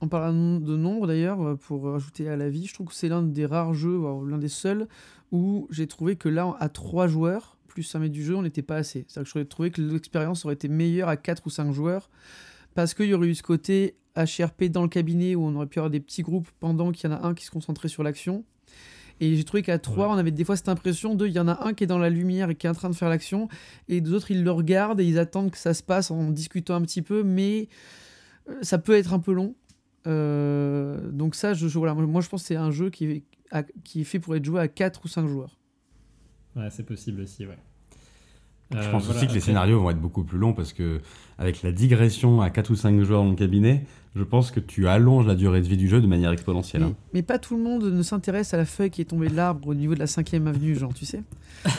[0.00, 3.22] En parlant de nombre d'ailleurs, pour rajouter à la vie, je trouve que c'est l'un
[3.22, 3.98] des rares jeux,
[4.28, 4.86] l'un des seuls,
[5.32, 8.62] où j'ai trouvé que là, à 3 joueurs, plus un maître du jeu, on n'était
[8.62, 9.04] pas assez.
[9.08, 12.10] C'est-à-dire que j'aurais trouvé que l'expérience aurait été meilleure à 4 ou 5 joueurs,
[12.74, 15.78] parce qu'il y aurait eu ce côté HRP dans le cabinet où on aurait pu
[15.78, 18.44] avoir des petits groupes pendant qu'il y en a un qui se concentrait sur l'action.
[19.20, 20.12] Et j'ai trouvé qu'à 3, Ouais.
[20.14, 21.98] on avait des fois cette impression de il y en a un qui est dans
[21.98, 23.48] la lumière et qui est en train de faire l'action,
[23.88, 26.82] et d'autres ils le regardent et ils attendent que ça se passe en discutant un
[26.82, 27.68] petit peu, mais
[28.50, 29.54] euh, ça peut être un peu long.
[30.06, 33.22] Euh, donc ça, je, je- voilà, moi je pense que c'est un jeu qui
[33.52, 35.58] à- qui est fait pour être joué à 4 ou 5 joueurs.
[36.56, 37.58] Ouais, c'est possible aussi, ouais.
[38.72, 40.72] Je Euh, pense voilà, aussi que les après- scénarios vont être beaucoup plus longs parce
[40.72, 41.00] que
[41.38, 43.84] avec la digression à 4 ou 5 joueurs dans le cabinet,
[44.14, 46.82] je pense que tu allonges la durée de vie du jeu de manière exponentielle.
[46.82, 46.94] Mais, hein.
[47.14, 49.68] mais pas tout le monde ne s'intéresse à la feuille qui est tombée de l'arbre
[49.68, 51.22] au niveau de la 5ème avenue, genre, tu sais.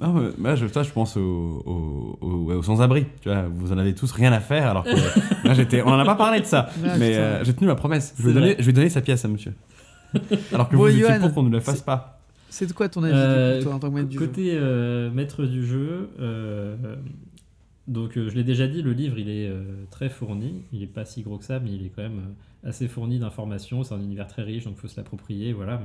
[0.00, 3.06] Non, mais moi, je, toi, je pense aux, sans-abri.
[3.22, 4.90] Tu vois, vous en avez tous rien à faire alors que
[5.54, 5.80] j'étais.
[5.82, 8.14] On en a pas parlé de ça, Ah, mais euh, j'ai tenu ma promesse.
[8.18, 8.56] Je vais, donner, vrai.
[8.58, 9.54] je vais donner sa pièce à monsieur.
[10.52, 12.20] Alors que Bon, vous étiez pour qu'on ne le fasse c'est- pas.
[12.50, 14.26] C'est de quoi ton avis, Euh, du coup, toi, en tant que maître du jeu?
[14.26, 16.76] Côté euh, maître du jeu, euh,
[17.86, 20.62] donc euh, je l'ai déjà dit, le livre il est euh, très fourni.
[20.72, 22.18] Il est pas si gros que ça, mais il est quand même
[22.64, 23.82] euh, assez fourni d'informations.
[23.82, 25.52] C'est un univers très riche, donc il faut se l'approprier.
[25.52, 25.80] Voilà.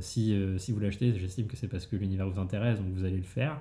[0.00, 0.36] Si,
[0.68, 3.60] vous l'achetez, j'estime que c'est parce que l'univers vous intéresse, donc vous allez le faire.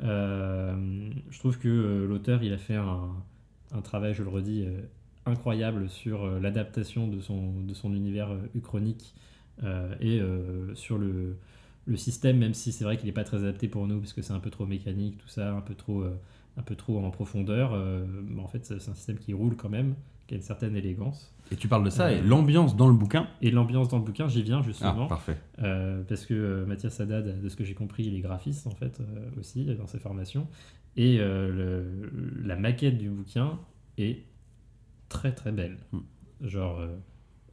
[0.00, 4.64] Je trouve que l'auteur il a fait un, travail, je le redis,
[5.26, 9.14] incroyable sur l'adaptation de son, univers uchronique
[10.00, 10.22] et
[10.72, 11.36] sur le,
[11.84, 14.22] le système, même si c'est vrai qu'il n'est pas très adapté pour nous, parce que
[14.22, 16.06] c'est un peu trop mécanique, tout ça, un peu trop,
[16.58, 17.70] un peu trop en profondeur.
[17.72, 19.94] euh, mais en fait, c'est un système qui roule quand même,
[20.26, 21.32] qui a une certaine élégance.
[21.50, 23.26] Et tu parles de ça et Euh, l'ambiance dans le bouquin.
[23.40, 25.38] Et l'ambiance dans le bouquin, j'y viens Ah, justement, parfait.
[25.62, 28.70] euh, parce que euh, Mathias Haddad, de ce que j'ai compris, il est graphiste en
[28.74, 30.46] fait euh, aussi dans ses formations.
[30.96, 33.58] Et euh, le- la maquette du bouquin
[33.96, 34.24] est
[35.08, 35.78] très très belle.
[35.92, 36.00] Hmm.
[36.42, 36.88] Genre, euh,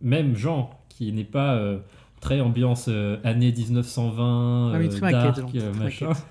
[0.02, 1.80] même Jean, qui n'est pas euh,
[2.20, 6.08] très ambiance euh, année 1920, Ah oui, euh, très maquette, dark, euh, très machin.
[6.10, 6.26] maquette.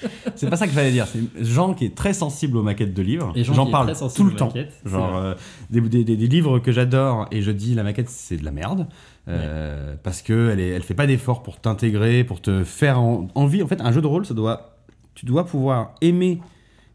[0.34, 1.06] C'est pas ça que j'allais dire.
[1.06, 3.32] C'est Jean qui est très sensible aux maquettes de livres.
[3.34, 4.46] Et Jean J'en qui est parle très tout le aux temps.
[4.46, 5.20] maquettes, c'est Genre vrai.
[5.28, 5.34] euh,
[5.70, 8.50] des, des- des- des livres que j'adore et je dis la maquette c'est de la
[8.52, 8.86] merde
[9.28, 13.28] euh, parce que elle, est, elle fait pas d'effort pour t'intégrer, pour te faire en-
[13.34, 13.62] envie.
[13.62, 14.76] En fait, un jeu de rôle, ça doit,
[15.14, 16.40] tu dois pouvoir aimer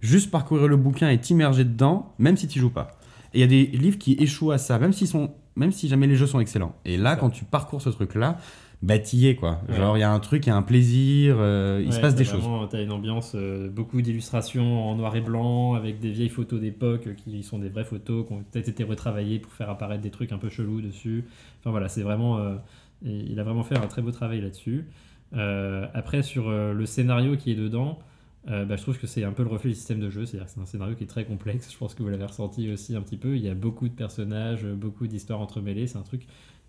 [0.01, 2.97] juste parcourir le bouquin et t'immerger dedans, même si tu joues pas.
[3.33, 5.87] Et il y a des livres qui échouent à ça, même s'ils sont, même si
[5.87, 6.75] jamais les jeux sont excellents.
[6.85, 8.37] Et là, quand tu parcours ce truc-là,
[8.89, 9.61] es quoi.
[9.69, 9.75] Ouais.
[9.75, 12.15] Genre il y a un truc, il y a un plaisir, euh, il se passe
[12.15, 12.41] des choses.
[12.41, 16.59] vraiment- T'as une ambiance, euh, beaucoup d'illustrations en noir et blanc, avec des vieilles photos
[16.61, 20.01] d'époque euh, qui sont des vraies photos, qui ont peut-être été retravaillées pour faire apparaître
[20.03, 21.25] des trucs un peu chelous dessus.
[21.59, 22.39] Enfin voilà, c'est vraiment.
[23.03, 24.85] il a vraiment fait un très beau travail là-dessus.
[25.93, 27.99] Après, sur le scénario qui est dedans,
[28.47, 30.25] bah, je trouve que c'est un peu le reflet du système de jeu.
[30.25, 31.71] C'est-à-dire que c'est un scénario qui est très complexe.
[31.71, 33.35] Je pense que vous l'avez ressenti aussi un petit peu.
[33.35, 35.87] Il y a beaucoup de personnages, beaucoup d'histoires entremêlées.
[35.87, 36.25] C'est un truc,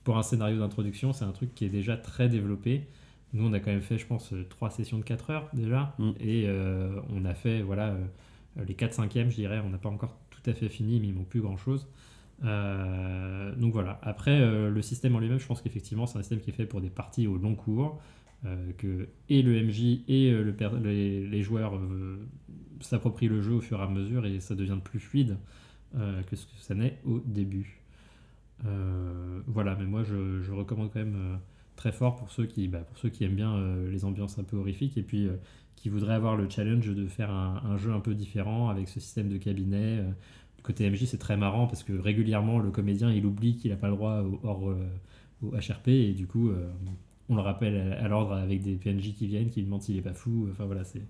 [0.08, 2.86] pour un scénario d'introduction, c'est un truc qui est déjà très développé.
[3.34, 5.94] Nous, on a quand même fait, je pense, euh, trois sessions de 4 heures déjà.
[5.98, 6.10] Mm.
[6.18, 9.60] Et euh, on a fait, voilà, euh, les 4 5 je dirais.
[9.62, 11.88] On n'a pas encore tout à fait fini, mais il manque plus grand-chose.
[12.42, 14.00] Euh, donc voilà.
[14.02, 16.80] Après, le système en lui-même, je pense qu'effectivement, c'est un système qui est fait pour
[16.80, 18.00] des parties au long cours.
[18.78, 21.78] que et le MJ et le les, les joueurs
[22.80, 25.36] s'approprient le jeu au fur et à mesure et ça devient plus fluide
[25.92, 27.77] que ce que ça n'est au début.
[28.66, 31.36] Euh, voilà, mais moi je, je recommande quand même euh,
[31.76, 34.44] très fort pour ceux qui, bah, pour ceux qui aiment bien euh, les ambiances un
[34.44, 35.28] peu horrifiques et puis
[35.76, 39.28] qui voudraient avoir le challenge de faire un, jeu un peu différent avec ce système
[39.28, 39.98] de cabinet.
[39.98, 40.10] euh.
[40.62, 43.88] côté MJ, c'est très marrant parce que régulièrement le comédien il oublie qu'il n'a pas
[43.88, 44.74] le droit au, hors,
[45.42, 46.50] au HRP et du coup
[47.28, 50.14] on le rappelle à, l'ordre avec des PNJ qui viennent, qui demandent s'il est pas
[50.14, 50.48] fou.
[50.50, 51.02] Enfin voilà, c'est,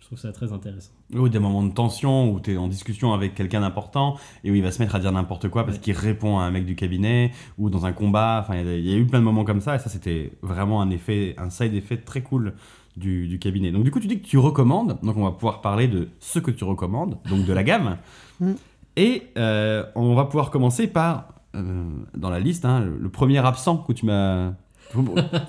[0.00, 0.90] je trouve ça très intéressant.
[1.14, 4.54] Ou des moments de tension où tu es en discussion avec quelqu'un d'important et où
[4.54, 5.82] il va se mettre à dire n'importe quoi parce Ouais.
[5.82, 8.40] qu'il répond à un mec du cabinet ou dans un combat.
[8.42, 9.88] Enfin, il y a- il y, a eu plein de moments comme ça et ça,
[9.88, 12.54] c'était vraiment un effet, un side effet très cool
[12.96, 13.70] du, du cabinet.
[13.70, 14.98] Donc, du coup, tu dis que tu recommandes.
[15.02, 17.96] Donc, on va pouvoir parler de ce que tu recommandes, donc de la gamme.
[18.40, 18.52] Mm.
[18.96, 21.84] Et euh, on va pouvoir commencer par, euh,
[22.16, 24.52] dans la liste, hein, le premier absent que tu m'as.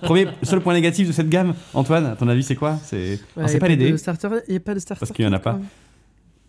[0.02, 3.42] Premier, seul point négatif de cette gamme, Antoine, à ton avis, c'est quoi C'est y
[3.42, 5.00] a pas starter, il n'y a pas de starter.
[5.00, 5.54] Parce qu'il y en a pas.
[5.54, 5.64] même.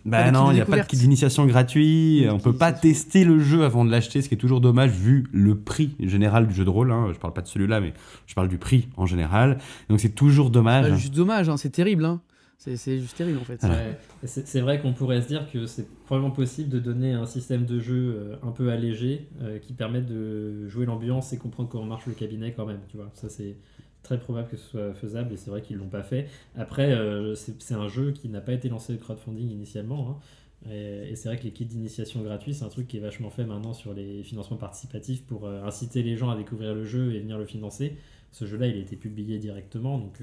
[0.05, 2.27] Bah non, il n'y a pas de kit d'initiation gratuit.
[2.29, 4.91] On kit peut pas tester le jeu avant de l'acheter, ce qui est toujours dommage
[4.91, 6.91] vu le prix général du jeu de rôle.
[6.91, 7.09] Hein.
[7.13, 7.93] Je parle pas de celui-là, mais
[8.27, 9.59] je parle du prix en général.
[9.89, 10.91] Donc c'est toujours dommage.
[10.91, 12.05] Bah, juste dommage, hein, c'est terrible.
[12.05, 12.21] Hein.
[12.65, 13.61] C'est c'est juste terrible en fait.
[13.65, 13.99] Ouais.
[14.25, 17.65] C'est c'est vrai qu'on pourrait se dire que c'est probablement possible de donner un système
[17.67, 21.87] de jeu euh, un peu allégé euh, qui permette de jouer l'ambiance et comprendre comment
[21.87, 22.79] marche le cabinet quand même.
[22.87, 23.57] Tu vois, ça c'est
[24.05, 26.29] très probable que ce soit faisable et c'est vrai qu'ils l'ont pas fait.
[26.55, 30.11] Après, euh, c'est c'est un jeu qui n'a pas été lancé de crowdfunding initialement.
[30.11, 30.71] hein.
[30.71, 33.31] Et, et c'est vrai que les kits d'initiation gratuits, c'est un truc qui est vachement
[33.31, 37.13] fait maintenant sur les financements participatifs pour euh, inciter les gens à découvrir le jeu
[37.13, 37.97] et venir le financer.
[38.31, 40.23] Ce jeu-là, il a été publié directement, donc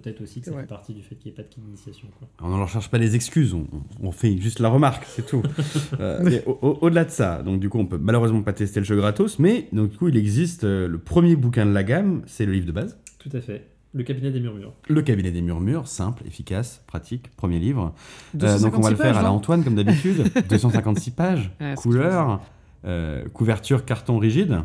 [0.00, 0.60] peut-être aussi que ça Ouais.
[0.62, 2.08] fait partie du fait qu'il n'y ait pas de kit d'initiation.
[2.42, 3.66] On ne leur cherche pas les excuses, on,
[4.02, 5.42] on fait juste la remarque, c'est tout.
[6.00, 8.80] Euh, mais au- au- Au-delà de ça, donc du coup, on peut malheureusement pas tester
[8.80, 11.84] le jeu gratos, mais donc du coup, il existe euh, le premier bouquin de la
[11.84, 12.98] gamme, c'est le livre de base.
[13.18, 13.68] Tout à fait.
[13.94, 14.74] Le cabinet des murmures.
[14.88, 17.94] Le cabinet des murmures, simple, efficace, pratique, premier livre.
[18.34, 20.24] Euh, 256 donc on va le faire pages, à la non Antoine comme d'habitude.
[20.50, 22.40] 256 pages, Ouais, couleur,
[22.84, 24.60] euh, couverture carton rigide.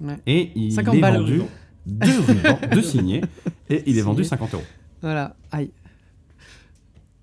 [0.00, 0.18] Ouais.
[0.26, 1.16] Et il 50 est balles.
[1.20, 1.40] vendu
[1.86, 3.22] deux rubans, deux signés,
[3.70, 4.30] et il est vendu Signé.
[4.30, 4.62] 50 euros.
[5.02, 5.70] Voilà, aïe.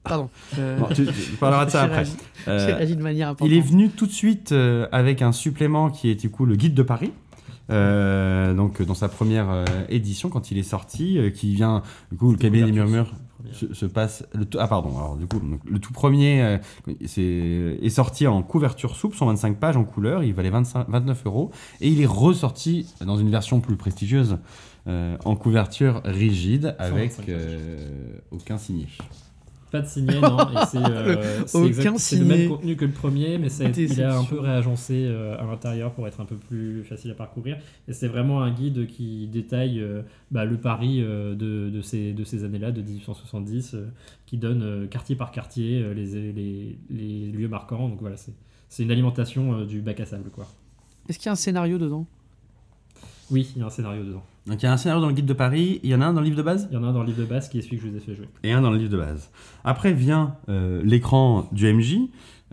[0.04, 0.30] Pardon.
[0.58, 2.04] euh, Bon, tu, tu parleras de ça après.
[2.04, 2.18] réagi-
[2.48, 3.52] Euh, réagi de manière importante.
[3.52, 6.56] il est venu tout de suite euh, avec un supplément qui est du coup le
[6.56, 7.12] guide de Paris.
[7.70, 12.18] Euh, donc dans sa première euh, édition quand il est sorti, euh, qui vient du
[12.18, 13.12] coup le cabinet des murmures
[13.52, 16.58] se, se passe le ah pardon alors du coup donc, le tout premier euh,
[17.00, 21.88] est sorti en couverture souple 125 pages en couleur il valait 25 29 euros et
[21.88, 24.38] il est ressorti dans une version plus prestigieuse
[24.88, 28.88] euh, en couverture rigide avec 125 euh, aucun signé
[29.72, 30.38] Pas de signé, non.
[30.70, 31.46] C'est euh,
[31.98, 35.40] c'est le même contenu que le premier, mais ça, il est un peu réagencé euh,
[35.40, 37.58] à l'intérieur pour être un peu plus facile à parcourir.
[37.88, 42.24] Et c'est vraiment un guide qui détaille euh, bah, le Paris de, de ces, de
[42.26, 43.88] ces années-là, de 1870, euh,
[44.26, 47.88] qui donne quartier par quartier les, les, les lieux marquants.
[47.88, 50.48] Donc voilà, c'est une alimentation du bac à sable, quoi.
[51.08, 52.06] Est-ce qu'il y a un scénario dedans?
[53.32, 54.24] Oui, il y a un scénario dedans.
[54.48, 56.06] Donc il y a un scénario dans le guide de Paris il y en a
[56.06, 56.68] un dans le livre de base?
[56.72, 57.90] Il y en a un dans le livre de base qui est celui que je
[57.90, 58.28] vous ai fait jouer.
[58.44, 59.30] et un dans le livre de base.
[59.64, 61.98] Après vient euh, l'écran du MJ,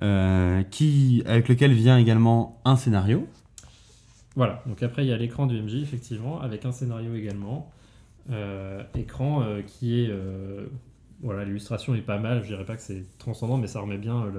[0.02, 3.26] euh, qui, avec lequel vient également un scénario.
[4.36, 7.70] Voilà, donc après il y a l'écran du MJ, effectivement, avec un scénario également.
[8.30, 10.12] Euh, écran qui est.
[11.22, 14.30] voilà, l'illustration est pas mal, je dirais pas que c'est transcendant, mais ça remet bien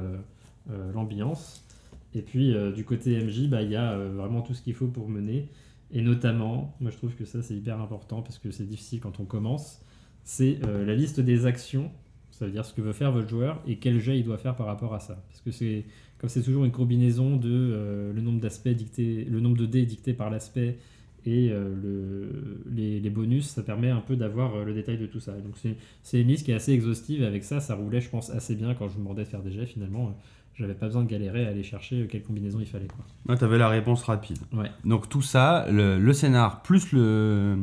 [0.93, 1.65] l'ambiance.
[2.13, 5.09] Et puis du côté MJ, bah, il y a vraiment tout ce qu'il faut pour
[5.09, 5.49] mener.
[5.91, 9.19] Et notamment, moi je trouve que ça c'est hyper important parce que c'est difficile quand
[9.19, 9.81] on commence,
[10.23, 11.91] c'est euh, la liste des actions,
[12.31, 14.55] ça veut dire ce que veut faire votre joueur et quel jet il doit faire
[14.55, 15.23] par rapport à ça.
[15.27, 15.85] Parce que c'est
[16.19, 19.85] comme c'est toujours une combinaison de euh, le nombre d'aspects dicté, le nombre de dés
[19.85, 20.77] dicté par l'aspect
[21.25, 25.19] et euh, le, les, les bonus, ça permet un peu d'avoir le détail de tout
[25.19, 25.33] ça.
[25.33, 25.55] Donc
[26.03, 28.55] c'est, une liste qui est assez exhaustive et avec ça, ça roulait, je pense, assez
[28.55, 29.65] bien quand je me demandais de faire des jets.
[29.65, 30.15] Finalement,
[30.59, 32.87] j'avais pas besoin de galérer à aller chercher quelle combinaison il fallait.
[32.87, 33.05] Quoi.
[33.27, 34.37] Là, tu avais la réponse rapide.
[34.53, 34.69] Ouais.
[34.85, 37.57] Donc tout ça, le, le scénar plus le-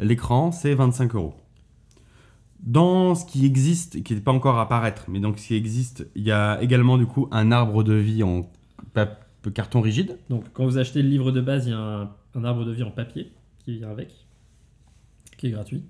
[0.00, 1.34] l'écran, c'est 25 euros.
[2.62, 6.06] Dans ce qui existe, qui n'est pas encore à apparaître, mais donc ce qui existe,
[6.14, 8.48] il y a également du coup un arbre de vie en
[9.54, 10.18] carton rigide.
[10.28, 12.72] Donc quand vous achetez le livre de base, il y a un, un arbre de
[12.72, 13.32] vie en papier
[13.64, 14.10] qui vient avec,
[15.38, 15.84] qui est gratuit.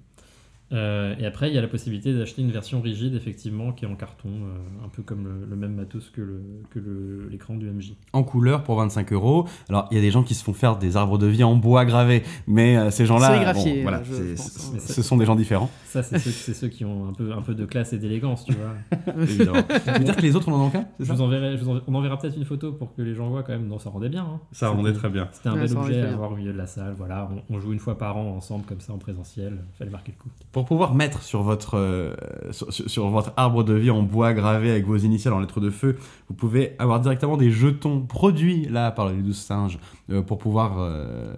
[0.72, 3.88] Euh, et après, il y a la possibilité d'acheter une version rigide, effectivement, qui est
[3.88, 7.56] en carton, euh, un peu comme le, le même matos que le- que le- l'écran
[7.56, 7.94] du MJ.
[8.12, 9.46] en couleur pour 25 euros.
[9.68, 11.56] Alors, il y a des gens qui se font faire des arbres de vie en
[11.56, 14.36] bois gravé, mais euh, ces gens-là, bon, voilà, hein.
[14.78, 17.64] ce sont des gens différents, Ça, c'est ceux, qui ont un peu, un peu de
[17.64, 18.74] classe et d'élégance, tu vois.
[19.22, 19.62] évidemment.
[19.84, 21.56] tu veux dire que les autres, on en ont qu'un c'est Je ça vous enverrai,
[21.58, 23.66] je vous en- on enverra peut-être une photo pour que les gens voient quand même.
[23.66, 24.22] Non, ça rendait bien.
[24.22, 24.40] hein.
[24.52, 25.28] Ça rendait très bien.
[25.32, 26.94] C'était un Ouais, bel objet à avoir au milieu de la salle.
[26.96, 29.58] Voilà, on, on joue une fois par an ensemble comme ça en présentiel.
[29.78, 30.28] Fallait marquer le coup.
[30.52, 32.14] Pour pouvoir mettre sur votre, euh,
[32.52, 35.96] sur, votre arbre de vie en bois gravé avec vos initiales en lettres de feu,
[36.28, 39.78] vous pouvez avoir directement des jetons produits là par les douze singes
[40.10, 41.34] euh, pour pouvoir euh,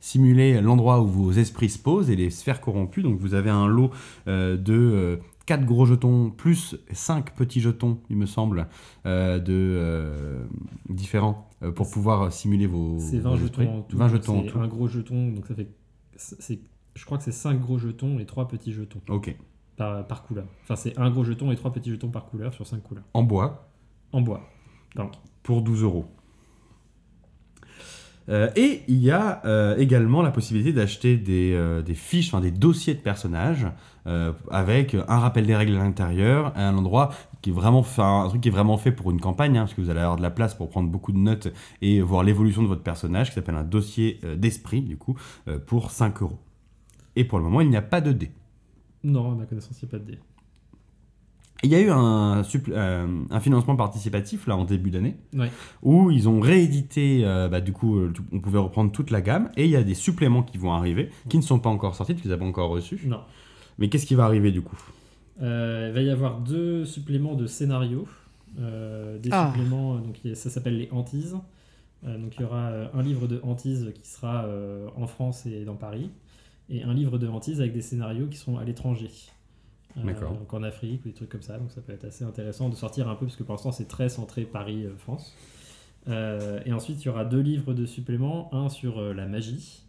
[0.00, 3.02] simuler l'endroit où vos esprits se posent et les sphères corrompues.
[3.02, 3.90] Donc vous avez un lot
[4.26, 8.68] de 4 gros jetons plus 5 petits jetons, il me semble,
[9.04, 10.44] euh, de euh,
[10.88, 13.64] différents euh, pour pouvoir simuler vos, C'est vos 20 esprits.
[13.64, 13.96] jetons en tout.
[13.96, 14.58] 20 jetons en tout.
[14.60, 15.68] un gros jeton, donc ça fait.
[16.16, 16.60] c'est-
[16.94, 19.36] je crois que c'est 5 gros jetons et 3 petits jetons Ok.
[19.76, 20.46] par, par couleur.
[20.62, 23.04] Enfin, c'est un gros jeton et 3 petits jetons par couleur sur 5 couleurs.
[23.14, 23.68] En bois.
[24.12, 24.42] En bois.
[24.96, 25.12] Donc,
[25.42, 26.06] pour 12 euros.
[28.28, 32.40] Euh, et il y a euh, également la possibilité d'acheter des, euh, des fiches, enfin
[32.40, 33.66] des dossiers de personnages
[34.50, 37.10] avec un rappel des règles à l'intérieur, un endroit
[37.42, 39.74] qui est vraiment fait, un truc qui est vraiment fait pour une campagne, hein, parce
[39.74, 41.46] que vous allez avoir de la place pour prendre beaucoup de notes
[41.80, 45.16] et voir l'évolution de votre personnage, qui s'appelle un dossier d'esprit du coup
[45.66, 46.40] pour 5 euros.
[47.20, 48.30] Et pour le moment, il n'y a pas de dés.
[49.04, 50.18] non, à ma connaissance, il n'y a pas de dés.
[51.62, 55.50] Il y a eu un, euh, un financement participatif là en début d'année Ouais.
[55.82, 59.50] où ils ont réédité, euh, bah, du coup, euh, on pouvait reprendre toute la gamme
[59.58, 62.14] et il y a des suppléments qui vont arriver qui ne sont pas encore sortis,
[62.14, 63.00] tu les as pas encore reçus.
[63.04, 63.20] Non.
[63.78, 64.78] Mais qu'est-ce qui va arriver du coup?
[65.42, 68.06] Euh, il va y avoir deux suppléments de scénario.
[68.58, 69.52] Euh, des Ah.
[69.54, 71.36] suppléments, donc ça s'appelle les hantises.
[72.06, 75.64] Euh, donc il y aura un livre de hantises qui sera euh, en France et
[75.66, 76.10] dans Paris,
[76.70, 79.10] et un livre de hantises avec des scénarios qui sont à l'étranger.
[79.98, 80.02] Euh,
[80.38, 81.58] donc en Afrique ou des trucs comme ça.
[81.58, 83.88] Donc ça peut être assez intéressant de sortir un peu parce que pour l'instant c'est
[83.88, 85.34] très centré Paris-France.
[86.08, 89.82] et ensuite il y aura deux livres de suppléments, un sur euh, la magie.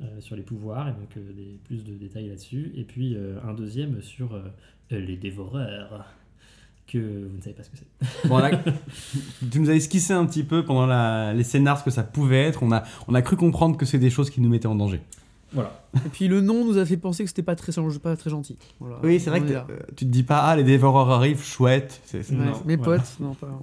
[0.00, 3.38] euh, sur les pouvoirs et donc euh, des, plus de détails là-dessus et puis euh,
[3.44, 4.42] un deuxième sur euh,
[4.90, 6.04] les dévoreurs
[6.86, 8.50] que vous ne savez pas ce que c'est Bon, là,
[9.50, 12.42] Tu nous as esquissé un petit peu pendant la- les scénars ce que ça pouvait
[12.42, 12.62] être.
[12.62, 15.00] On a, on a cru comprendre que c'est des choses qui nous mettaient en danger.
[15.52, 17.72] Voilà Et puis le nom nous a fait penser que c'était pas très,
[18.02, 18.56] pas très gentil.
[18.80, 18.98] Voilà.
[19.02, 19.62] Oui, c'est vrai que euh,
[19.96, 22.00] tu te dis pas, ah, les dévoreurs arrivent, chouette.
[22.14, 23.00] Ouais, Non, mes voilà.
[23.02, 23.60] potes, non pas.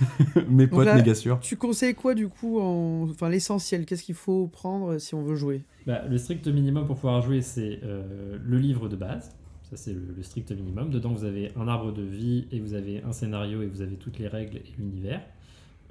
[0.48, 1.38] Mes potes, là- méga sûrs.
[1.40, 3.06] Tu conseilles quoi du coup en...
[3.10, 5.62] Enfin l'essentiel, qu'est-ce qu'il faut prendre si on veut jouer?
[5.86, 9.30] Bah, le strict minimum pour pouvoir jouer c'est euh, le livre de base
[9.70, 10.90] ça c'est le, le strict minimum.
[10.90, 13.94] Dedans, vous avez un arbre de vie et vous avez un scénario et vous avez
[13.96, 15.20] toutes les règles et l'univers.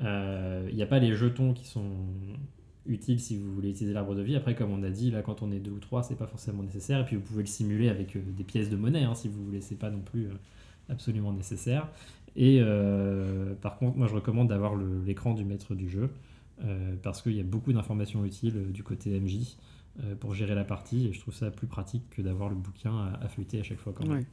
[0.03, 1.85] Euh, Il n'y a pas les jetons qui sont
[2.85, 4.35] utiles si vous voulez utiliser l'arbre de vie.
[4.35, 6.63] Après, comme on a dit, là, quand on est deux ou trois, c'est pas forcément
[6.63, 6.99] nécessaire.
[7.01, 9.43] Et puis, vous pouvez le simuler avec euh, des pièces de monnaie hein, si vous
[9.43, 9.61] voulez.
[9.61, 10.33] C'est pas non plus euh,
[10.89, 11.87] absolument nécessaire.
[12.35, 16.09] Et euh, par contre, moi, je recommande d'avoir l'écran du maître du jeu
[17.01, 19.57] parce qu'il y a beaucoup d'informations utiles du côté MJ
[20.19, 21.07] pour gérer la partie.
[21.07, 23.79] Et je trouve ça plus pratique que d'avoir le bouquin à, à feuilleter à chaque
[23.79, 23.93] fois.
[23.93, 24.23] Quand même.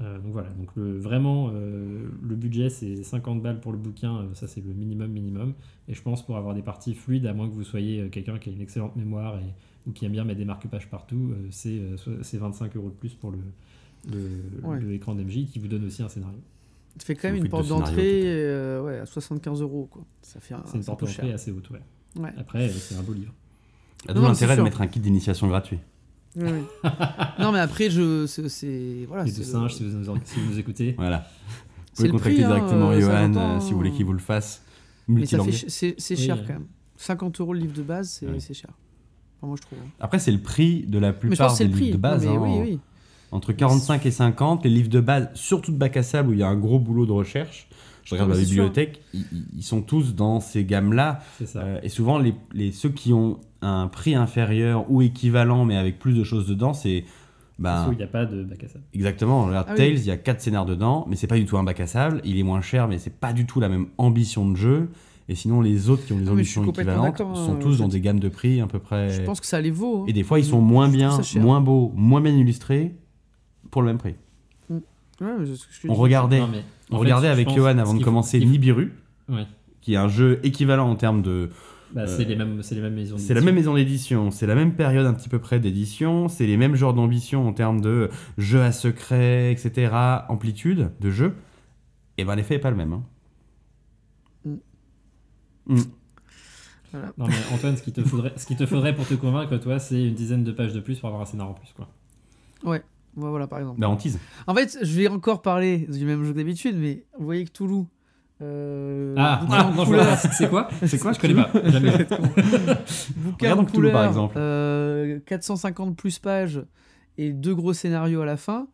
[0.00, 4.20] Euh, donc voilà, donc le, vraiment euh, le budget c'est 50 balles pour le bouquin,
[4.20, 5.52] euh, ça c'est le minimum minimum.
[5.88, 8.38] Et je pense pour avoir des parties fluides, à moins que vous soyez euh, quelqu'un
[8.38, 11.46] qui a une excellente mémoire et, ou qui aime bien mettre des marque-pages partout, euh,
[11.50, 13.38] c'est euh, so- c'est 25 euros de plus pour le,
[14.10, 14.80] le, Ouais.
[14.80, 16.38] le écran d'MJ qui vous donne aussi un scénario.
[16.98, 19.88] Ça fait quand même une porte d'entrée euh, ouais, à 75 euros.
[19.90, 20.04] Quoi.
[20.22, 21.80] Ça fait un, C'est une porte d'entrée assez haute, ouais.
[22.16, 22.30] Ouais.
[22.38, 23.32] Après, euh, c'est un beau livre.
[24.08, 25.78] Non, c'est l'intérêt de mettre un kit d'initiation gratuit.
[26.36, 29.04] Non, mais après, je, c'est- c'est.
[29.08, 30.94] Voilà, Les deux le- singes, si vous, nous, si vous nous écoutez.
[30.96, 31.26] Voilà.
[31.94, 34.18] Vous pouvez contacter prix, hein, directement ça Johan euh, si vous voulez qu'il vous le
[34.18, 34.62] fasse.
[35.08, 36.66] Mais ça fait, c'est cher quand même.
[36.96, 38.70] 50 euros le livre de base, c'est cher.
[39.40, 39.78] Enfin, moi, je trouve.
[39.84, 39.88] hein.
[40.00, 41.80] Après, c'est le prix de la plupart des prix.
[41.86, 42.24] livres de base.
[42.24, 42.58] Non, hein.
[42.62, 42.78] oui, oui.
[43.32, 46.38] Entre 45 et 50, les livres de base, surtout de bac à sable où il
[46.38, 47.66] y a un gros boulot de recherche,
[48.04, 51.20] je regarde Ah, la bibliothèque, ils, ils- ils sont tous dans ces gammes-là.
[51.38, 51.60] C'est ça.
[51.60, 55.98] Euh, et souvent, les, les- ceux qui ont un prix inférieur ou équivalent, mais avec
[55.98, 57.04] plus de choses dedans, c'est.
[57.58, 58.82] Ben, qu'il n'y a pas de bac à sable.
[58.92, 59.44] exactement.
[59.46, 59.74] Regarde, Ah.
[59.74, 61.86] Tales, il y a 4 scénars dedans, mais c'est pas du tout un bac à
[61.86, 62.20] sable.
[62.24, 64.88] Il est moins cher, mais c'est pas du tout la même ambition de jeu.
[65.28, 68.00] Et sinon, les autres qui ont des Ah, ambitions équivalentes sont hein, tous dans des
[68.00, 69.10] gammes de prix à peu près.
[69.10, 70.00] Je pense que ça les vaut.
[70.02, 70.04] hein.
[70.08, 72.96] Et des fois, ils sont moins bien, moins beaux, moins bien illustrés
[73.70, 74.14] pour le même prix.
[74.68, 74.80] Ouais,
[75.38, 77.78] mais c'est ce que je te On regardait, Non, mais, on fait, regardait avec Johan
[77.78, 78.92] avant de commencer Nibiru,
[79.28, 79.46] Ouais.
[79.80, 81.50] qui est un jeu équivalent en termes de.
[81.94, 83.18] Bah, c'est les mêmes, c'est les mêmes maisons.
[83.18, 86.46] C'est la même maison d'édition, c'est la même période un petit peu près d'édition, c'est
[86.46, 88.08] les mêmes genres d'ambition en termes de
[88.38, 89.92] jeu à secret, etc.,
[90.28, 91.34] amplitude de jeu.
[92.18, 92.92] Et ben l'effet est pas le même.
[92.94, 93.02] hein.
[94.44, 94.54] Mm.
[95.66, 95.80] Mm.
[96.92, 97.12] Voilà.
[97.16, 99.78] Non mais Antoine, ce qu'il te faudrait, ce qu'il te faudrait pour te convaincre, toi,
[99.78, 101.88] c'est une dizaine de pages de plus pour avoir un scénario en plus, quoi.
[102.64, 102.82] Ouais,
[103.16, 103.80] voilà, par exemple.
[103.80, 104.18] Bah on tease.
[104.46, 107.50] En fait, je vais encore parler du même jeu que d'habitude, mais vous voyez que
[107.50, 107.86] Toulouse.
[108.42, 110.16] Euh, Ah, bouquin ah, non.
[110.32, 111.50] C'est quoi C'est quoi Je connais pas.
[111.66, 111.92] Jamais.
[113.16, 114.34] bouquin en par couleur, exemple.
[114.36, 116.62] euh, 450 plus pages
[117.18, 118.66] et deux gros scénarios à la fin.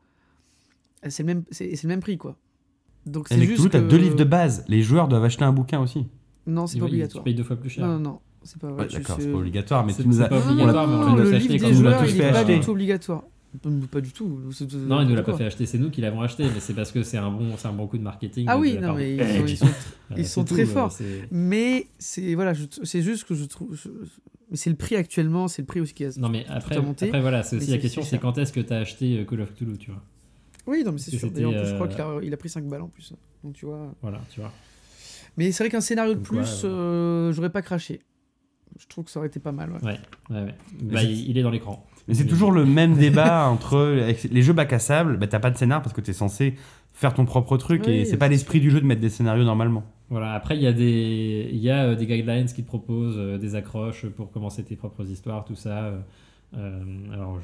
[1.09, 2.37] C'est le même, c'est c'est le même prix, quoi.
[3.07, 4.65] Donc c'est Avec juste t'as que- deux livres de base.
[4.69, 6.07] Les joueurs doivent acheter un bouquin aussi.
[6.47, 7.25] Non, c'est pas oui, obligatoire.
[7.25, 7.87] Tu payes deux fois plus cher.
[7.87, 8.85] Non, non, non, c'est pas vrai.
[8.87, 10.29] Ouais, D'accord, c'est pas obligatoire, mais C'est- tu nous c'est as.
[10.29, 13.23] pas obligatoire, mais on l'a fait acheter joueurs, il du tout obligatoire.
[13.91, 14.41] Pas du tout.
[14.75, 16.93] Non, il nous l'a pas fait acheter, c'est nous qui l'avons acheté, mais c'est parce
[16.93, 18.47] que c'est un bon, un bon coup de marketing.
[18.49, 20.67] Ah oui, non, mais ils sont, ils sont- Euh, ils c'est sont tout, très euh,
[20.67, 20.97] forts.
[21.31, 22.53] Mais c'est voilà,
[22.83, 23.75] c'est juste que je trouve.
[23.75, 23.89] je-
[24.51, 26.11] mais c'est le prix actuellement, c'est le prix aussi qui a.
[26.19, 28.79] Non mais après, après voilà, c'est aussi la question, c'est quand est-ce que tu as
[28.79, 30.03] acheté euh, Call of Cthulhu, tu vois?
[30.67, 31.31] Oui, non, mais c'est sûr.
[31.31, 33.13] D'ailleurs, en plus, je crois qu'il a, il a pris 5 balles en plus.
[33.43, 33.95] Donc tu vois.
[34.03, 34.53] Voilà, tu vois.
[35.39, 38.01] Mais c'est vrai qu'un scénario de plus, euh, j'aurais pas craché.
[38.79, 39.73] Je trouve que ça aurait été pas mal.
[39.73, 39.79] ouais.
[39.83, 39.99] Ouais,
[40.31, 40.55] ouais, ouais.
[40.83, 41.87] Bah, il est dans l'écran.
[42.09, 43.97] Mais c'est toujours le même débat entre
[44.31, 45.17] les jeux bac à sable.
[45.19, 46.55] Bah, t'as pas de scénar parce que t'es censé
[46.93, 49.45] faire ton propre truc Oui, et c'est pas l'esprit du jeu de mettre des scénarios
[49.45, 49.85] normalement.
[50.11, 53.19] Voilà, après, il y a des, il y a, euh, des guidelines qui te proposent
[53.19, 55.93] euh, des accroches pour commencer tes propres histoires, tout ça.
[56.57, 56.81] euh,
[57.13, 57.39] alors,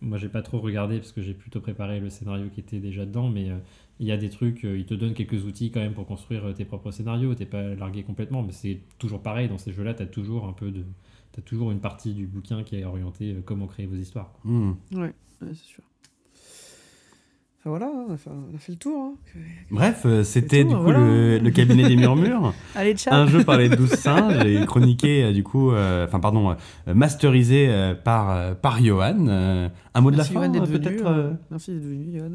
[0.00, 3.04] moi, j'ai pas trop regardé parce que j'ai plutôt préparé le scénario qui était déjà
[3.04, 3.56] dedans, mais euh,
[3.98, 6.46] il y a des trucs, euh, ils te donnent quelques outils quand même pour construire
[6.46, 7.34] euh, tes propres scénarios.
[7.34, 9.48] T'es pas largué complètement, mais c'est toujours pareil.
[9.48, 10.84] Dans ces jeux-là, t'as toujours un peu de.
[11.44, 14.32] Toujours une partie du bouquin qui est orientée euh, comment créer vos histoires.
[14.42, 14.50] quoi.
[14.50, 14.74] Hmm.
[14.92, 15.00] Ouais,
[15.42, 15.82] ouais, c'est sûr.
[17.60, 19.00] Enfin voilà, on a fait, on a fait le tour.
[19.02, 19.14] hein.
[19.72, 21.00] Bref, euh, c'était du coup voilà.
[21.00, 25.24] le, le cabinet des murmures, Allez, ciao un jeu par les douze singes et chroniqué
[25.24, 26.50] euh, du coup, euh, enfin pardon,
[26.86, 29.26] euh, masterisé euh, par euh, par Johan.
[29.26, 31.04] Euh, un mot de la fin peut-être.
[31.06, 32.30] euh, euh, Merci d'être venu, Johan.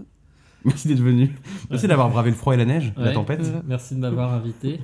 [0.65, 1.31] Merci d'être venu.
[1.69, 1.89] Merci Ouais.
[1.89, 3.49] d'avoir bravé le froid et la neige, la tempête.
[3.65, 4.80] Merci de m'avoir invité.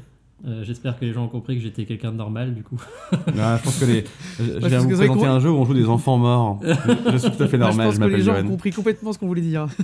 [0.47, 2.77] Euh, J'espère que les gens ont compris que j'étais quelqu'un de normal, du coup.
[3.41, 4.05] Ah, je pense que les.
[4.39, 6.59] Je, je viens que vous présenter un jeu où on joue des enfants morts.
[6.63, 7.87] je, je suis tout à fait normal.
[7.89, 9.67] je Je, pense que les gens ont compris complètement ce qu'on voulait dire.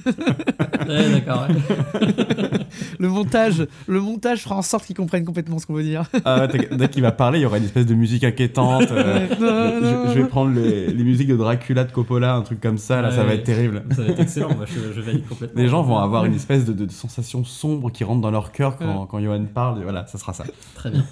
[0.88, 1.48] Ouais, d'accord.
[1.50, 2.60] ouais.
[3.00, 6.04] Le montage, le montage fera en sorte qu'ils comprennent complètement ce qu'on veut dire.
[6.26, 8.92] Ah ouais, dès qu'il va parler, il y aura une espèce de musique inquiétante.
[8.92, 9.28] euh.
[9.40, 12.62] Non, je, non, je vais prendre les, les musiques de Dracula de Coppola, un truc
[12.62, 13.02] comme ça.
[13.02, 13.84] Là, Ouais, ça va être terrible.
[13.96, 15.60] Ça va être excellent, moi je, je valide complètement.
[15.60, 18.52] Les gens vont avoir une espèce de, de- de sensation sombre qui rentre dans leur
[18.52, 19.80] cœur quand, quand Johan parle.
[19.82, 20.45] et Voilà, ça sera ça.
[20.76, 21.04] Très bien.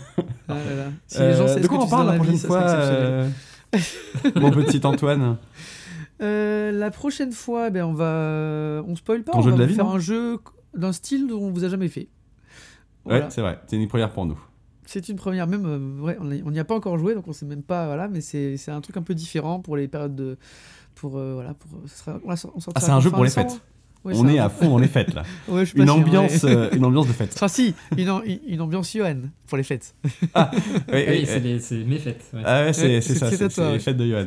[0.47, 0.85] Ah là là.
[1.07, 3.29] Si Euh, les gens savent de quoi on parle la prochaine ça fois, euh,
[4.35, 5.37] mon petit Antoine
[6.21, 8.81] Euh, la prochaine fois, ben, on va.
[8.87, 10.37] On spoil pas, Ton on jeu va de la vous vie, faire un jeu
[10.73, 12.07] d'un style dont on vous a jamais fait.
[13.03, 13.25] Voilà.
[13.25, 13.59] Ouais, c'est vrai.
[13.67, 14.39] C'est une première pour nous.
[14.85, 17.45] C'est une première, même, euh, ouais, on n'y a pas encore joué, donc on sait
[17.45, 20.37] même pas, voilà, mais c'est c'est un truc un peu différent pour les périodes de,
[20.95, 23.23] pour euh, voilà pour ce sera, on, la sort- on Ah, c'est un jeu pour
[23.23, 23.59] les fêtes.
[24.05, 25.23] Ouais, On est un- à fond dans les fêtes là.
[25.47, 27.31] Ouais, Une sûr, ambiance, euh, une ambiance de fête.
[27.35, 28.11] Enfin si, une,
[28.47, 29.15] une ambiance Johan
[29.47, 29.95] pour les fêtes.
[30.03, 30.09] Oui,
[30.91, 31.41] Oui, oui, c'est oui.
[31.43, 32.25] les- c'est mes fêtes.
[32.33, 32.41] ouais.
[32.45, 34.25] Ah ouais, c'est Ouais, c'est c'est- ça, c'est les fêtes de Johan.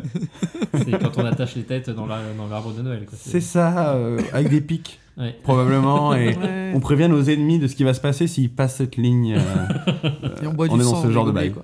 [0.72, 3.06] C'est quand on attache les têtes dans la- dans l'arbre de Noël.
[3.12, 5.34] C'est ça, euh, avec des pics Ouais.
[5.42, 6.72] probablement, et Ouais.
[6.74, 9.34] on prévient nos ennemis de ce qui va se passer s'ils passent cette ligne.
[9.38, 10.10] euh,
[10.42, 11.54] Et on boit on du est dans sang, ce on genre de bail.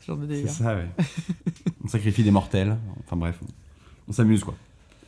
[0.00, 1.04] Ce C'est ça, ouais.
[1.84, 2.76] On sacrifie des mortels.
[3.06, 3.46] Enfin bref, on,
[4.08, 4.54] on s'amuse quoi.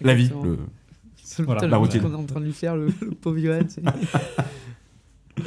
[0.02, 0.58] La vie, le
[1.38, 2.00] Voilà, la de routine.
[2.02, 3.60] qu'on est en train de lui faire, le, le pauvre Johan.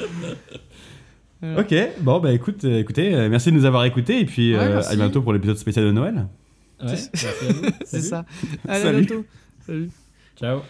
[1.41, 1.61] Voilà.
[1.61, 4.59] Ok, bon bah écoute, euh, écoutez, euh, merci de nous avoir écoutés et puis Ouais,
[4.59, 4.93] euh, merci.
[4.93, 6.27] à bientôt pour l'épisode spécial de Noël.
[6.81, 7.61] Ouais, merci à vous.
[7.85, 8.03] C'est Salut.
[8.03, 8.25] ça.
[8.67, 9.05] Allez, à Salut.
[9.05, 9.25] bientôt.
[9.65, 9.89] Salut.
[10.35, 10.61] Ciao.